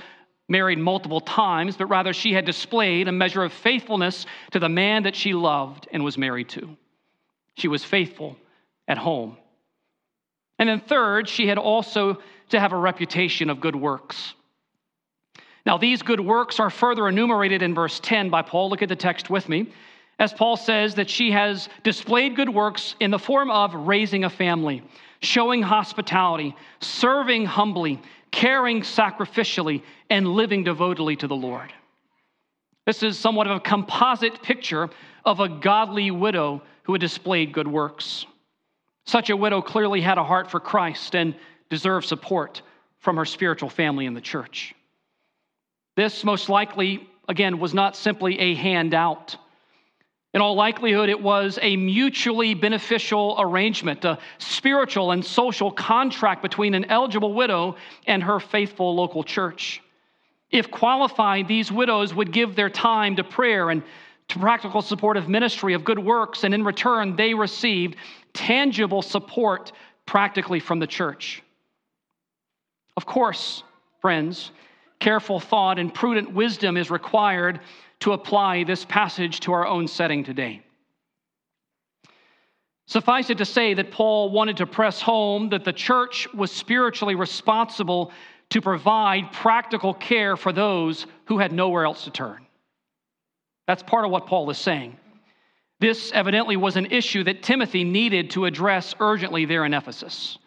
married 0.47 0.77
multiple 0.77 1.21
times, 1.21 1.77
but 1.77 1.87
rather 1.87 2.13
she 2.13 2.33
had 2.33 2.45
displayed 2.45 3.07
a 3.07 3.11
measure 3.11 3.43
of 3.43 3.53
faithfulness 3.53 4.25
to 4.51 4.59
the 4.59 4.69
man 4.69 5.03
that 5.03 5.15
she 5.15 5.33
loved 5.33 5.87
and 5.91 6.03
was 6.03 6.17
married 6.17 6.49
to. 6.49 6.75
She 7.55 7.67
was 7.67 7.83
faithful 7.83 8.37
at 8.87 8.97
home. 8.97 9.37
And 10.59 10.69
then, 10.69 10.79
third, 10.79 11.27
she 11.27 11.47
had 11.47 11.57
also 11.57 12.19
to 12.49 12.59
have 12.59 12.73
a 12.73 12.77
reputation 12.77 13.49
of 13.49 13.59
good 13.59 13.75
works. 13.75 14.35
Now, 15.65 15.77
these 15.77 16.03
good 16.03 16.19
works 16.19 16.59
are 16.59 16.69
further 16.69 17.07
enumerated 17.07 17.63
in 17.63 17.73
verse 17.73 17.99
10 18.01 18.29
by 18.29 18.43
Paul. 18.43 18.69
Look 18.69 18.83
at 18.83 18.89
the 18.89 18.95
text 18.95 19.31
with 19.31 19.49
me. 19.49 19.73
As 20.19 20.31
Paul 20.31 20.55
says 20.55 20.95
that 20.95 21.09
she 21.09 21.31
has 21.31 21.67
displayed 21.83 22.35
good 22.35 22.49
works 22.49 22.95
in 22.99 23.11
the 23.11 23.19
form 23.19 23.49
of 23.49 23.73
raising 23.73 24.23
a 24.23 24.29
family 24.29 24.83
showing 25.21 25.61
hospitality, 25.61 26.55
serving 26.79 27.45
humbly, 27.45 28.01
caring 28.31 28.81
sacrificially, 28.81 29.81
and 30.09 30.27
living 30.27 30.63
devotedly 30.63 31.15
to 31.17 31.27
the 31.27 31.35
Lord. 31.35 31.71
This 32.85 33.01
is 33.01 33.17
somewhat 33.17 33.47
of 33.47 33.57
a 33.57 33.59
composite 33.59 34.41
picture 34.43 34.89
of 35.23 35.39
a 35.39 35.49
godly 35.49 36.11
widow 36.11 36.61
who 36.83 36.93
had 36.93 37.01
displayed 37.01 37.51
good 37.51 37.67
works. 37.67 38.25
Such 39.05 39.29
a 39.29 39.37
widow 39.37 39.61
clearly 39.61 40.01
had 40.01 40.17
a 40.17 40.23
heart 40.23 40.51
for 40.51 40.59
Christ 40.59 41.15
and 41.15 41.35
deserved 41.69 42.07
support 42.07 42.61
from 42.99 43.17
her 43.17 43.25
spiritual 43.25 43.69
family 43.69 44.05
in 44.05 44.13
the 44.13 44.21
church. 44.21 44.75
This, 45.95 46.23
most 46.23 46.49
likely, 46.49 47.07
again, 47.27 47.59
was 47.59 47.73
not 47.73 47.95
simply 47.95 48.39
a 48.39 48.55
handout. 48.55 49.37
In 50.35 50.41
all 50.41 50.53
likelihood, 50.53 51.07
it 51.07 51.21
was 51.21 51.57
a 51.61 51.77
mutually 51.77 52.53
beneficial 52.55 53.37
arrangement, 53.39 54.03
a 54.03 54.19
spiritual 54.37 55.11
and 55.11 55.23
social 55.23 55.71
contract 55.71 56.41
between 56.41 56.73
an 56.73 56.83
eligible 56.91 57.31
widow 57.31 57.77
and 58.05 58.21
her 58.21 58.41
faithful 58.41 58.93
local 58.93 59.23
church. 59.23 59.81
If 60.51 60.69
qualified, 60.69 61.47
these 61.47 61.71
widows 61.71 62.13
would 62.13 62.33
give 62.33 62.53
their 62.53 62.69
time 62.69 63.15
to 63.15 63.23
prayer 63.23 63.69
and 63.69 63.81
to 64.27 64.39
practical 64.39 64.81
support 64.81 65.15
of 65.15 65.29
ministry 65.29 65.73
of 65.73 65.85
good 65.85 65.99
works, 65.99 66.43
and 66.43 66.53
in 66.53 66.65
return, 66.65 67.15
they 67.15 67.33
received 67.33 67.95
tangible 68.33 69.01
support 69.01 69.71
practically 70.05 70.59
from 70.59 70.79
the 70.79 70.87
church. 70.87 71.43
Of 72.97 73.05
course, 73.05 73.63
friends, 74.01 74.51
careful 74.99 75.39
thought 75.39 75.79
and 75.79 75.93
prudent 75.93 76.33
wisdom 76.33 76.75
is 76.75 76.91
required 76.91 77.61
to 77.99 78.13
apply 78.13 78.63
this 78.63 78.85
passage 78.85 79.39
to 79.41 79.53
our 79.53 79.65
own 79.65 79.87
setting 79.87 80.23
today. 80.23 80.61
Suffice 82.87 83.29
it 83.29 83.39
to 83.39 83.45
say 83.45 83.73
that 83.73 83.91
Paul 83.91 84.29
wanted 84.29 84.57
to 84.57 84.67
press 84.67 85.01
home 85.01 85.49
that 85.49 85.65
the 85.65 85.73
church 85.73 86.31
was 86.33 86.51
spiritually 86.51 87.15
responsible 87.15 88.11
to 88.51 88.61
provide 88.61 89.31
practical 89.31 89.93
care 89.93 90.37
for 90.37 90.53
those 90.53 91.07
who 91.25 91.39
had 91.39 91.51
nowhere 91.51 91.85
else 91.85 92.03
to 92.03 92.11
turn. 92.11 92.45
That's 93.67 93.81
part 93.81 94.05
of 94.05 94.11
what 94.11 94.27
Paul 94.27 94.49
is 94.51 94.59
saying. 94.59 94.97
This 95.79 96.11
evidently 96.13 96.55
was 96.55 96.77
an 96.77 96.87
issue 96.91 97.23
that 97.23 97.43
Timothy 97.43 97.83
needed 97.83 98.29
to 98.31 98.45
address 98.45 98.93
urgently 98.99 99.45
there 99.45 99.65
in 99.65 99.73
Ephesus. 99.73 100.37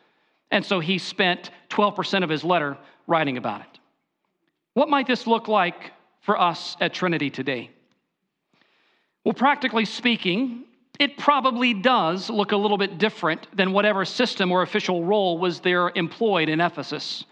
And 0.51 0.65
so 0.65 0.81
he 0.81 0.99
spent 0.99 1.51
12% 1.71 2.23
of 2.23 2.31
his 2.31 2.45
letter 2.45 2.79
writing 3.07 3.37
about 3.37 3.61
it. 3.61 3.81
What 4.75 4.89
might 4.89 5.07
this 5.07 5.27
look 5.27 5.49
like 5.49 5.93
for 6.21 6.41
us 6.41 6.77
at 6.81 6.95
Trinity 6.95 7.31
today? 7.31 7.71
Well, 9.25 9.35
practically 9.35 9.85
speaking, 9.85 10.65
it 10.99 11.17
probably 11.17 11.75
does 11.75 12.29
look 12.29 12.53
a 12.53 12.57
little 12.57 12.79
bit 12.79 12.99
different 12.99 13.47
than 13.57 13.73
whatever 13.73 14.05
system 14.05 14.51
or 14.51 14.63
official 14.63 15.05
role 15.05 15.39
was 15.39 15.61
there 15.61 15.93
employed 15.95 16.49
in 16.49 16.61
Ephesus. 16.61 17.25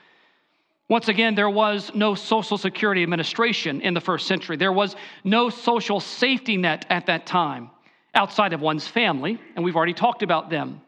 Once 0.89 1.09
again, 1.09 1.35
there 1.35 1.51
was 1.51 1.93
no 1.95 2.15
Social 2.15 2.57
Security 2.57 3.03
Administration 3.03 3.81
in 3.81 3.93
the 3.93 4.01
first 4.01 4.29
century. 4.29 4.57
There 4.57 4.73
was 4.73 4.95
no 5.25 5.51
social 5.51 5.99
safety 5.99 6.57
net 6.57 6.87
at 6.91 7.07
that 7.07 7.27
time 7.27 7.71
outside 8.15 8.53
of 8.53 8.61
one's 8.61 8.87
family, 8.87 9.39
and 9.57 9.65
we've 9.65 9.77
already 9.77 9.95
talked 9.95 10.23
about 10.23 10.49
them. 10.49 10.81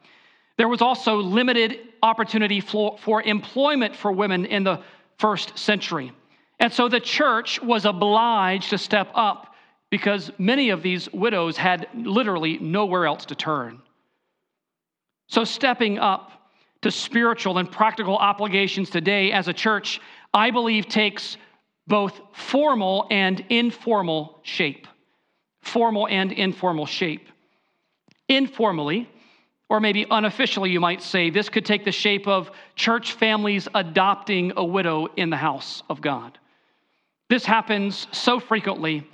There 0.57 0.69
was 0.69 0.83
also 0.83 1.17
limited 1.17 1.79
opportunity 2.03 2.61
for, 2.61 2.97
for 2.99 3.23
employment 3.23 3.97
for 3.97 4.13
women 4.13 4.47
in 4.47 4.63
the 4.63 4.81
first 5.19 5.59
century. 5.59 6.13
And 6.59 6.73
so 6.73 6.89
the 6.89 7.01
church 7.01 7.61
was 7.63 7.85
obliged 7.85 8.71
to 8.71 8.79
step 8.79 9.11
up 9.15 9.55
because 9.91 10.31
many 10.39 10.71
of 10.71 10.83
these 10.83 11.11
widows 11.13 11.57
had 11.57 11.89
literally 11.95 12.59
nowhere 12.59 13.07
else 13.07 13.27
to 13.27 13.35
turn. 13.35 13.81
So, 15.29 15.45
stepping 15.45 15.99
up 15.99 16.33
to 16.83 16.91
spiritual 16.91 17.59
and 17.59 17.71
practical 17.71 18.17
obligations 18.17 18.91
today 18.91 19.33
as 19.33 19.49
a 19.49 19.53
church, 19.53 20.01
I 20.33 20.51
believe 20.51 20.89
takes 20.89 21.37
both 21.87 22.21
formal 22.33 23.07
and 23.11 23.45
informal 23.49 24.41
shape. 24.43 24.87
Formal 25.61 26.07
and 26.09 26.33
informal 26.33 26.87
shape. 26.87 27.29
Informally, 28.29 29.09
or 29.71 29.81
maybe 29.81 30.07
unofficially, 30.11 30.71
you 30.71 30.81
might 30.81 31.03
say, 31.03 31.31
this 31.31 31.49
could 31.49 31.65
take 31.65 31.85
the 31.85 31.93
shape 31.93 32.27
of 32.27 32.51
church 32.75 33.13
families 33.13 33.69
adopting 33.75 34.53
a 34.57 34.65
widow 34.65 35.09
in 35.17 35.31
the 35.31 35.37
house 35.37 35.83
of 35.91 36.01
God. 36.01 36.39
This 37.29 37.45
happens 37.45 38.07
so 38.13 38.41
frequently 38.41 39.07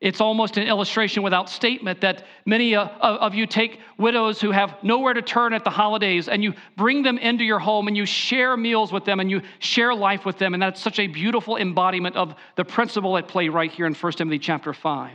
it's 0.00 0.20
almost 0.20 0.56
an 0.58 0.68
illustration 0.68 1.24
without 1.24 1.50
statement 1.50 2.00
that 2.02 2.24
many 2.46 2.76
uh, 2.76 2.86
of 3.00 3.34
you 3.34 3.46
take 3.46 3.80
widows 3.98 4.40
who 4.40 4.52
have 4.52 4.76
nowhere 4.84 5.12
to 5.12 5.22
turn 5.22 5.52
at 5.52 5.64
the 5.64 5.70
holidays 5.70 6.28
and 6.28 6.42
you 6.44 6.54
bring 6.76 7.02
them 7.02 7.18
into 7.18 7.42
your 7.42 7.58
home 7.58 7.88
and 7.88 7.96
you 7.96 8.06
share 8.06 8.56
meals 8.56 8.92
with 8.92 9.04
them 9.04 9.18
and 9.18 9.28
you 9.28 9.42
share 9.58 9.92
life 9.92 10.24
with 10.24 10.38
them. 10.38 10.54
And 10.54 10.62
that's 10.62 10.80
such 10.80 11.00
a 11.00 11.08
beautiful 11.08 11.56
embodiment 11.56 12.14
of 12.14 12.36
the 12.54 12.64
principle 12.64 13.18
at 13.18 13.26
play 13.26 13.48
right 13.48 13.72
here 13.72 13.86
in 13.86 13.94
1 13.94 14.12
Timothy 14.12 14.38
chapter 14.38 14.72
5. 14.72 15.10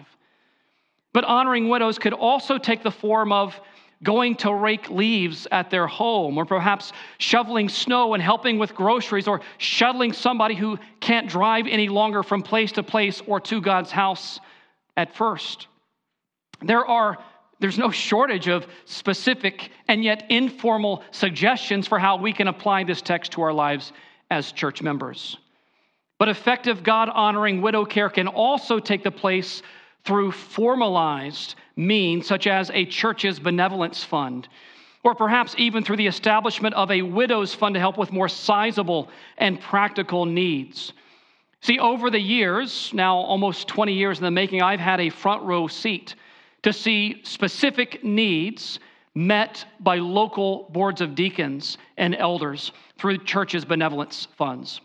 But 1.14 1.24
honoring 1.24 1.70
widows 1.70 1.98
could 1.98 2.14
also 2.14 2.58
take 2.58 2.84
the 2.84 2.92
form 2.92 3.32
of 3.32 3.58
going 4.04 4.36
to 4.36 4.54
rake 4.54 4.90
leaves 4.90 5.48
at 5.52 5.70
their 5.70 5.88
home, 5.88 6.38
or 6.38 6.46
perhaps 6.46 6.92
shoveling 7.18 7.70
snow 7.70 8.14
and 8.14 8.22
helping 8.22 8.60
with 8.60 8.76
groceries, 8.76 9.28
or 9.28 9.42
shuttling 9.58 10.14
somebody 10.14 10.56
who 10.56 10.78
can't 11.00 11.30
drive 11.30 11.66
any 11.68 11.88
longer 11.88 12.22
from 12.22 12.42
place 12.42 12.74
to 12.74 12.84
place 12.84 13.22
or 13.26 13.40
to 13.40 13.62
God's 13.62 13.92
house 13.92 14.40
at 14.98 15.16
first. 15.16 15.68
There 16.62 16.86
are 16.86 17.18
there's 17.60 17.78
no 17.78 17.92
shortage 17.92 18.50
of 18.50 18.68
specific 18.84 19.72
and 19.88 20.04
yet 20.04 20.26
informal 20.30 21.02
suggestions 21.12 21.88
for 21.88 21.98
how 21.98 22.18
we 22.18 22.34
can 22.34 22.50
apply 22.50 22.84
this 22.84 23.02
text 23.02 23.32
to 23.34 23.42
our 23.42 23.54
lives 23.54 23.94
as 24.30 24.52
church 24.52 24.82
members. 24.82 25.38
But 26.20 26.28
effective 26.28 26.84
God 26.84 27.08
honoring 27.08 27.62
widow 27.62 27.86
care 27.86 28.10
can 28.10 28.28
also 28.28 28.80
take 28.80 29.04
the 29.04 29.12
place 29.12 29.62
through 30.04 30.34
formalized 30.34 31.56
means, 31.76 32.28
such 32.28 32.48
as 32.48 32.70
a 32.72 32.86
church's 32.86 33.40
benevolence 33.40 34.04
fund, 34.04 34.48
or 35.04 35.16
perhaps 35.16 35.56
even 35.58 35.84
through 35.84 35.98
the 35.98 36.08
establishment 36.08 36.76
of 36.76 36.90
a 36.92 37.02
widow's 37.02 37.54
fund 37.54 37.74
to 37.74 37.80
help 37.80 37.98
with 37.98 38.12
more 38.12 38.30
sizable 38.30 39.10
and 39.38 39.60
practical 39.60 40.26
needs. 40.26 40.94
See, 41.62 41.80
over 41.80 42.10
the 42.10 42.20
years, 42.20 42.92
now 42.94 43.16
almost 43.16 43.68
20 43.68 43.94
years 43.94 44.18
in 44.18 44.24
the 44.24 44.32
making, 44.32 44.62
I've 44.62 44.80
had 44.80 45.00
a 45.00 45.10
front 45.10 45.44
row 45.44 45.68
seat 45.68 46.16
to 46.64 46.74
see 46.74 47.22
specific 47.24 48.04
needs 48.04 48.80
met 49.16 49.66
by 49.80 49.98
local 49.98 50.70
boards 50.74 51.02
of 51.02 51.16
deacons 51.16 51.78
and 51.98 52.16
elders 52.16 52.72
through 52.98 53.20
churches' 53.20 53.66
benevolence 53.66 54.28
funds. 54.38 54.82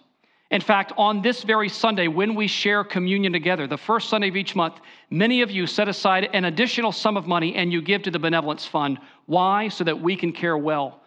In 0.50 0.62
fact, 0.62 0.92
on 0.96 1.20
this 1.20 1.42
very 1.42 1.68
Sunday, 1.68 2.08
when 2.08 2.34
we 2.34 2.46
share 2.46 2.82
communion 2.82 3.32
together, 3.34 3.66
the 3.66 3.76
first 3.76 4.08
Sunday 4.08 4.28
of 4.28 4.36
each 4.36 4.56
month, 4.56 4.80
many 5.10 5.42
of 5.42 5.50
you 5.50 5.66
set 5.66 5.88
aside 5.88 6.30
an 6.32 6.46
additional 6.46 6.90
sum 6.90 7.18
of 7.18 7.26
money 7.26 7.54
and 7.54 7.70
you 7.70 7.82
give 7.82 8.02
to 8.02 8.10
the 8.10 8.18
benevolence 8.18 8.66
fund. 8.66 8.98
Why? 9.26 9.68
So 9.68 9.84
that 9.84 10.00
we 10.00 10.16
can 10.16 10.32
care 10.32 10.56
well 10.56 11.02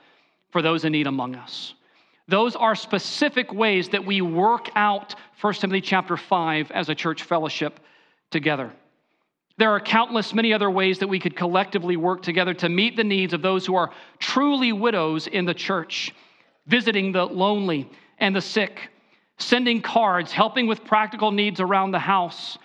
for 0.52 0.62
those 0.62 0.86
in 0.86 0.92
need 0.92 1.08
among 1.08 1.36
us. 1.36 1.74
Those 2.28 2.56
are 2.56 2.76
specific 2.76 3.52
ways 3.52 3.90
that 3.90 4.06
we 4.06 4.22
work 4.22 4.70
out 4.76 5.16
1 5.42 5.54
Timothy 5.56 5.82
chapter 5.82 6.16
5 6.16 6.70
as 6.70 6.90
a 6.90 6.96
church 6.96 7.24
fellowship 7.24 7.80
together. 8.30 8.72
There 9.58 9.72
are 9.72 9.80
countless 9.80 10.34
many 10.34 10.54
other 10.54 10.70
ways 10.70 11.00
that 11.00 11.08
we 11.08 11.20
could 11.20 11.36
collectively 11.36 11.98
work 11.98 12.22
together 12.22 12.54
to 12.54 12.70
meet 12.70 12.96
the 12.96 13.04
needs 13.04 13.34
of 13.34 13.42
those 13.42 13.66
who 13.66 13.76
are 13.76 13.92
truly 14.20 14.72
widows 14.72 15.26
in 15.26 15.46
the 15.46 15.54
church, 15.54 16.14
visiting 16.68 17.12
the 17.12 17.26
lonely 17.26 17.90
and 18.20 18.36
the 18.36 18.42
sick, 18.42 18.91
sending 19.42 19.82
cards, 19.82 20.32
helping 20.32 20.68
with 20.68 20.86
practical 20.86 21.32
needs 21.32 21.60
around 21.60 21.92
the 21.92 22.00
house. 22.00 22.58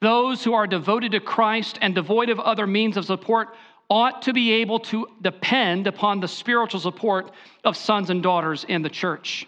Those 0.00 0.44
who 0.44 0.52
are 0.54 0.66
devoted 0.66 1.12
to 1.12 1.20
Christ 1.20 1.78
and 1.80 1.94
devoid 1.94 2.28
of 2.28 2.38
other 2.38 2.66
means 2.66 2.96
of 2.96 3.04
support 3.04 3.48
ought 3.88 4.22
to 4.22 4.32
be 4.32 4.52
able 4.52 4.80
to 4.80 5.06
depend 5.22 5.86
upon 5.86 6.20
the 6.20 6.28
spiritual 6.28 6.80
support 6.80 7.30
of 7.64 7.76
sons 7.76 8.10
and 8.10 8.22
daughters 8.22 8.64
in 8.68 8.82
the 8.82 8.90
church. 8.90 9.46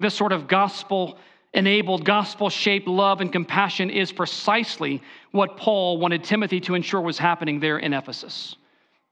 This 0.00 0.14
sort 0.14 0.32
of 0.32 0.48
gospel 0.48 1.18
enabled, 1.52 2.04
gospel 2.04 2.50
shaped 2.50 2.88
love 2.88 3.20
and 3.20 3.30
compassion 3.30 3.90
is 3.90 4.10
precisely 4.10 5.02
what 5.30 5.56
Paul 5.56 5.98
wanted 5.98 6.24
Timothy 6.24 6.60
to 6.60 6.74
ensure 6.74 7.00
was 7.00 7.18
happening 7.18 7.60
there 7.60 7.78
in 7.78 7.92
Ephesus. 7.92 8.56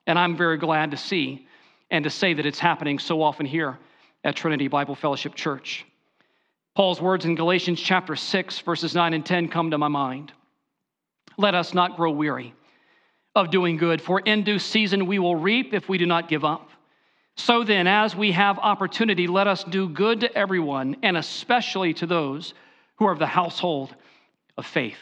And 0.06 0.18
I'm 0.18 0.36
very 0.36 0.56
glad 0.56 0.90
to 0.90 0.96
see 0.96 1.46
and 1.90 2.02
to 2.04 2.10
say 2.10 2.34
that 2.34 2.46
it's 2.46 2.58
happening 2.58 2.98
so 2.98 3.22
often 3.22 3.46
here 3.46 3.78
at 4.24 4.34
Trinity 4.34 4.66
Bible 4.66 4.94
Fellowship 4.94 5.34
Church. 5.34 5.86
Paul's 6.74 7.02
words 7.02 7.26
in 7.26 7.34
Galatians 7.34 7.78
chapter 7.78 8.16
6, 8.16 8.60
verses 8.60 8.94
9 8.94 9.12
and 9.12 9.26
10 9.26 9.48
come 9.48 9.70
to 9.72 9.78
my 9.78 9.88
mind. 9.88 10.32
Let 11.36 11.54
us 11.54 11.74
not 11.74 11.96
grow 11.96 12.12
weary 12.12 12.54
of 13.34 13.50
doing 13.50 13.76
good, 13.76 14.00
for 14.00 14.20
in 14.20 14.42
due 14.42 14.58
season 14.58 15.06
we 15.06 15.18
will 15.18 15.36
reap 15.36 15.74
if 15.74 15.88
we 15.88 15.98
do 15.98 16.06
not 16.06 16.28
give 16.28 16.44
up. 16.44 16.70
So 17.36 17.62
then, 17.62 17.86
as 17.86 18.16
we 18.16 18.32
have 18.32 18.58
opportunity, 18.58 19.26
let 19.26 19.46
us 19.46 19.64
do 19.64 19.88
good 19.88 20.20
to 20.20 20.34
everyone, 20.36 20.96
and 21.02 21.16
especially 21.16 21.92
to 21.94 22.06
those 22.06 22.54
who 22.96 23.06
are 23.06 23.12
of 23.12 23.18
the 23.18 23.26
household 23.26 23.94
of 24.56 24.64
faith. 24.66 24.98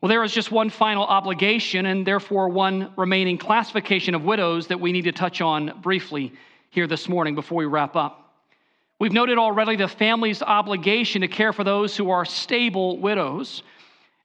Well, 0.00 0.08
there 0.08 0.22
is 0.24 0.32
just 0.32 0.50
one 0.50 0.70
final 0.70 1.04
obligation, 1.04 1.86
and 1.86 2.06
therefore 2.06 2.48
one 2.48 2.92
remaining 2.96 3.38
classification 3.38 4.14
of 4.14 4.24
widows 4.24 4.68
that 4.68 4.80
we 4.80 4.92
need 4.92 5.04
to 5.04 5.12
touch 5.12 5.40
on 5.40 5.80
briefly 5.82 6.32
here 6.70 6.86
this 6.86 7.08
morning 7.08 7.36
before 7.36 7.58
we 7.58 7.66
wrap 7.66 7.96
up. 7.96 8.23
We've 9.00 9.12
noted 9.12 9.38
already 9.38 9.76
the 9.76 9.88
family's 9.88 10.42
obligation 10.42 11.22
to 11.22 11.28
care 11.28 11.52
for 11.52 11.64
those 11.64 11.96
who 11.96 12.10
are 12.10 12.24
stable 12.24 12.98
widows. 12.98 13.62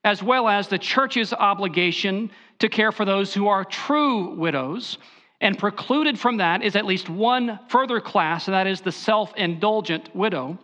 as 0.04 0.22
well 0.22 0.48
as 0.48 0.68
the 0.68 0.78
church's 0.78 1.32
obligation 1.32 2.30
to 2.58 2.68
care 2.68 2.92
for 2.92 3.04
those 3.04 3.34
who 3.34 3.48
are 3.48 3.64
true 3.64 4.34
widows. 4.34 4.98
And 5.42 5.58
precluded 5.58 6.18
from 6.18 6.38
that 6.38 6.62
is 6.62 6.76
at 6.76 6.86
least 6.86 7.08
one 7.08 7.58
further 7.68 8.00
class, 8.00 8.46
and 8.46 8.54
that 8.54 8.66
is 8.66 8.80
the 8.80 8.92
self 8.92 9.32
indulgent 9.36 10.14
widow. 10.14 10.58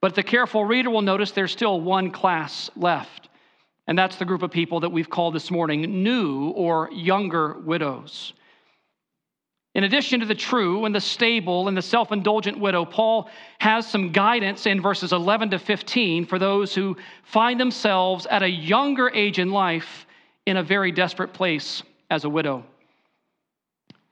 But 0.00 0.14
the 0.14 0.22
careful 0.22 0.64
reader 0.64 0.90
will 0.90 1.02
notice 1.02 1.30
there's 1.32 1.52
still 1.52 1.80
one 1.80 2.10
class 2.10 2.70
left, 2.74 3.28
and 3.86 3.98
that's 3.98 4.16
the 4.16 4.24
group 4.24 4.42
of 4.42 4.50
people 4.50 4.80
that 4.80 4.90
we've 4.90 5.10
called 5.10 5.34
this 5.34 5.50
morning 5.50 6.02
new 6.02 6.50
or 6.50 6.90
younger 6.92 7.58
widows. 7.60 8.32
In 9.74 9.84
addition 9.84 10.20
to 10.20 10.26
the 10.26 10.34
true 10.34 10.84
and 10.84 10.94
the 10.94 11.00
stable 11.00 11.68
and 11.68 11.76
the 11.76 11.82
self 11.82 12.10
indulgent 12.10 12.58
widow, 12.58 12.84
Paul 12.84 13.30
has 13.60 13.86
some 13.86 14.10
guidance 14.10 14.66
in 14.66 14.80
verses 14.80 15.12
11 15.12 15.50
to 15.50 15.58
15 15.58 16.26
for 16.26 16.38
those 16.38 16.74
who 16.74 16.96
find 17.22 17.60
themselves 17.60 18.26
at 18.26 18.42
a 18.42 18.50
younger 18.50 19.10
age 19.10 19.38
in 19.38 19.50
life 19.50 20.06
in 20.46 20.56
a 20.56 20.62
very 20.62 20.90
desperate 20.90 21.32
place 21.32 21.82
as 22.10 22.24
a 22.24 22.28
widow. 22.28 22.64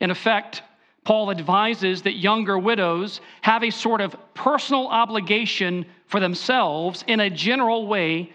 In 0.00 0.10
effect, 0.10 0.62
Paul 1.04 1.30
advises 1.30 2.02
that 2.02 2.18
younger 2.18 2.58
widows 2.58 3.20
have 3.40 3.64
a 3.64 3.70
sort 3.70 4.00
of 4.00 4.14
personal 4.34 4.86
obligation 4.86 5.86
for 6.06 6.20
themselves 6.20 7.02
in 7.08 7.18
a 7.18 7.30
general 7.30 7.86
way, 7.88 8.32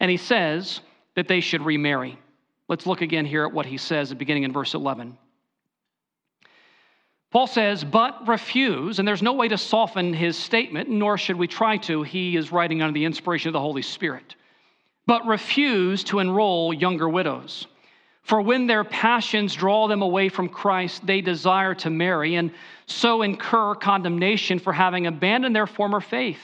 and 0.00 0.10
he 0.10 0.16
says 0.16 0.80
that 1.16 1.28
they 1.28 1.40
should 1.40 1.62
remarry. 1.62 2.18
Let's 2.68 2.86
look 2.86 3.02
again 3.02 3.26
here 3.26 3.44
at 3.44 3.52
what 3.52 3.66
he 3.66 3.76
says 3.76 4.14
beginning 4.14 4.44
in 4.44 4.52
verse 4.52 4.72
11. 4.72 5.18
Paul 7.32 7.46
says, 7.46 7.82
but 7.82 8.28
refuse, 8.28 8.98
and 8.98 9.08
there's 9.08 9.22
no 9.22 9.32
way 9.32 9.48
to 9.48 9.56
soften 9.56 10.12
his 10.12 10.36
statement, 10.36 10.90
nor 10.90 11.16
should 11.16 11.36
we 11.36 11.46
try 11.46 11.78
to. 11.78 12.02
He 12.02 12.36
is 12.36 12.52
writing 12.52 12.82
under 12.82 12.92
the 12.92 13.06
inspiration 13.06 13.48
of 13.48 13.54
the 13.54 13.60
Holy 13.60 13.80
Spirit. 13.80 14.36
But 15.06 15.26
refuse 15.26 16.04
to 16.04 16.18
enroll 16.18 16.74
younger 16.74 17.08
widows. 17.08 17.66
For 18.22 18.42
when 18.42 18.66
their 18.66 18.84
passions 18.84 19.54
draw 19.54 19.88
them 19.88 20.02
away 20.02 20.28
from 20.28 20.50
Christ, 20.50 21.06
they 21.06 21.22
desire 21.22 21.74
to 21.76 21.88
marry, 21.88 22.34
and 22.34 22.52
so 22.84 23.22
incur 23.22 23.76
condemnation 23.76 24.58
for 24.58 24.74
having 24.74 25.06
abandoned 25.06 25.56
their 25.56 25.66
former 25.66 26.00
faith. 26.00 26.40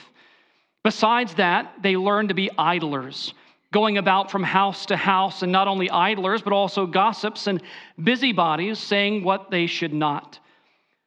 Besides 0.83 1.35
that, 1.35 1.71
they 1.83 1.97
learn 1.97 2.29
to 2.29 2.33
be 2.33 2.49
idlers, 2.57 3.35
going 3.71 3.99
about 3.99 4.31
from 4.31 4.41
house 4.41 4.87
to 4.87 4.97
house, 4.97 5.43
and 5.43 5.51
not 5.51 5.67
only 5.67 5.87
idlers, 5.89 6.41
but 6.41 6.51
also 6.51 6.87
gossips 6.87 7.45
and 7.45 7.61
busybodies, 8.03 8.79
saying 8.79 9.23
what 9.23 9.51
they 9.51 9.67
should 9.67 9.93
not. 9.93 10.39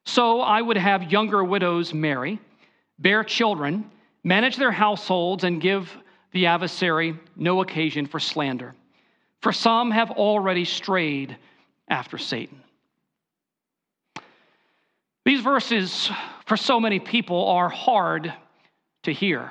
So 0.04 0.40
I 0.40 0.60
would 0.60 0.76
have 0.76 1.10
younger 1.12 1.42
widows 1.44 1.94
marry, 1.94 2.40
bear 2.98 3.24
children, 3.24 3.90
manage 4.24 4.56
their 4.56 4.72
households, 4.72 5.44
and 5.44 5.60
give 5.60 5.96
the 6.32 6.46
adversary 6.46 7.18
no 7.36 7.60
occasion 7.60 8.06
for 8.06 8.18
slander. 8.18 8.74
For 9.40 9.52
some 9.52 9.90
have 9.90 10.10
already 10.10 10.64
strayed 10.64 11.36
after 11.88 12.18
Satan. 12.18 12.62
These 15.24 15.40
verses, 15.40 16.10
for 16.46 16.56
so 16.56 16.80
many 16.80 16.98
people, 16.98 17.46
are 17.48 17.68
hard 17.68 18.32
to 19.04 19.12
hear. 19.12 19.50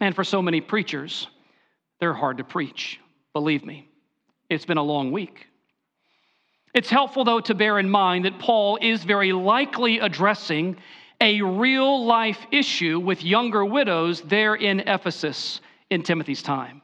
And 0.00 0.14
for 0.14 0.24
so 0.24 0.40
many 0.40 0.60
preachers, 0.60 1.26
they're 1.98 2.14
hard 2.14 2.38
to 2.38 2.44
preach. 2.44 3.00
Believe 3.32 3.64
me, 3.64 3.88
it's 4.48 4.64
been 4.64 4.78
a 4.78 4.82
long 4.82 5.12
week. 5.12 5.46
It's 6.72 6.90
helpful, 6.90 7.24
though, 7.24 7.40
to 7.40 7.54
bear 7.54 7.78
in 7.78 7.90
mind 7.90 8.24
that 8.24 8.38
Paul 8.38 8.78
is 8.80 9.02
very 9.02 9.32
likely 9.32 9.98
addressing 9.98 10.76
a 11.20 11.42
real 11.42 12.06
life 12.06 12.46
issue 12.50 12.98
with 13.00 13.24
younger 13.24 13.64
widows 13.64 14.22
there 14.22 14.54
in 14.54 14.80
Ephesus 14.80 15.60
in 15.90 16.02
Timothy's 16.02 16.42
time. 16.42 16.80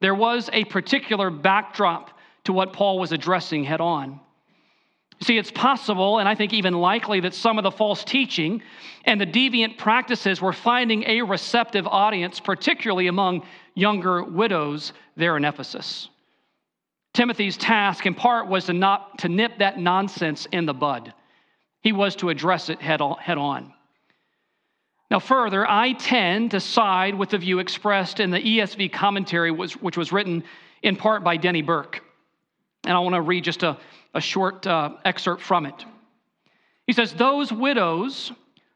There 0.00 0.14
was 0.14 0.48
a 0.52 0.64
particular 0.64 1.30
backdrop 1.30 2.18
to 2.44 2.52
what 2.52 2.72
Paul 2.72 2.98
was 2.98 3.12
addressing 3.12 3.64
head 3.64 3.80
on. 3.80 4.20
See, 5.22 5.36
it's 5.36 5.50
possible, 5.50 6.18
and 6.18 6.28
I 6.28 6.34
think 6.34 6.54
even 6.54 6.74
likely, 6.74 7.20
that 7.20 7.34
some 7.34 7.58
of 7.58 7.64
the 7.64 7.70
false 7.70 8.04
teaching 8.04 8.62
and 9.04 9.20
the 9.20 9.26
deviant 9.26 9.76
practices 9.76 10.40
were 10.40 10.54
finding 10.54 11.04
a 11.04 11.20
receptive 11.20 11.86
audience, 11.86 12.40
particularly 12.40 13.06
among 13.06 13.46
younger 13.74 14.22
widows 14.24 14.94
there 15.16 15.36
in 15.36 15.44
Ephesus. 15.44 16.08
Timothy's 17.12 17.56
task, 17.56 18.06
in 18.06 18.14
part, 18.14 18.46
was 18.46 18.66
to, 18.66 18.72
not, 18.72 19.18
to 19.18 19.28
nip 19.28 19.58
that 19.58 19.78
nonsense 19.78 20.46
in 20.52 20.66
the 20.66 20.74
bud. 20.74 21.12
He 21.80 21.92
was 21.92 22.16
to 22.16 22.28
address 22.28 22.68
it 22.68 22.80
head 22.80 23.00
on. 23.00 23.72
Now, 25.10 25.18
further, 25.18 25.68
I 25.68 25.92
tend 25.94 26.52
to 26.52 26.60
side 26.60 27.16
with 27.16 27.30
the 27.30 27.38
view 27.38 27.58
expressed 27.58 28.20
in 28.20 28.30
the 28.30 28.38
ESV 28.38 28.92
commentary, 28.92 29.50
which 29.50 29.96
was 29.96 30.12
written 30.12 30.44
in 30.82 30.94
part 30.94 31.24
by 31.24 31.36
Denny 31.36 31.62
Burk. 31.62 32.00
And 32.84 32.94
I 32.94 33.00
want 33.00 33.14
to 33.16 33.20
read 33.20 33.42
just 33.44 33.64
a, 33.64 33.76
a 34.14 34.20
short 34.20 34.66
uh, 34.66 34.90
excerpt 35.04 35.42
from 35.42 35.66
it. 35.66 35.84
He 36.86 36.92
says, 36.92 37.12
Those 37.12 37.52
widows 37.52 38.32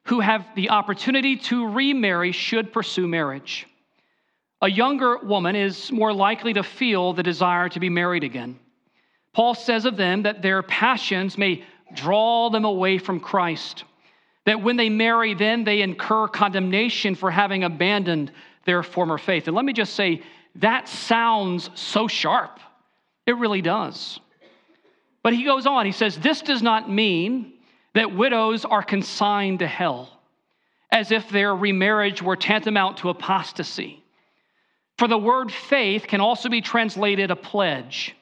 who 0.07 0.21
have 0.21 0.45
the 0.57 0.71
opportunity 0.71 1.37
to 1.37 1.69
remarry 1.69 2.33
should 2.33 2.73
pursue 2.73 3.07
marriage. 3.07 3.67
A 4.63 4.71
younger 4.71 5.19
woman 5.19 5.57
is 5.57 5.93
more 5.93 6.13
likely 6.13 6.53
to 6.55 6.63
feel 6.63 7.13
the 7.13 7.23
desire 7.23 7.69
to 7.69 7.81
be 7.81 7.91
married 7.91 8.25
again. 8.25 8.59
Paul 9.33 9.55
says 9.55 9.85
of 9.85 9.97
them 9.97 10.23
that 10.23 10.43
their 10.43 10.63
passions 10.63 11.37
may 11.37 11.65
draw 11.95 12.51
them 12.51 12.65
away 12.65 12.99
from 12.99 13.21
Christ, 13.21 13.85
that 14.47 14.63
when 14.63 14.77
they 14.77 14.89
marry, 14.89 15.35
then 15.35 15.65
they 15.65 15.83
incur 15.83 16.29
condemnation 16.29 17.15
for 17.15 17.31
having 17.31 17.65
abandoned 17.65 18.33
their 18.65 18.83
former 18.83 19.19
faith. 19.19 19.47
And 19.47 19.57
let 19.57 19.65
me 19.65 19.73
just 19.73 19.95
say, 19.95 20.23
that 20.57 20.89
sounds 20.89 21.71
so 21.75 22.07
sharp. 22.07 22.61
It 23.27 23.37
really 23.37 23.63
does. 23.63 24.21
But 25.23 25.35
he 25.35 25.45
goes 25.45 25.67
on, 25.67 25.87
he 25.87 25.93
says, 25.93 26.19
This 26.19 26.43
does 26.43 26.63
not 26.63 26.91
mean 26.91 27.55
that 27.95 28.15
widows 28.15 28.65
are 28.65 28.83
consigned 28.83 29.61
to 29.61 29.67
hell, 29.67 30.21
as 30.93 31.11
if 31.11 31.29
their 31.31 31.55
remarriage 31.55 32.21
were 32.23 32.37
tantamount 32.37 32.99
to 32.99 33.09
apostasy. 33.09 34.04
For 34.99 35.09
the 35.09 35.19
word 35.19 35.53
faith 35.53 36.07
can 36.07 36.21
also 36.21 36.49
be 36.49 36.61
translated 36.61 37.31
a 37.31 37.37
pledge, 37.37 38.15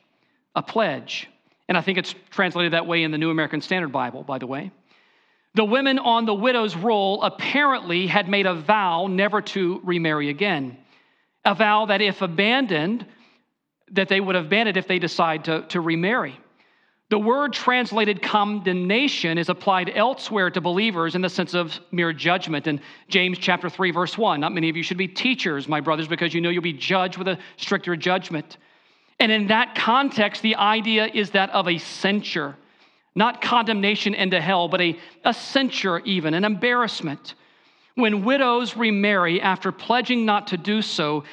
a 0.54 0.62
pledge. 0.62 1.28
And 1.68 1.76
I 1.76 1.80
think 1.80 1.98
it's 1.98 2.14
translated 2.30 2.72
that 2.72 2.86
way 2.86 3.02
in 3.02 3.10
the 3.10 3.18
New 3.18 3.30
American 3.30 3.60
Standard 3.60 3.92
Bible, 3.92 4.22
by 4.22 4.38
the 4.38 4.46
way. 4.46 4.70
The 5.54 5.64
women 5.64 5.98
on 5.98 6.24
the 6.24 6.34
widow's 6.34 6.74
roll 6.74 7.22
apparently 7.22 8.06
had 8.06 8.28
made 8.28 8.46
a 8.46 8.54
vow 8.54 9.06
never 9.06 9.42
to 9.42 9.80
remarry 9.84 10.30
again. 10.30 10.78
A 11.44 11.54
vow 11.54 11.86
that 11.86 12.00
if 12.00 12.22
abandoned, 12.22 13.04
that 13.90 14.08
they 14.08 14.20
would 14.20 14.34
have 14.34 14.46
abandoned 14.46 14.78
if 14.78 14.88
they 14.88 14.98
decide 14.98 15.44
to, 15.44 15.62
to 15.68 15.80
remarry. 15.80 16.38
The 17.12 17.18
word 17.18 17.52
translated 17.52 18.22
condemnation 18.22 19.36
is 19.36 19.50
applied 19.50 19.92
elsewhere 19.94 20.48
to 20.48 20.62
believers 20.62 21.14
in 21.14 21.20
the 21.20 21.28
sense 21.28 21.52
of 21.52 21.78
mere 21.90 22.10
judgment. 22.10 22.66
In 22.66 22.80
James 23.08 23.36
chapter 23.36 23.68
3, 23.68 23.90
verse 23.90 24.16
1, 24.16 24.40
not 24.40 24.54
many 24.54 24.70
of 24.70 24.78
you 24.78 24.82
should 24.82 24.96
be 24.96 25.08
teachers, 25.08 25.68
my 25.68 25.82
brothers, 25.82 26.08
because 26.08 26.32
you 26.32 26.40
know 26.40 26.48
you'll 26.48 26.62
be 26.62 26.72
judged 26.72 27.18
with 27.18 27.28
a 27.28 27.38
stricter 27.58 27.96
judgment. 27.96 28.56
And 29.20 29.30
in 29.30 29.48
that 29.48 29.74
context, 29.74 30.40
the 30.40 30.56
idea 30.56 31.04
is 31.04 31.32
that 31.32 31.50
of 31.50 31.68
a 31.68 31.76
censure, 31.76 32.56
not 33.14 33.42
condemnation 33.42 34.14
into 34.14 34.40
hell, 34.40 34.68
but 34.68 34.80
a, 34.80 34.98
a 35.22 35.34
censure, 35.34 35.98
even, 36.06 36.32
an 36.32 36.46
embarrassment. 36.46 37.34
When 37.94 38.24
widows 38.24 38.74
remarry 38.74 39.38
after 39.38 39.70
pledging 39.70 40.24
not 40.24 40.46
to 40.46 40.56
do 40.56 40.80
so, 40.80 41.24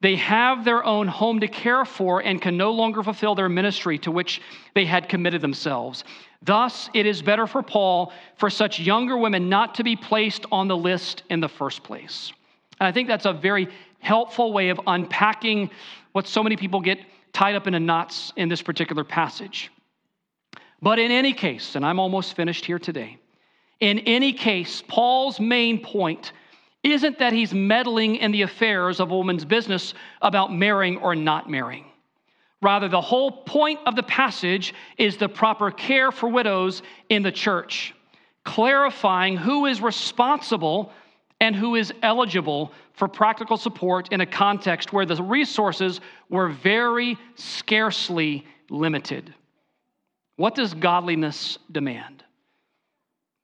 they 0.00 0.16
have 0.16 0.64
their 0.64 0.84
own 0.84 1.08
home 1.08 1.40
to 1.40 1.48
care 1.48 1.84
for 1.84 2.20
and 2.20 2.40
can 2.40 2.56
no 2.56 2.70
longer 2.70 3.02
fulfill 3.02 3.34
their 3.34 3.48
ministry 3.48 3.98
to 3.98 4.10
which 4.10 4.40
they 4.74 4.84
had 4.84 5.08
committed 5.08 5.40
themselves. 5.40 6.04
Thus, 6.42 6.88
it 6.94 7.04
is 7.04 7.20
better 7.20 7.46
for 7.46 7.62
Paul 7.62 8.12
for 8.36 8.48
such 8.48 8.78
younger 8.78 9.18
women 9.18 9.48
not 9.48 9.74
to 9.76 9.84
be 9.84 9.96
placed 9.96 10.46
on 10.52 10.68
the 10.68 10.76
list 10.76 11.24
in 11.30 11.40
the 11.40 11.48
first 11.48 11.82
place. 11.82 12.32
And 12.78 12.86
I 12.86 12.92
think 12.92 13.08
that's 13.08 13.26
a 13.26 13.32
very 13.32 13.68
helpful 13.98 14.52
way 14.52 14.68
of 14.68 14.80
unpacking 14.86 15.70
what 16.12 16.28
so 16.28 16.44
many 16.44 16.56
people 16.56 16.80
get 16.80 16.98
tied 17.32 17.56
up 17.56 17.66
in 17.66 17.74
a 17.74 17.80
knots 17.80 18.32
in 18.36 18.48
this 18.48 18.62
particular 18.62 19.02
passage. 19.02 19.70
But 20.80 21.00
in 21.00 21.10
any 21.10 21.32
case, 21.32 21.74
and 21.74 21.84
I'm 21.84 21.98
almost 21.98 22.36
finished 22.36 22.64
here 22.64 22.78
today, 22.78 23.18
in 23.80 23.98
any 24.00 24.32
case, 24.32 24.82
Paul's 24.86 25.40
main 25.40 25.82
point 25.82 26.32
isn't 26.92 27.18
that 27.18 27.32
he's 27.32 27.52
meddling 27.52 28.16
in 28.16 28.30
the 28.32 28.42
affairs 28.42 29.00
of 29.00 29.10
a 29.10 29.16
woman's 29.16 29.44
business 29.44 29.94
about 30.22 30.52
marrying 30.52 30.98
or 30.98 31.14
not 31.14 31.50
marrying. 31.50 31.84
Rather, 32.60 32.88
the 32.88 33.00
whole 33.00 33.30
point 33.30 33.78
of 33.86 33.94
the 33.94 34.02
passage 34.02 34.74
is 34.96 35.16
the 35.16 35.28
proper 35.28 35.70
care 35.70 36.10
for 36.10 36.28
widows 36.28 36.82
in 37.08 37.22
the 37.22 37.30
church, 37.30 37.94
clarifying 38.44 39.36
who 39.36 39.66
is 39.66 39.80
responsible 39.80 40.92
and 41.40 41.54
who 41.54 41.76
is 41.76 41.92
eligible 42.02 42.72
for 42.94 43.06
practical 43.06 43.56
support 43.56 44.12
in 44.12 44.20
a 44.20 44.26
context 44.26 44.92
where 44.92 45.06
the 45.06 45.22
resources 45.22 46.00
were 46.28 46.48
very 46.48 47.16
scarcely 47.36 48.44
limited. 48.70 49.32
What 50.34 50.56
does 50.56 50.74
godliness 50.74 51.58
demand? 51.70 52.24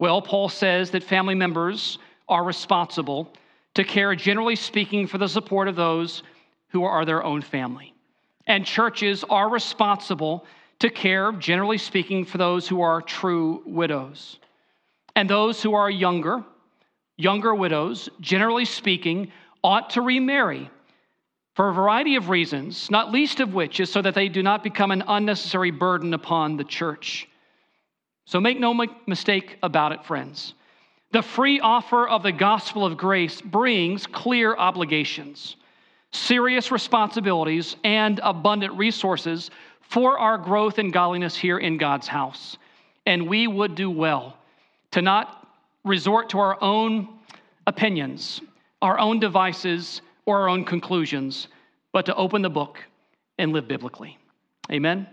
Well, 0.01 0.21
Paul 0.23 0.49
says 0.49 0.91
that 0.91 1.05
family 1.05 1.37
members 1.37 1.99
are 2.29 2.45
responsible 2.45 3.33
to 3.75 3.85
care, 3.85 4.15
generally 4.15 4.57
speaking, 4.57 5.07
for 5.07 5.19
the 5.19 5.29
support 5.29 5.69
of 5.69 5.77
those 5.77 6.23
who 6.69 6.85
are 6.85 7.05
their 7.05 7.23
own 7.23 7.43
family. 7.43 7.95
And 8.47 8.65
churches 8.65 9.25
are 9.29 9.49
responsible 9.49 10.47
to 10.81 10.91
care, 10.91 11.33
generally 11.33 11.79
speaking, 11.79 12.25
for 12.25 12.39
those 12.39 12.69
who 12.69 12.83
are 12.83 13.01
true 13.01 13.63
widows. 13.67 14.39
And 15.17 15.31
those 15.31 15.63
who 15.63 15.75
are 15.75 15.91
younger, 15.91 16.45
younger 17.17 17.55
widows, 17.55 18.09
generally 18.21 18.65
speaking, 18.65 19.33
ought 19.63 19.91
to 19.91 20.03
remarry 20.03 20.71
for 21.55 21.69
a 21.69 21.73
variety 21.73 22.17
of 22.17 22.29
reasons, 22.29 22.91
not 22.91 23.13
least 23.13 23.41
of 23.41 23.55
which 23.55 23.79
is 23.79 23.91
so 23.91 24.03
that 24.03 24.15
they 24.15 24.29
do 24.29 24.43
not 24.43 24.65
become 24.65 24.91
an 24.91 25.05
unnecessary 25.07 25.71
burden 25.71 26.13
upon 26.13 26.57
the 26.57 26.65
church. 26.65 27.29
So 28.27 28.41
make 28.41 28.59
no 28.59 28.75
mistake 29.07 29.59
about 29.63 29.93
it, 29.93 30.05
friends. 30.05 30.55
The 31.15 31.23
free 31.23 31.61
offer 31.61 32.09
of 32.09 32.25
the 32.25 32.33
gospel 32.33 32.85
of 32.85 32.97
grace 32.97 33.41
brings 33.41 34.05
clear 34.05 34.57
obligations, 34.57 35.55
serious 36.11 36.73
responsibilities, 36.73 37.77
and 37.85 38.19
abundant 38.25 38.75
resources 38.75 39.53
for 39.81 40.19
our 40.19 40.37
growth 40.37 40.79
and 40.79 40.93
godliness 40.93 41.37
here 41.37 41.59
in 41.59 41.79
God's 41.79 42.09
house. 42.09 42.57
And 43.07 43.29
we 43.29 43.47
would 43.47 43.77
do 43.77 43.93
well 43.93 44.37
to 44.91 45.03
not 45.03 45.47
resort 45.85 46.31
to 46.31 46.41
our 46.41 46.61
own 46.61 47.09
opinions, 47.69 48.41
our 48.83 48.99
own 48.99 49.21
devices, 49.21 50.03
or 50.27 50.41
our 50.41 50.49
own 50.49 50.65
conclusions, 50.65 51.47
but 51.93 52.07
to 52.07 52.15
open 52.17 52.43
the 52.43 52.51
book 52.51 52.81
and 53.39 53.53
live 53.53 53.69
biblically. 53.69 54.19
Amen? 54.69 55.07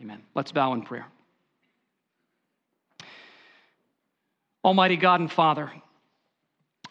Amen. 0.00 0.22
Let's 0.36 0.52
bow 0.52 0.72
in 0.72 0.82
prayer. 0.82 1.08
Almighty 4.66 4.96
God 4.96 5.20
and 5.20 5.30
Father, 5.30 5.70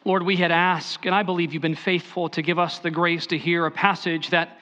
Lord, 0.05 0.23
we 0.23 0.37
had 0.37 0.49
asked, 0.49 1.05
and 1.05 1.13
I 1.13 1.23
believe 1.23 1.53
you've 1.53 1.61
been 1.61 1.75
faithful 1.75 2.29
to 2.29 2.41
give 2.41 2.57
us 2.57 2.79
the 2.79 2.89
grace 2.89 3.27
to 3.27 3.37
hear 3.37 3.65
a 3.65 3.71
passage 3.71 4.29
that 4.29 4.59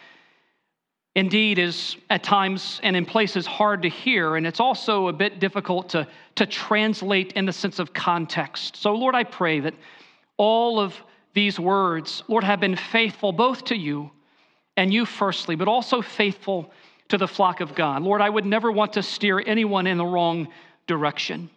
indeed 1.14 1.59
is 1.59 1.95
at 2.09 2.24
times 2.24 2.80
and 2.82 2.95
in 2.95 3.05
places 3.05 3.45
hard 3.45 3.84
to 3.84 3.88
hear, 3.88 4.36
and 4.36 4.47
it's 4.47 4.59
also 4.59 5.09
a 5.09 5.14
bit 5.14 5.39
difficult 5.39 5.89
to, 5.89 6.07
to 6.38 6.47
translate 6.47 7.34
in 7.34 7.45
the 7.45 7.53
sense 7.53 7.78
of 7.78 7.93
context. 7.93 8.78
So, 8.78 8.95
Lord, 8.95 9.14
I 9.14 9.26
pray 9.26 9.59
that 9.59 9.76
all 10.38 10.80
of 10.80 10.95
these 11.36 11.59
words, 11.59 12.24
Lord, 12.28 12.43
have 12.43 12.59
been 12.59 12.76
faithful 12.76 13.32
both 13.32 13.66
to 13.66 13.78
you 13.78 14.09
and 14.76 14.91
you 14.91 15.05
firstly, 15.05 15.55
but 15.55 15.68
also 15.68 16.01
faithful 16.01 16.72
to 17.09 17.20
the 17.20 17.28
flock 17.28 17.61
of 17.61 17.76
God. 17.76 18.01
Lord, 18.01 18.22
I 18.22 18.30
would 18.32 18.47
never 18.47 18.72
want 18.72 18.93
to 18.93 19.03
steer 19.03 19.39
anyone 19.45 19.86
in 19.86 19.99
the 19.99 20.05
wrong 20.05 20.47
direction. 20.88 21.51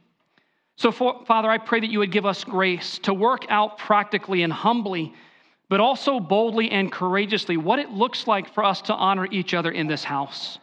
So, 0.76 0.92
for, 0.92 1.24
Father, 1.26 1.50
I 1.50 1.58
pray 1.58 1.80
that 1.80 1.90
you 1.90 2.00
would 2.00 2.12
give 2.12 2.26
us 2.26 2.44
grace 2.44 2.98
to 3.00 3.14
work 3.14 3.46
out 3.48 3.78
practically 3.78 4.42
and 4.42 4.52
humbly, 4.52 5.14
but 5.70 5.80
also 5.80 6.20
boldly 6.20 6.70
and 6.70 6.92
courageously 6.92 7.56
what 7.56 7.78
it 7.78 7.90
looks 7.90 8.26
like 8.26 8.52
for 8.52 8.62
us 8.62 8.82
to 8.82 8.94
honor 8.94 9.26
each 9.30 9.54
other 9.54 9.70
in 9.70 9.86
this 9.86 10.04
house. 10.04 10.58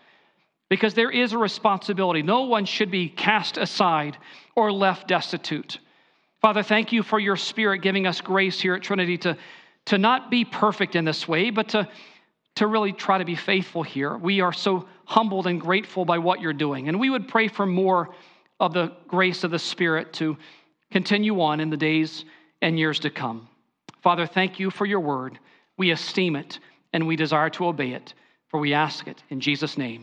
Because 0.70 0.94
there 0.94 1.12
is 1.12 1.34
a 1.34 1.38
responsibility. 1.38 2.22
No 2.22 2.44
one 2.44 2.66
should 2.66 2.92
be 2.92 3.10
cast 3.10 3.58
aside 3.58 4.18
or 4.56 4.72
left 4.72 5.08
destitute. 5.08 5.80
Father, 6.42 6.62
thank 6.62 6.92
you 6.92 7.04
for 7.04 7.20
your 7.20 7.36
spirit 7.36 7.80
giving 7.80 8.06
us 8.06 8.22
grace 8.22 8.62
here 8.62 8.76
at 8.76 8.84
Trinity 8.84 9.18
to, 9.20 9.38
to 9.86 9.98
not 9.98 10.30
be 10.30 10.46
perfect 10.46 10.96
in 10.96 11.06
this 11.06 11.28
way, 11.28 11.50
but 11.50 11.70
to, 11.70 11.88
to 12.56 12.68
really 12.68 12.92
try 12.92 13.18
to 13.18 13.26
be 13.26 13.36
faithful 13.36 13.82
here. 13.82 14.16
We 14.16 14.42
are 14.42 14.54
so 14.54 14.88
humbled 15.06 15.48
and 15.48 15.60
grateful 15.60 16.06
by 16.06 16.20
what 16.20 16.40
you're 16.40 16.54
doing. 16.54 16.88
And 16.88 17.00
we 17.00 17.10
would 17.10 17.28
pray 17.28 17.48
for 17.48 17.66
more 17.66 18.14
of 18.64 18.72
the 18.72 18.94
grace 19.10 19.44
of 19.44 19.52
the 19.52 19.60
Spirit 19.60 20.14
to 20.14 20.38
continue 20.90 21.42
on 21.42 21.60
in 21.60 21.70
the 21.70 21.76
days 21.76 22.24
and 22.62 22.80
years 22.80 22.98
to 22.98 23.10
come. 23.10 23.50
Father, 24.02 24.26
thank 24.26 24.58
you 24.58 24.72
for 24.72 24.86
your 24.86 25.02
word. 25.02 25.38
We 25.78 25.92
esteem 25.92 26.38
it 26.38 26.60
and 26.94 27.06
we 27.06 27.18
desire 27.18 27.50
to 27.50 27.66
obey 27.66 27.92
it, 27.92 28.14
for 28.48 28.62
we 28.62 28.74
ask 28.74 29.06
it 29.08 29.22
in 29.30 29.42
Jesus' 29.42 29.78
name. 29.78 29.92